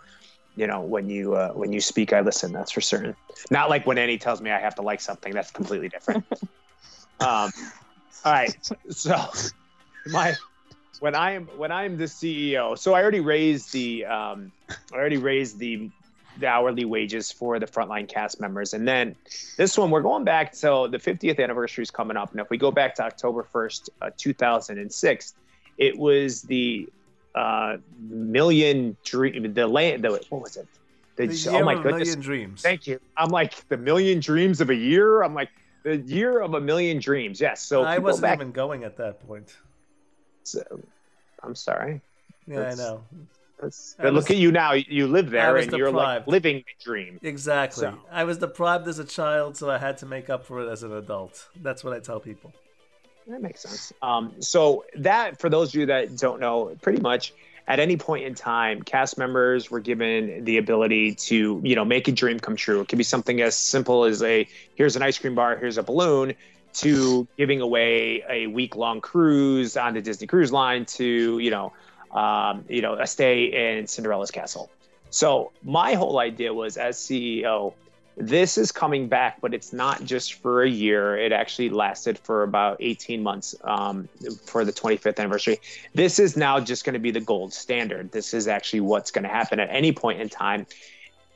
you 0.58 0.66
know, 0.66 0.82
when 0.82 1.08
you 1.10 1.36
uh, 1.36 1.51
when 1.51 1.72
you 1.72 1.80
speak, 1.80 2.12
I 2.12 2.22
listen. 2.22 2.51
That's 2.51 2.72
for 2.72 2.82
certain. 2.82 3.16
Not 3.51 3.70
like 3.70 3.86
when 3.86 3.97
Annie 3.99 4.18
tells 4.18 4.41
me 4.41 4.49
I 4.49 4.60
have 4.60 4.76
to 4.76 4.82
like 4.82 4.99
something. 4.99 5.32
That's 5.32 5.51
completely 5.51 5.88
different. 5.88 6.26
um, 7.20 7.51
all 8.26 8.34
right, 8.34 8.58
so 8.89 9.16
my 10.08 10.36
when 10.99 11.14
I 11.14 11.32
am 11.34 11.45
when 11.58 11.72
I 11.72 11.86
am 11.86 11.95
the 11.95 12.05
CEO, 12.05 12.78
so 12.78 12.95
I 12.95 13.03
already 13.03 13.20
raised 13.20 13.72
the 13.72 14.05
um, 14.05 14.51
I 14.91 14.95
already 14.95 15.18
raised 15.18 15.60
the 15.60 15.91
the 16.39 16.47
hourly 16.47 16.86
wages 16.86 17.32
for 17.32 17.60
the 17.60 17.68
frontline 17.68 18.08
cast 18.08 18.41
members, 18.41 18.74
and 18.74 18.88
then 18.88 19.16
this 19.58 19.78
one 19.78 19.91
we're 19.91 20.01
going 20.01 20.24
back. 20.24 20.55
So 20.55 20.88
the 20.88 20.97
50th 20.97 21.39
anniversary 21.39 21.84
is 21.84 21.91
coming 21.91 22.18
up, 22.18 22.32
and 22.32 22.41
if 22.41 22.49
we 22.49 22.58
go 22.58 22.72
back 22.72 22.95
to 22.95 23.03
October 23.03 23.47
1st, 23.53 23.89
uh, 24.01 24.10
2006, 24.18 25.34
it 25.78 25.97
was 25.97 26.41
the 26.41 26.89
uh, 27.36 27.78
million 27.99 28.97
dream 29.03 29.53
the 29.53 29.67
land 29.67 30.03
the 30.03 30.09
what 30.30 30.41
was 30.41 30.57
it? 30.57 30.67
The, 31.15 31.28
The 31.28 31.49
oh 31.51 31.63
my 31.63 31.75
goodness! 31.75 31.93
million 31.99 32.19
dreams. 32.19 32.61
Thank 32.61 32.88
you. 32.88 32.99
I'm 33.17 33.30
like 33.30 33.67
the 33.69 33.78
million 33.78 34.19
dreams 34.19 34.61
of 34.61 34.69
a 34.69 34.75
year. 34.75 35.23
I'm 35.23 35.34
like 35.34 35.49
the 35.84 35.97
year 35.97 36.39
of 36.41 36.53
a 36.53 36.61
million 36.61 36.99
dreams. 36.99 37.41
Yes. 37.41 37.61
So 37.61 37.84
I 37.84 37.97
wasn't 37.97 38.23
back, 38.23 38.38
even 38.38 38.51
going 38.51 38.84
at 38.84 38.97
that 38.97 39.25
point. 39.25 39.55
so- 40.43 40.80
I'm 41.43 41.55
sorry. 41.55 42.01
Yeah, 42.47 42.57
That's- 42.57 42.80
I 42.80 42.84
know. 42.84 43.03
That's, 43.61 43.95
I 43.97 44.03
but 44.03 44.13
was- 44.13 44.23
look 44.25 44.32
at 44.32 44.38
you 44.38 44.51
now. 44.51 44.73
You 44.73 45.07
live 45.07 45.30
there, 45.30 45.57
and 45.57 45.71
you're 45.71 45.91
like 45.91 46.28
living 46.28 46.57
the 46.57 46.84
dream. 46.84 47.19
Exactly. 47.23 47.82
So- 47.82 47.97
I 48.11 48.23
was 48.23 48.38
deprived 48.38 48.88
as 48.88 48.99
a 48.99 49.05
child, 49.05 49.57
so 49.57 49.69
I 49.69 49.78
had 49.78 49.97
to 49.99 50.05
make 50.05 50.30
up 50.30 50.45
for 50.45 50.61
it 50.61 50.69
as 50.69 50.84
an 50.84 50.93
adult. 50.93 51.47
That's 51.61 51.84
what 51.84 51.93
I 51.93 51.99
tell 51.99 52.19
people. 52.19 52.53
That 53.28 53.41
makes 53.41 53.61
sense. 53.61 53.91
Um, 54.01 54.34
so 54.39 54.86
that, 54.95 55.39
for 55.39 55.49
those 55.49 55.69
of 55.69 55.75
you 55.75 55.86
that 55.88 56.15
don't 56.15 56.39
know, 56.39 56.75
pretty 56.82 57.01
much 57.01 57.34
at 57.67 57.80
any 57.80 57.97
point 57.97 58.23
in 58.23 58.34
time, 58.34 58.82
cast 58.82 59.17
members 59.17 59.69
were 59.69 59.82
given 59.82 60.45
the 60.45 60.57
ability 60.57 61.15
to, 61.15 61.61
you 61.63 61.75
know, 61.75 61.84
make 61.84 62.07
a 62.07 62.13
dream 62.13 62.39
come 62.39 62.55
true. 62.55 62.80
It 62.80 62.88
could 62.88 62.97
be 62.97 63.03
something 63.03 63.41
as 63.41 63.55
simple 63.55 64.05
as 64.05 64.23
a 64.23 64.47
here's 64.75 64.95
an 64.95 65.01
ice 65.01 65.17
cream 65.17 65.36
bar, 65.36 65.57
here's 65.57 65.78
a 65.78 65.84
balloon, 65.84 66.34
to 66.75 67.28
giving 67.38 67.59
away 67.59 68.23
a 68.30 68.47
week 68.47 68.78
long 68.78 69.01
cruise 69.01 69.75
on 69.75 69.93
the 69.93 70.01
Disney 70.01 70.28
Cruise 70.28 70.51
Line 70.51 70.86
to, 70.86 71.39
you 71.39 71.51
know, 71.51 71.73
um, 72.11 72.63
you 72.69 72.82
know, 72.82 72.93
a 72.93 73.05
stay 73.05 73.78
in 73.78 73.88
Cinderella's 73.88 74.32
castle. 74.32 74.69
So 75.09 75.51
my 75.63 75.93
whole 75.95 76.19
idea 76.19 76.53
was 76.53 76.78
as 76.78 76.97
CEO, 76.97 77.73
this 78.18 78.57
is 78.57 78.72
coming 78.72 79.07
back, 79.07 79.39
but 79.41 79.53
it's 79.53 79.72
not 79.72 80.03
just 80.03 80.34
for 80.34 80.63
a 80.63 80.70
year. 80.70 81.15
It 81.18 81.32
actually 81.32 81.70
lasted 81.70 82.18
for 82.18 82.41
about 82.41 82.78
18 82.80 83.22
months 83.22 83.53
um, 83.63 84.09
for 84.45 84.65
the 84.65 84.74
25th 84.74 85.20
anniversary. 85.20 85.59
This 85.93 86.18
is 86.18 86.36
now 86.36 86.59
just 86.59 86.84
going 86.84 86.93
to 86.95 86.99
be 86.99 87.11
the 87.11 87.22
gold 87.22 87.53
standard. 87.53 88.11
This 88.11 88.34
is 88.34 88.47
actually 88.47 88.82
what's 88.82 89.11
going 89.11 89.24
to 89.24 89.30
happen 89.30 89.59
at 89.59 89.70
any 89.72 89.91
point 89.91 90.20
in 90.20 90.30
time. 90.30 90.65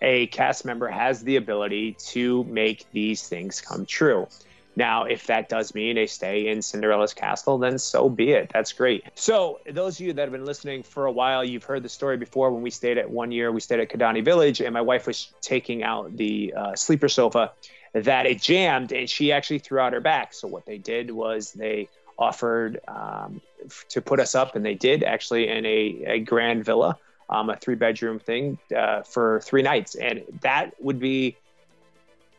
A 0.01 0.25
cast 0.27 0.65
member 0.65 0.87
has 0.87 1.21
the 1.21 1.35
ability 1.35 1.93
to 2.07 2.43
make 2.45 2.87
these 2.91 3.27
things 3.27 3.61
come 3.61 3.85
true. 3.85 4.27
Now, 4.75 5.03
if 5.03 5.27
that 5.27 5.49
does 5.49 5.75
mean 5.75 5.97
a 5.97 6.07
stay 6.07 6.47
in 6.47 6.61
Cinderella's 6.61 7.13
castle, 7.13 7.57
then 7.57 7.77
so 7.77 8.07
be 8.07 8.31
it. 8.31 8.49
That's 8.53 8.71
great. 8.71 9.03
So, 9.15 9.59
those 9.69 9.99
of 9.99 10.05
you 10.05 10.13
that 10.13 10.21
have 10.21 10.31
been 10.31 10.45
listening 10.45 10.83
for 10.83 11.05
a 11.05 11.11
while, 11.11 11.43
you've 11.43 11.63
heard 11.63 11.83
the 11.83 11.89
story 11.89 12.17
before. 12.17 12.51
When 12.51 12.61
we 12.61 12.71
stayed 12.71 12.97
at 12.97 13.09
one 13.09 13.31
year, 13.31 13.51
we 13.51 13.59
stayed 13.59 13.81
at 13.81 13.89
Kidani 13.89 14.23
Village, 14.23 14.61
and 14.61 14.73
my 14.73 14.81
wife 14.81 15.07
was 15.07 15.33
taking 15.41 15.83
out 15.83 16.15
the 16.15 16.53
uh, 16.55 16.75
sleeper 16.75 17.09
sofa 17.09 17.51
that 17.93 18.25
it 18.25 18.41
jammed, 18.41 18.93
and 18.93 19.09
she 19.09 19.33
actually 19.33 19.59
threw 19.59 19.79
out 19.79 19.91
her 19.91 19.99
back. 19.99 20.33
So, 20.33 20.47
what 20.47 20.65
they 20.65 20.77
did 20.77 21.11
was 21.11 21.51
they 21.51 21.89
offered 22.17 22.79
um, 22.87 23.41
to 23.89 24.01
put 24.01 24.19
us 24.19 24.35
up, 24.35 24.55
and 24.55 24.65
they 24.65 24.75
did 24.75 25.03
actually 25.03 25.49
in 25.49 25.65
a, 25.65 26.03
a 26.05 26.19
grand 26.19 26.63
villa, 26.63 26.97
um, 27.29 27.49
a 27.49 27.57
three 27.57 27.75
bedroom 27.75 28.19
thing 28.19 28.57
uh, 28.75 29.01
for 29.01 29.41
three 29.41 29.63
nights. 29.63 29.95
And 29.95 30.23
that 30.41 30.71
would 30.79 30.99
be 30.99 31.37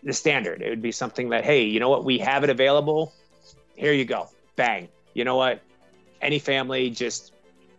the 0.02 0.12
standard. 0.12 0.62
It 0.62 0.70
would 0.70 0.82
be 0.82 0.92
something 0.92 1.30
that, 1.30 1.44
hey, 1.44 1.64
you 1.64 1.80
know 1.80 1.88
what, 1.88 2.04
we 2.04 2.18
have 2.18 2.44
it 2.44 2.50
available. 2.50 3.12
Here 3.74 3.92
you 3.92 4.04
go, 4.04 4.28
bang. 4.56 4.88
You 5.14 5.24
know 5.24 5.36
what? 5.36 5.62
Any 6.20 6.38
family, 6.38 6.90
just 6.90 7.32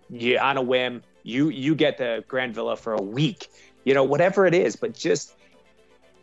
you 0.09 0.37
on 0.37 0.57
a 0.57 0.61
whim, 0.61 1.01
you 1.23 1.49
you 1.49 1.75
get 1.75 1.97
the 1.97 2.23
Grand 2.27 2.53
Villa 2.53 2.75
for 2.75 2.93
a 2.93 3.01
week. 3.01 3.47
You 3.85 3.93
know, 3.93 4.03
whatever 4.03 4.45
it 4.45 4.53
is, 4.53 4.75
but 4.75 4.93
just 4.93 5.35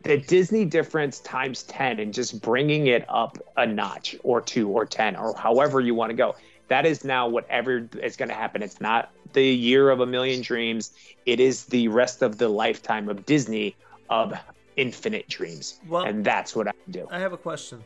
the 0.03 0.17
Disney 0.17 0.65
difference 0.65 1.21
times 1.21 1.63
10 1.65 2.01
and 2.01 2.15
just 2.15 2.41
bringing 2.41 2.87
it 2.87 3.05
up 3.09 3.39
a 3.57 3.67
notch 3.67 4.17
or 4.23 4.41
two 4.41 4.69
or 4.69 4.87
10 4.87 5.17
or 5.17 5.37
however 5.37 5.81
you 5.81 5.95
want 5.95 6.11
to 6.11 6.17
go. 6.17 6.35
That 6.69 6.87
is 6.87 7.05
now 7.05 7.29
whatever 7.29 7.89
is 8.03 8.17
going 8.17 8.29
to 8.29 8.35
happen. 8.35 8.63
It's 8.63 8.81
not 8.81 9.11
the 9.33 9.45
year 9.45 9.91
of 9.91 10.01
a 10.01 10.07
million 10.07 10.41
dreams. 10.41 10.93
It 11.27 11.41
is 11.41 11.65
the 11.67 11.89
rest 11.89 12.23
of 12.23 12.39
the 12.39 12.49
lifetime 12.49 13.09
of 13.09 13.27
Disney 13.27 13.77
of 14.09 14.33
infinite 14.81 15.29
dreams. 15.29 15.81
Well- 15.87 16.05
and 16.05 16.25
that's 16.25 16.57
what 16.57 16.69
I 16.69 16.73
do. 16.91 17.07
I 17.11 17.19
have 17.19 17.33
a 17.33 17.37
question. 17.37 17.85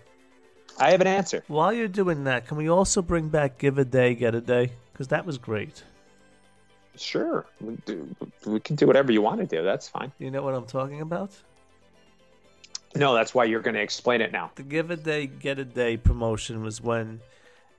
I 0.78 0.90
have 0.90 1.01
an 1.01 1.07
answer. 1.07 1.45
While 1.47 1.72
you're 1.72 1.88
doing 1.88 2.24
that, 2.24 2.47
can 2.47 2.57
we 2.57 2.68
also 2.68 3.01
bring 3.03 3.28
back 3.28 3.59
Give 3.59 3.78
a 3.78 3.84
Day, 3.84 4.14
Get 4.14 4.34
a 4.34 4.40
Day? 4.40 4.72
Because 4.92 5.09
that 5.09 5.24
was 5.24 5.38
great. 5.38 5.82
Sure. 6.97 7.47
We, 7.61 7.76
do, 7.84 8.14
we 8.47 8.61
can 8.61 8.76
do 8.76 8.86
whatever 8.86 9.12
you 9.12 9.22
want 9.22 9.40
to 9.40 9.47
do. 9.47 9.62
That's 9.62 9.88
fine. 9.88 10.12
You 10.18 10.30
know 10.30 10.42
what 10.42 10.55
I'm 10.55 10.66
talking 10.66 11.01
about? 11.01 11.30
No, 12.97 13.14
that's 13.14 13.34
why 13.34 13.45
you're 13.45 13.61
going 13.61 13.74
to 13.74 13.82
explain 13.82 14.20
it 14.20 14.30
now. 14.30 14.53
The 14.55 14.62
Give 14.62 14.90
a 14.90 14.97
Day, 14.97 15.26
Get 15.26 15.59
a 15.59 15.64
Day 15.64 15.97
promotion 15.97 16.62
was 16.62 16.80
when 16.80 17.20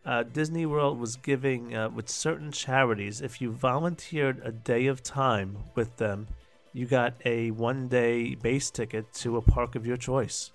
uh, 0.06 0.24
Disney 0.24 0.66
World 0.66 1.00
was 1.00 1.16
giving, 1.16 1.76
uh, 1.76 1.90
with 1.90 2.10
certain 2.10 2.52
charities, 2.52 3.22
if 3.22 3.42
you 3.42 3.52
volunteered 3.52 4.42
a 4.44 4.52
day 4.52 4.88
of 4.88 5.04
time 5.04 5.58
with 5.74 5.96
them, 5.98 6.28
you 6.76 6.86
got 6.86 7.14
a 7.24 7.52
one 7.52 7.88
day 7.88 8.36
base 8.36 8.70
ticket 8.70 9.14
to 9.14 9.38
a 9.38 9.42
park 9.42 9.76
of 9.76 9.86
your 9.86 9.96
choice. 9.96 10.52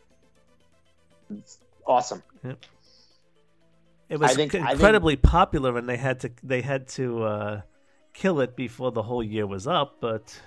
Awesome. 1.86 2.22
It 4.10 4.20
was 4.20 4.36
think- 4.36 4.54
I 4.54 4.58
think- 4.58 4.72
incredibly 4.72 5.16
popular, 5.16 5.78
and 5.78 5.88
they 5.88 5.96
had 5.96 6.20
to 6.20 6.30
they 6.42 6.60
had 6.60 6.88
to 6.88 7.22
uh, 7.22 7.60
kill 8.12 8.40
it 8.40 8.54
before 8.54 8.92
the 8.92 9.02
whole 9.02 9.22
year 9.22 9.46
was 9.46 9.66
up. 9.66 9.96
But 10.00 10.38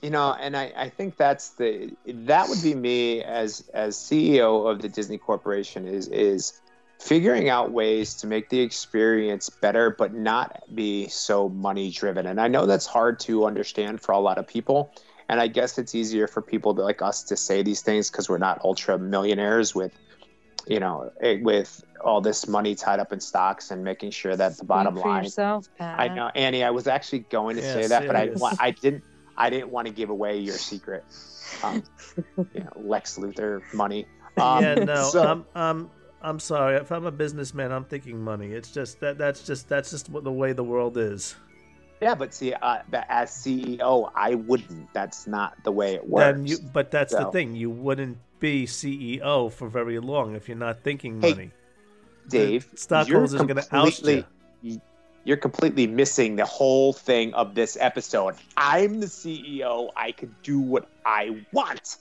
you 0.00 0.08
know 0.08 0.34
and 0.40 0.56
I, 0.56 0.72
I 0.74 0.88
think 0.88 1.18
that's 1.18 1.50
the 1.50 1.92
that 2.06 2.48
would 2.48 2.62
be 2.62 2.74
me 2.74 3.22
as 3.22 3.68
as 3.74 3.96
ceo 3.96 4.70
of 4.70 4.82
the 4.82 4.90
disney 4.90 5.18
corporation 5.18 5.88
is 5.88 6.08
is 6.08 6.60
figuring 6.98 7.48
out 7.48 7.72
ways 7.72 8.14
to 8.14 8.26
make 8.26 8.48
the 8.48 8.60
experience 8.60 9.50
better 9.50 9.90
but 9.90 10.14
not 10.14 10.62
be 10.74 11.06
so 11.08 11.48
money 11.48 11.90
driven 11.90 12.26
and 12.26 12.40
i 12.40 12.48
know 12.48 12.66
that's 12.66 12.86
hard 12.86 13.18
to 13.20 13.44
understand 13.46 14.00
for 14.00 14.12
a 14.12 14.18
lot 14.18 14.38
of 14.38 14.46
people 14.46 14.92
and 15.28 15.40
i 15.40 15.46
guess 15.46 15.78
it's 15.78 15.94
easier 15.94 16.26
for 16.26 16.40
people 16.40 16.74
to, 16.74 16.82
like 16.82 17.02
us 17.02 17.22
to 17.22 17.36
say 17.36 17.62
these 17.62 17.82
things 17.82 18.10
because 18.10 18.28
we're 18.28 18.38
not 18.38 18.60
ultra 18.64 18.98
millionaires 18.98 19.74
with 19.74 19.92
you 20.66 20.80
know 20.80 21.10
eh, 21.20 21.38
with 21.42 21.84
all 22.04 22.20
this 22.20 22.46
money 22.48 22.74
tied 22.74 23.00
up 23.00 23.12
in 23.12 23.20
stocks 23.20 23.70
and 23.70 23.82
making 23.82 24.10
sure 24.10 24.36
that 24.36 24.56
the 24.58 24.64
bottom 24.64 24.94
Speak 24.94 25.02
for 25.02 25.08
line 25.08 25.24
yourself, 25.24 25.66
Pat. 25.78 25.98
I 25.98 26.08
know, 26.14 26.30
Annie. 26.34 26.62
I 26.62 26.70
was 26.70 26.86
actually 26.86 27.20
going 27.20 27.56
to 27.56 27.62
say 27.62 27.86
that, 27.86 28.06
but 28.06 28.16
I 28.16 28.66
I 28.66 28.70
didn't. 28.70 29.02
I 29.36 29.50
didn't 29.50 29.70
want 29.70 29.86
to 29.86 29.92
give 29.92 30.10
away 30.10 30.38
your 30.38 30.56
secret. 30.56 31.04
Um, 31.62 31.82
you 32.54 32.60
know, 32.60 32.70
Lex 32.76 33.18
Luthor 33.18 33.62
money. 33.74 34.06
Um, 34.36 34.62
yeah, 34.62 34.74
no, 34.74 35.08
so- 35.10 35.26
I'm 35.26 35.46
I'm 35.54 35.90
I'm 36.22 36.40
sorry. 36.40 36.76
If 36.76 36.90
I'm 36.90 37.06
a 37.06 37.10
businessman, 37.12 37.72
I'm 37.72 37.84
thinking 37.84 38.20
money. 38.22 38.52
It's 38.52 38.70
just 38.72 39.00
that 39.00 39.18
that's 39.18 39.42
just 39.44 39.68
that's 39.68 39.90
just 39.90 40.08
what 40.08 40.24
the 40.24 40.32
way 40.32 40.52
the 40.52 40.64
world 40.64 40.96
is. 40.96 41.36
yeah, 42.00 42.14
but 42.14 42.34
see, 42.34 42.52
uh, 42.54 42.78
as 43.08 43.30
CEO, 43.30 44.10
I 44.14 44.34
wouldn't. 44.34 44.92
That's 44.92 45.26
not 45.26 45.54
the 45.64 45.72
way 45.72 45.94
it 45.94 46.08
works. 46.08 46.36
Then 46.36 46.46
you, 46.46 46.58
but 46.72 46.90
that's 46.90 47.14
the 47.14 47.30
thing. 47.30 47.54
You 47.54 47.70
wouldn't 47.70 48.18
be 48.40 48.66
CEO 48.66 49.50
for 49.52 49.68
very 49.68 49.98
long 49.98 50.34
if 50.34 50.48
you're 50.48 50.56
not 50.58 50.82
thinking 50.82 51.20
Hey, 51.20 51.30
money. 51.30 51.50
Dave, 52.28 52.70
The 52.70 52.76
stockholders 52.76 53.34
are 53.34 53.44
going 53.44 53.62
to 53.62 53.76
oust 53.76 54.04
you. 54.04 54.24
You're 55.24 55.36
completely 55.36 55.86
missing 55.88 56.36
the 56.36 56.44
whole 56.44 56.92
thing 56.92 57.34
of 57.34 57.54
this 57.54 57.76
episode. 57.80 58.36
I'm 58.56 59.00
the 59.00 59.06
CEO. 59.06 59.90
I 59.96 60.12
could 60.12 60.34
do 60.42 60.60
what 60.60 60.88
I 61.04 61.42
want. 61.52 61.96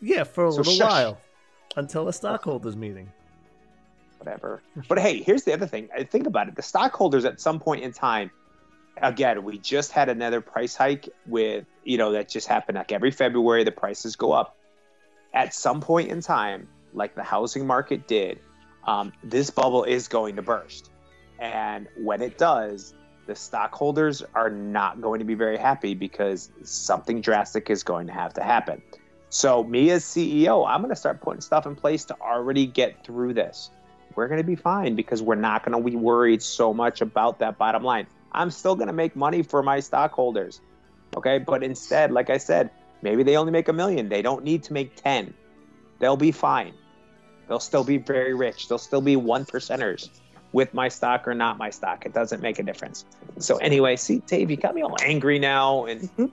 Yeah, 0.00 0.24
for 0.24 0.46
a 0.46 0.52
So 0.52 0.58
little 0.58 0.72
shush. 0.74 0.90
while, 0.90 1.20
until 1.76 2.08
a 2.08 2.12
stockholders 2.12 2.76
meeting. 2.76 3.10
whatever. 4.18 4.62
But 4.88 4.98
hey, 4.98 5.22
here's 5.22 5.44
the 5.44 5.52
other 5.52 5.66
thing. 5.66 5.88
Think 6.10 6.26
about 6.26 6.48
it. 6.48 6.56
The 6.56 6.62
stockholders 6.62 7.24
at 7.24 7.40
some 7.40 7.60
point 7.60 7.84
in 7.84 7.92
time, 7.92 8.30
again, 9.02 9.44
we 9.44 9.58
just 9.58 9.92
had 9.92 10.08
another 10.08 10.40
price 10.40 10.74
hike 10.74 11.08
with, 11.26 11.66
you 11.84 11.98
know, 11.98 12.12
that 12.12 12.28
just 12.28 12.48
happened. 12.48 12.78
Like 12.78 12.92
every 12.92 13.10
February, 13.10 13.64
the 13.64 13.72
prices 13.72 14.16
go 14.16 14.32
up. 14.32 14.56
At 15.32 15.52
some 15.54 15.80
point 15.80 16.10
in 16.10 16.20
time, 16.20 16.68
like 16.92 17.14
the 17.14 17.22
housing 17.22 17.66
market 17.66 18.06
did, 18.06 18.40
um, 18.86 19.12
this 19.22 19.50
bubble 19.50 19.84
is 19.84 20.08
going 20.08 20.36
to 20.36 20.42
burst. 20.42 20.90
And 21.38 21.88
when 21.98 22.22
it 22.22 22.38
does, 22.38 22.94
the 23.26 23.34
stockholders 23.34 24.22
are 24.34 24.50
not 24.50 25.00
going 25.00 25.18
to 25.18 25.24
be 25.24 25.34
very 25.34 25.56
happy 25.56 25.94
because 25.94 26.50
something 26.62 27.20
drastic 27.20 27.70
is 27.70 27.82
going 27.82 28.06
to 28.06 28.12
have 28.12 28.34
to 28.34 28.42
happen. 28.42 28.82
So, 29.34 29.64
me 29.64 29.90
as 29.90 30.04
CEO, 30.04 30.64
I'm 30.68 30.80
going 30.80 30.90
to 30.90 30.96
start 30.96 31.20
putting 31.20 31.40
stuff 31.40 31.66
in 31.66 31.74
place 31.74 32.04
to 32.04 32.16
already 32.20 32.66
get 32.66 33.04
through 33.04 33.34
this 33.34 33.70
we're 34.16 34.28
going 34.28 34.40
to 34.40 34.46
be 34.46 34.56
fine 34.56 34.94
because 34.94 35.22
we're 35.22 35.34
not 35.34 35.64
going 35.64 35.76
to 35.76 35.90
be 35.90 35.96
worried 35.96 36.42
so 36.42 36.72
much 36.72 37.00
about 37.00 37.38
that 37.40 37.58
bottom 37.58 37.82
line. 37.82 38.06
I'm 38.32 38.50
still 38.50 38.74
going 38.74 38.88
to 38.88 38.92
make 38.92 39.14
money 39.16 39.42
for 39.42 39.62
my 39.62 39.80
stockholders. 39.80 40.60
Okay. 41.16 41.38
But 41.38 41.62
instead, 41.62 42.12
like 42.12 42.30
I 42.30 42.38
said, 42.38 42.70
maybe 43.02 43.22
they 43.22 43.36
only 43.36 43.52
make 43.52 43.68
a 43.68 43.72
million. 43.72 44.08
They 44.08 44.22
don't 44.22 44.44
need 44.44 44.62
to 44.64 44.72
make 44.72 44.96
10. 44.96 45.34
They'll 45.98 46.16
be 46.16 46.32
fine. 46.32 46.74
They'll 47.48 47.60
still 47.60 47.84
be 47.84 47.98
very 47.98 48.34
rich. 48.34 48.68
They'll 48.68 48.78
still 48.78 49.02
be 49.02 49.16
one 49.16 49.44
percenters 49.44 50.08
with 50.52 50.72
my 50.72 50.88
stock 50.88 51.28
or 51.28 51.34
not 51.34 51.58
my 51.58 51.70
stock. 51.70 52.06
It 52.06 52.14
doesn't 52.14 52.40
make 52.40 52.58
a 52.58 52.62
difference. 52.62 53.04
So, 53.38 53.56
anyway, 53.58 53.96
see, 53.96 54.20
Dave, 54.20 54.50
you 54.50 54.56
got 54.56 54.74
me 54.74 54.82
all 54.82 54.96
angry 55.02 55.38
now 55.38 55.84
and 55.84 56.02
mm-hmm. 56.02 56.26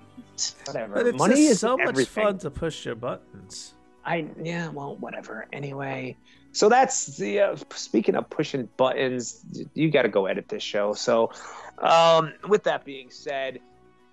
Whatever. 0.66 0.94
But 0.94 1.08
it's 1.08 1.18
Money 1.18 1.36
just 1.36 1.52
is 1.52 1.60
so 1.60 1.78
much 1.78 2.06
fun 2.06 2.38
to 2.40 2.50
push 2.50 2.86
your 2.86 2.96
buttons. 2.96 3.74
I 4.06 4.28
yeah, 4.42 4.70
well, 4.70 4.96
whatever. 4.96 5.48
Anyway, 5.54 6.18
so 6.52 6.70
that's 6.70 7.18
the 7.18 7.40
uh, 7.40 7.56
speaking 7.76 8.16
of 8.16 8.30
pushing 8.30 8.68
buttons. 8.78 9.46
You 9.74 9.92
got 9.92 10.04
to 10.04 10.10
go 10.10 10.26
edit 10.26 10.50
this 10.50 10.64
show. 10.64 10.94
So, 10.94 11.32
um, 11.78 12.34
with 12.48 12.64
that 12.64 12.84
being 12.84 13.12
said, 13.12 13.60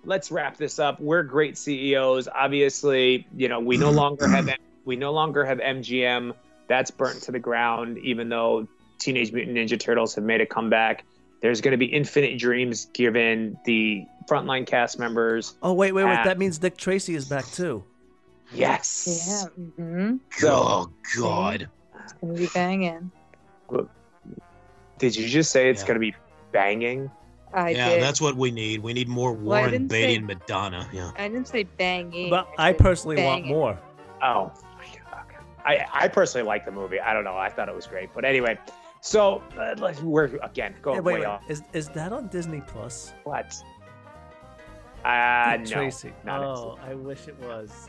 let's 0.05 0.31
wrap 0.31 0.57
this 0.57 0.79
up. 0.79 1.01
We're 1.01 1.23
great 1.23 1.57
CEOs. 1.57 2.29
Obviously, 2.29 3.27
you 3.35 3.49
know 3.49 3.61
we 3.61 3.77
no 3.77 3.91
longer 3.91 4.29
have 4.29 4.51
we 4.85 4.97
no 4.97 5.13
longer 5.13 5.45
have 5.45 5.59
MGM. 5.59 6.35
That's 6.69 6.91
burnt 6.91 7.23
to 7.23 7.33
the 7.33 7.39
ground. 7.39 7.99
Even 7.99 8.29
though 8.29 8.69
Teenage 8.99 9.33
Mutant 9.33 9.57
Ninja 9.57 9.81
Turtles 9.81 10.15
have 10.17 10.25
made 10.25 10.41
a 10.41 10.47
comeback, 10.47 11.05
there's 11.41 11.61
going 11.61 11.73
to 11.73 11.79
be 11.79 11.87
infinite 11.87 12.39
dreams 12.39 12.87
given 12.93 13.59
the 13.65 14.05
frontline 14.29 14.67
cast 14.67 14.99
members. 14.99 15.55
Oh 15.63 15.73
wait, 15.73 15.93
wait, 15.93 16.05
wait! 16.05 16.19
Ah. 16.19 16.25
That 16.25 16.39
means 16.39 16.59
Dick 16.59 16.77
Tracy 16.77 17.15
is 17.15 17.29
back 17.29 17.47
too. 17.47 17.85
Yes. 18.53 19.27
Yeah. 19.29 19.65
hmm 19.77 20.17
So, 20.37 20.51
oh 20.53 20.91
God. 21.17 21.69
It's 22.03 22.13
gonna 22.15 22.33
be 22.35 22.49
banging. 22.55 23.11
did 24.99 25.15
you 25.17 25.29
just 25.29 25.51
say 25.51 25.71
it's 25.71 25.83
Yeah. 25.83 25.87
going 25.89 25.95
to 25.97 26.01
be 26.01 26.15
banging? 26.53 27.11
I 27.53 27.71
yeah, 27.71 27.89
did. 27.91 28.03
that's 28.03 28.21
what 28.21 28.37
we 28.37 28.51
need. 28.51 28.81
We 28.83 28.93
need 28.93 29.09
more 29.09 29.31
I 29.31 29.35
Warren 29.35 29.71
didn't 29.71 29.89
Beatty 29.89 30.13
say- 30.13 30.17
and 30.17 30.27
Madonna. 30.27 30.89
Yeah. 30.93 31.11
I 31.17 31.29
didn't 31.29 31.49
say 31.49 31.63
banging. 31.65 32.29
But 32.31 32.49
I 32.59 32.71
said 32.73 32.79
personally 32.79 33.23
want 33.23 33.47
more. 33.47 33.79
Oh, 34.23 34.53
okay. 34.81 35.37
I, 35.65 35.87
I 35.93 36.09
personally 36.09 36.47
like 36.47 36.65
the 36.67 36.73
movie. 36.73 37.01
I 37.01 37.13
don't 37.15 37.25
know. 37.25 37.37
I 37.37 37.49
thought 37.49 37.69
it 37.69 37.75
was 37.75 37.87
great. 37.87 38.11
But 38.15 38.25
anyway, 38.25 38.59
so 39.01 39.43
uh, 39.59 39.75
let's, 39.79 40.01
we're 40.03 40.37
again 40.43 40.75
going 40.83 40.97
Hey, 40.97 41.01
wait, 41.01 41.13
way 41.15 41.21
wait. 41.21 41.27
off. 41.27 41.43
Is 41.49 41.63
is 41.73 41.89
that 41.91 42.13
on 42.13 42.29
Disney 42.29 42.63
Plus? 42.67 43.13
What? 43.25 43.55
Uh, 45.05 45.59
no, 45.61 45.65
Tracy. 45.65 46.13
not 46.25 46.43
oh, 46.43 46.79
I 46.83 46.95
wish 46.95 47.29
it 47.29 47.39
was. 47.41 47.89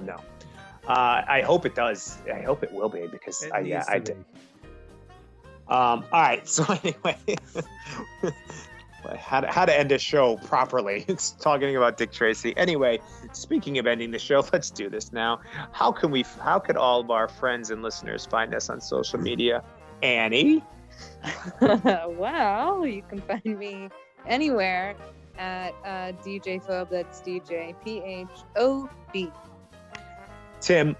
no. 0.00 0.16
Uh, 0.86 1.22
I 1.26 1.40
hope 1.40 1.64
it 1.64 1.74
does. 1.74 2.18
I 2.32 2.42
hope 2.42 2.62
it 2.62 2.70
will 2.72 2.90
be 2.90 3.06
because 3.06 3.42
It 3.42 3.52
I, 3.52 3.60
yeah, 3.60 3.84
I 3.88 3.98
did. 4.00 4.16
Um, 5.68 6.04
all 6.12 6.20
right. 6.20 6.46
So 6.48 6.64
anyway, 6.82 7.16
how 9.18 9.40
to, 9.40 9.46
how 9.50 9.64
to 9.64 9.78
end 9.78 9.92
a 9.92 9.98
show 9.98 10.36
properly? 10.36 11.04
It's 11.08 11.30
talking 11.30 11.74
about 11.76 11.96
Dick 11.96 12.12
Tracy. 12.12 12.54
Anyway, 12.58 13.00
speaking 13.32 13.78
of 13.78 13.86
ending 13.86 14.10
the 14.10 14.18
show, 14.18 14.44
let's 14.52 14.70
do 14.70 14.90
this 14.90 15.12
now. 15.12 15.40
How 15.72 15.90
can 15.90 16.10
we? 16.10 16.22
How 16.40 16.58
could 16.58 16.76
all 16.76 17.00
of 17.00 17.10
our 17.10 17.28
friends 17.28 17.70
and 17.70 17.82
listeners 17.82 18.26
find 18.26 18.54
us 18.54 18.68
on 18.68 18.80
social 18.80 19.18
media? 19.18 19.62
Annie. 20.04 20.62
well, 21.60 22.86
you 22.86 23.02
can 23.02 23.20
find 23.22 23.58
me 23.58 23.88
anywhere 24.26 24.94
at 25.38 25.70
uh, 25.84 26.12
DJ 26.22 26.62
Phobe. 26.64 26.90
That's 26.90 27.20
DJ 27.22 27.74
P 27.82 28.02
H 28.04 28.28
O 28.56 28.88
B. 29.12 29.30
Tim. 30.60 30.94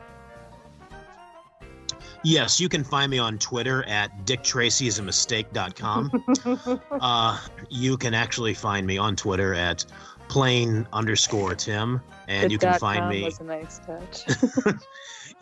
Yes, 2.27 2.59
you 2.59 2.71
can 2.71 2.83
find 2.83 3.11
me 3.11 3.19
on 3.19 3.39
Twitter 3.39 3.85
at 3.85 4.25
dicktracyisamistake.com. 4.25 6.81
uh, 6.91 7.39
you 7.69 7.99
can 7.99 8.15
actually 8.15 8.55
find 8.55 8.87
me 8.87 8.97
on 8.97 9.15
Twitter 9.15 9.53
at 9.53 9.85
plain 10.29 10.89
underscore 10.95 11.55
Tim, 11.55 12.01
and 12.27 12.49
The 12.49 12.53
you 12.53 12.59
can 12.59 12.79
find 12.79 13.01
com 13.01 13.11
me. 13.11 13.25
was 13.25 13.41
a 13.41 13.45
nice 13.45 13.79
touch. 13.81 14.23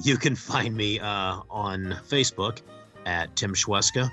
you 0.03 0.17
can 0.17 0.35
find 0.35 0.75
me 0.75 0.99
uh, 0.99 1.43
on 1.49 1.97
Facebook 2.09 2.63
at 3.07 3.35
Tim 3.37 3.55
Schweska, 3.55 4.11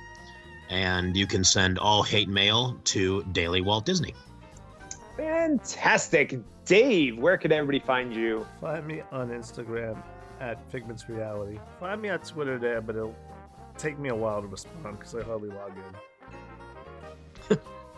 and 0.69 1.15
you 1.15 1.27
can 1.27 1.43
send 1.43 1.79
all 1.79 2.03
hate 2.03 2.29
mail 2.29 2.79
to 2.85 3.23
Daily 3.31 3.61
Walt 3.61 3.85
Disney. 3.85 4.13
Fantastic. 5.17 6.39
Dave, 6.65 7.17
where 7.17 7.37
can 7.37 7.51
everybody 7.51 7.79
find 7.79 8.13
you? 8.13 8.45
Find 8.61 8.85
me 8.85 9.01
on 9.11 9.29
Instagram 9.29 10.01
at 10.39 10.71
Figments 10.71 11.09
Reality. 11.09 11.59
Find 11.79 12.01
me 12.01 12.09
on 12.09 12.19
Twitter 12.19 12.57
there, 12.57 12.81
but 12.81 12.95
it'll 12.95 13.15
take 13.77 13.97
me 13.97 14.09
a 14.09 14.15
while 14.15 14.41
to 14.41 14.47
respond 14.47 14.99
because 14.99 15.15
I 15.15 15.23
hardly 15.23 15.49
log 15.49 15.71
in. 17.49 17.57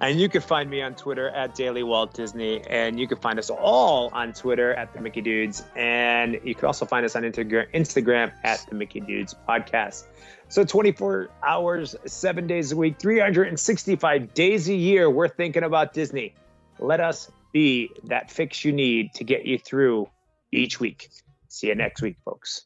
And 0.00 0.20
you 0.20 0.28
can 0.28 0.40
find 0.40 0.70
me 0.70 0.82
on 0.82 0.94
Twitter 0.94 1.28
at 1.30 1.54
Daily 1.54 1.82
Walt 1.82 2.14
Disney. 2.14 2.62
And 2.68 2.98
you 2.98 3.06
can 3.06 3.18
find 3.18 3.38
us 3.38 3.50
all 3.50 4.10
on 4.12 4.32
Twitter 4.32 4.74
at 4.74 4.92
the 4.92 5.00
Mickey 5.00 5.20
Dudes. 5.20 5.64
And 5.76 6.40
you 6.44 6.54
can 6.54 6.66
also 6.66 6.86
find 6.86 7.04
us 7.04 7.16
on 7.16 7.22
Instagram 7.22 8.32
at 8.44 8.66
the 8.68 8.74
Mickey 8.74 9.00
Dudes 9.00 9.34
Podcast. 9.48 10.04
So 10.48 10.64
24 10.64 11.30
hours, 11.46 11.94
seven 12.06 12.46
days 12.46 12.72
a 12.72 12.76
week, 12.76 12.98
365 12.98 14.34
days 14.34 14.68
a 14.68 14.74
year, 14.74 15.08
we're 15.08 15.28
thinking 15.28 15.62
about 15.62 15.92
Disney. 15.92 16.34
Let 16.78 17.00
us 17.00 17.30
be 17.52 17.90
that 18.04 18.30
fix 18.30 18.64
you 18.64 18.72
need 18.72 19.14
to 19.14 19.24
get 19.24 19.44
you 19.44 19.58
through 19.58 20.08
each 20.52 20.80
week. 20.80 21.10
See 21.48 21.68
you 21.68 21.74
next 21.74 22.02
week, 22.02 22.16
folks. 22.24 22.64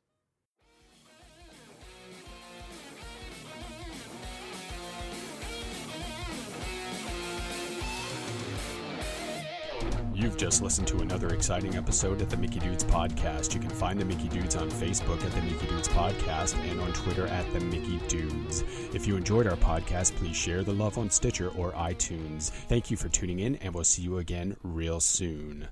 You've 10.14 10.36
just 10.36 10.62
listened 10.62 10.86
to 10.88 11.00
another 11.00 11.34
exciting 11.34 11.74
episode 11.74 12.22
of 12.22 12.30
the 12.30 12.36
Mickey 12.36 12.60
Dudes 12.60 12.84
Podcast. 12.84 13.52
You 13.52 13.58
can 13.58 13.70
find 13.70 13.98
the 13.98 14.04
Mickey 14.04 14.28
Dudes 14.28 14.54
on 14.54 14.70
Facebook 14.70 15.24
at 15.24 15.32
the 15.32 15.42
Mickey 15.42 15.66
Dudes 15.66 15.88
Podcast 15.88 16.54
and 16.70 16.80
on 16.80 16.92
Twitter 16.92 17.26
at 17.26 17.52
the 17.52 17.58
Mickey 17.58 17.98
Dudes. 18.06 18.62
If 18.94 19.08
you 19.08 19.16
enjoyed 19.16 19.48
our 19.48 19.56
podcast, 19.56 20.14
please 20.14 20.36
share 20.36 20.62
the 20.62 20.72
love 20.72 20.98
on 20.98 21.10
Stitcher 21.10 21.48
or 21.56 21.72
iTunes. 21.72 22.50
Thank 22.50 22.92
you 22.92 22.96
for 22.96 23.08
tuning 23.08 23.40
in, 23.40 23.56
and 23.56 23.74
we'll 23.74 23.82
see 23.82 24.02
you 24.02 24.18
again 24.18 24.56
real 24.62 25.00
soon. 25.00 25.66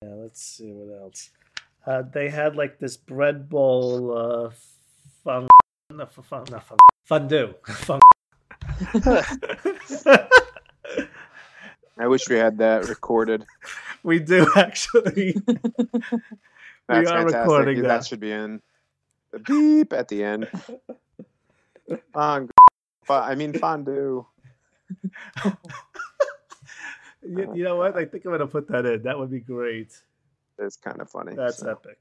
Yeah, 0.00 0.14
let's 0.14 0.42
see 0.42 0.72
what 0.72 1.02
else. 1.02 1.28
Uh, 1.86 2.00
they 2.00 2.30
had 2.30 2.56
like 2.56 2.78
this 2.78 2.96
bread 2.96 3.50
bowl 3.50 4.16
uh, 4.16 4.50
fun, 5.22 5.48
no, 5.90 6.06
fun, 6.06 6.44
not 6.50 6.66
fun, 6.66 6.78
fondue. 7.04 7.52
Fun. 7.66 8.00
I 11.98 12.06
wish 12.06 12.28
we 12.28 12.36
had 12.36 12.58
that 12.58 12.88
recorded. 12.88 13.44
we 14.02 14.18
do 14.18 14.50
actually. 14.56 15.34
That's 16.88 17.10
are 17.10 17.18
fantastic. 17.18 17.40
recording 17.40 17.82
that. 17.82 17.88
that. 17.88 18.06
should 18.06 18.20
be 18.20 18.32
in 18.32 18.62
the 19.30 19.38
beep 19.40 19.92
at 19.92 20.08
the 20.08 20.24
end. 20.24 20.48
Fond- 22.12 22.50
I 23.10 23.34
mean 23.34 23.52
fondue. 23.54 24.24
you, 27.22 27.54
you 27.54 27.64
know 27.64 27.76
what? 27.76 27.96
I 27.96 28.04
think 28.04 28.24
I'm 28.24 28.32
gonna 28.32 28.46
put 28.46 28.68
that 28.68 28.86
in. 28.86 29.02
That 29.02 29.18
would 29.18 29.30
be 29.30 29.40
great. 29.40 29.96
It's 30.58 30.76
kind 30.76 31.00
of 31.00 31.10
funny. 31.10 31.34
That's 31.34 31.58
so. 31.58 31.70
epic. 31.70 31.98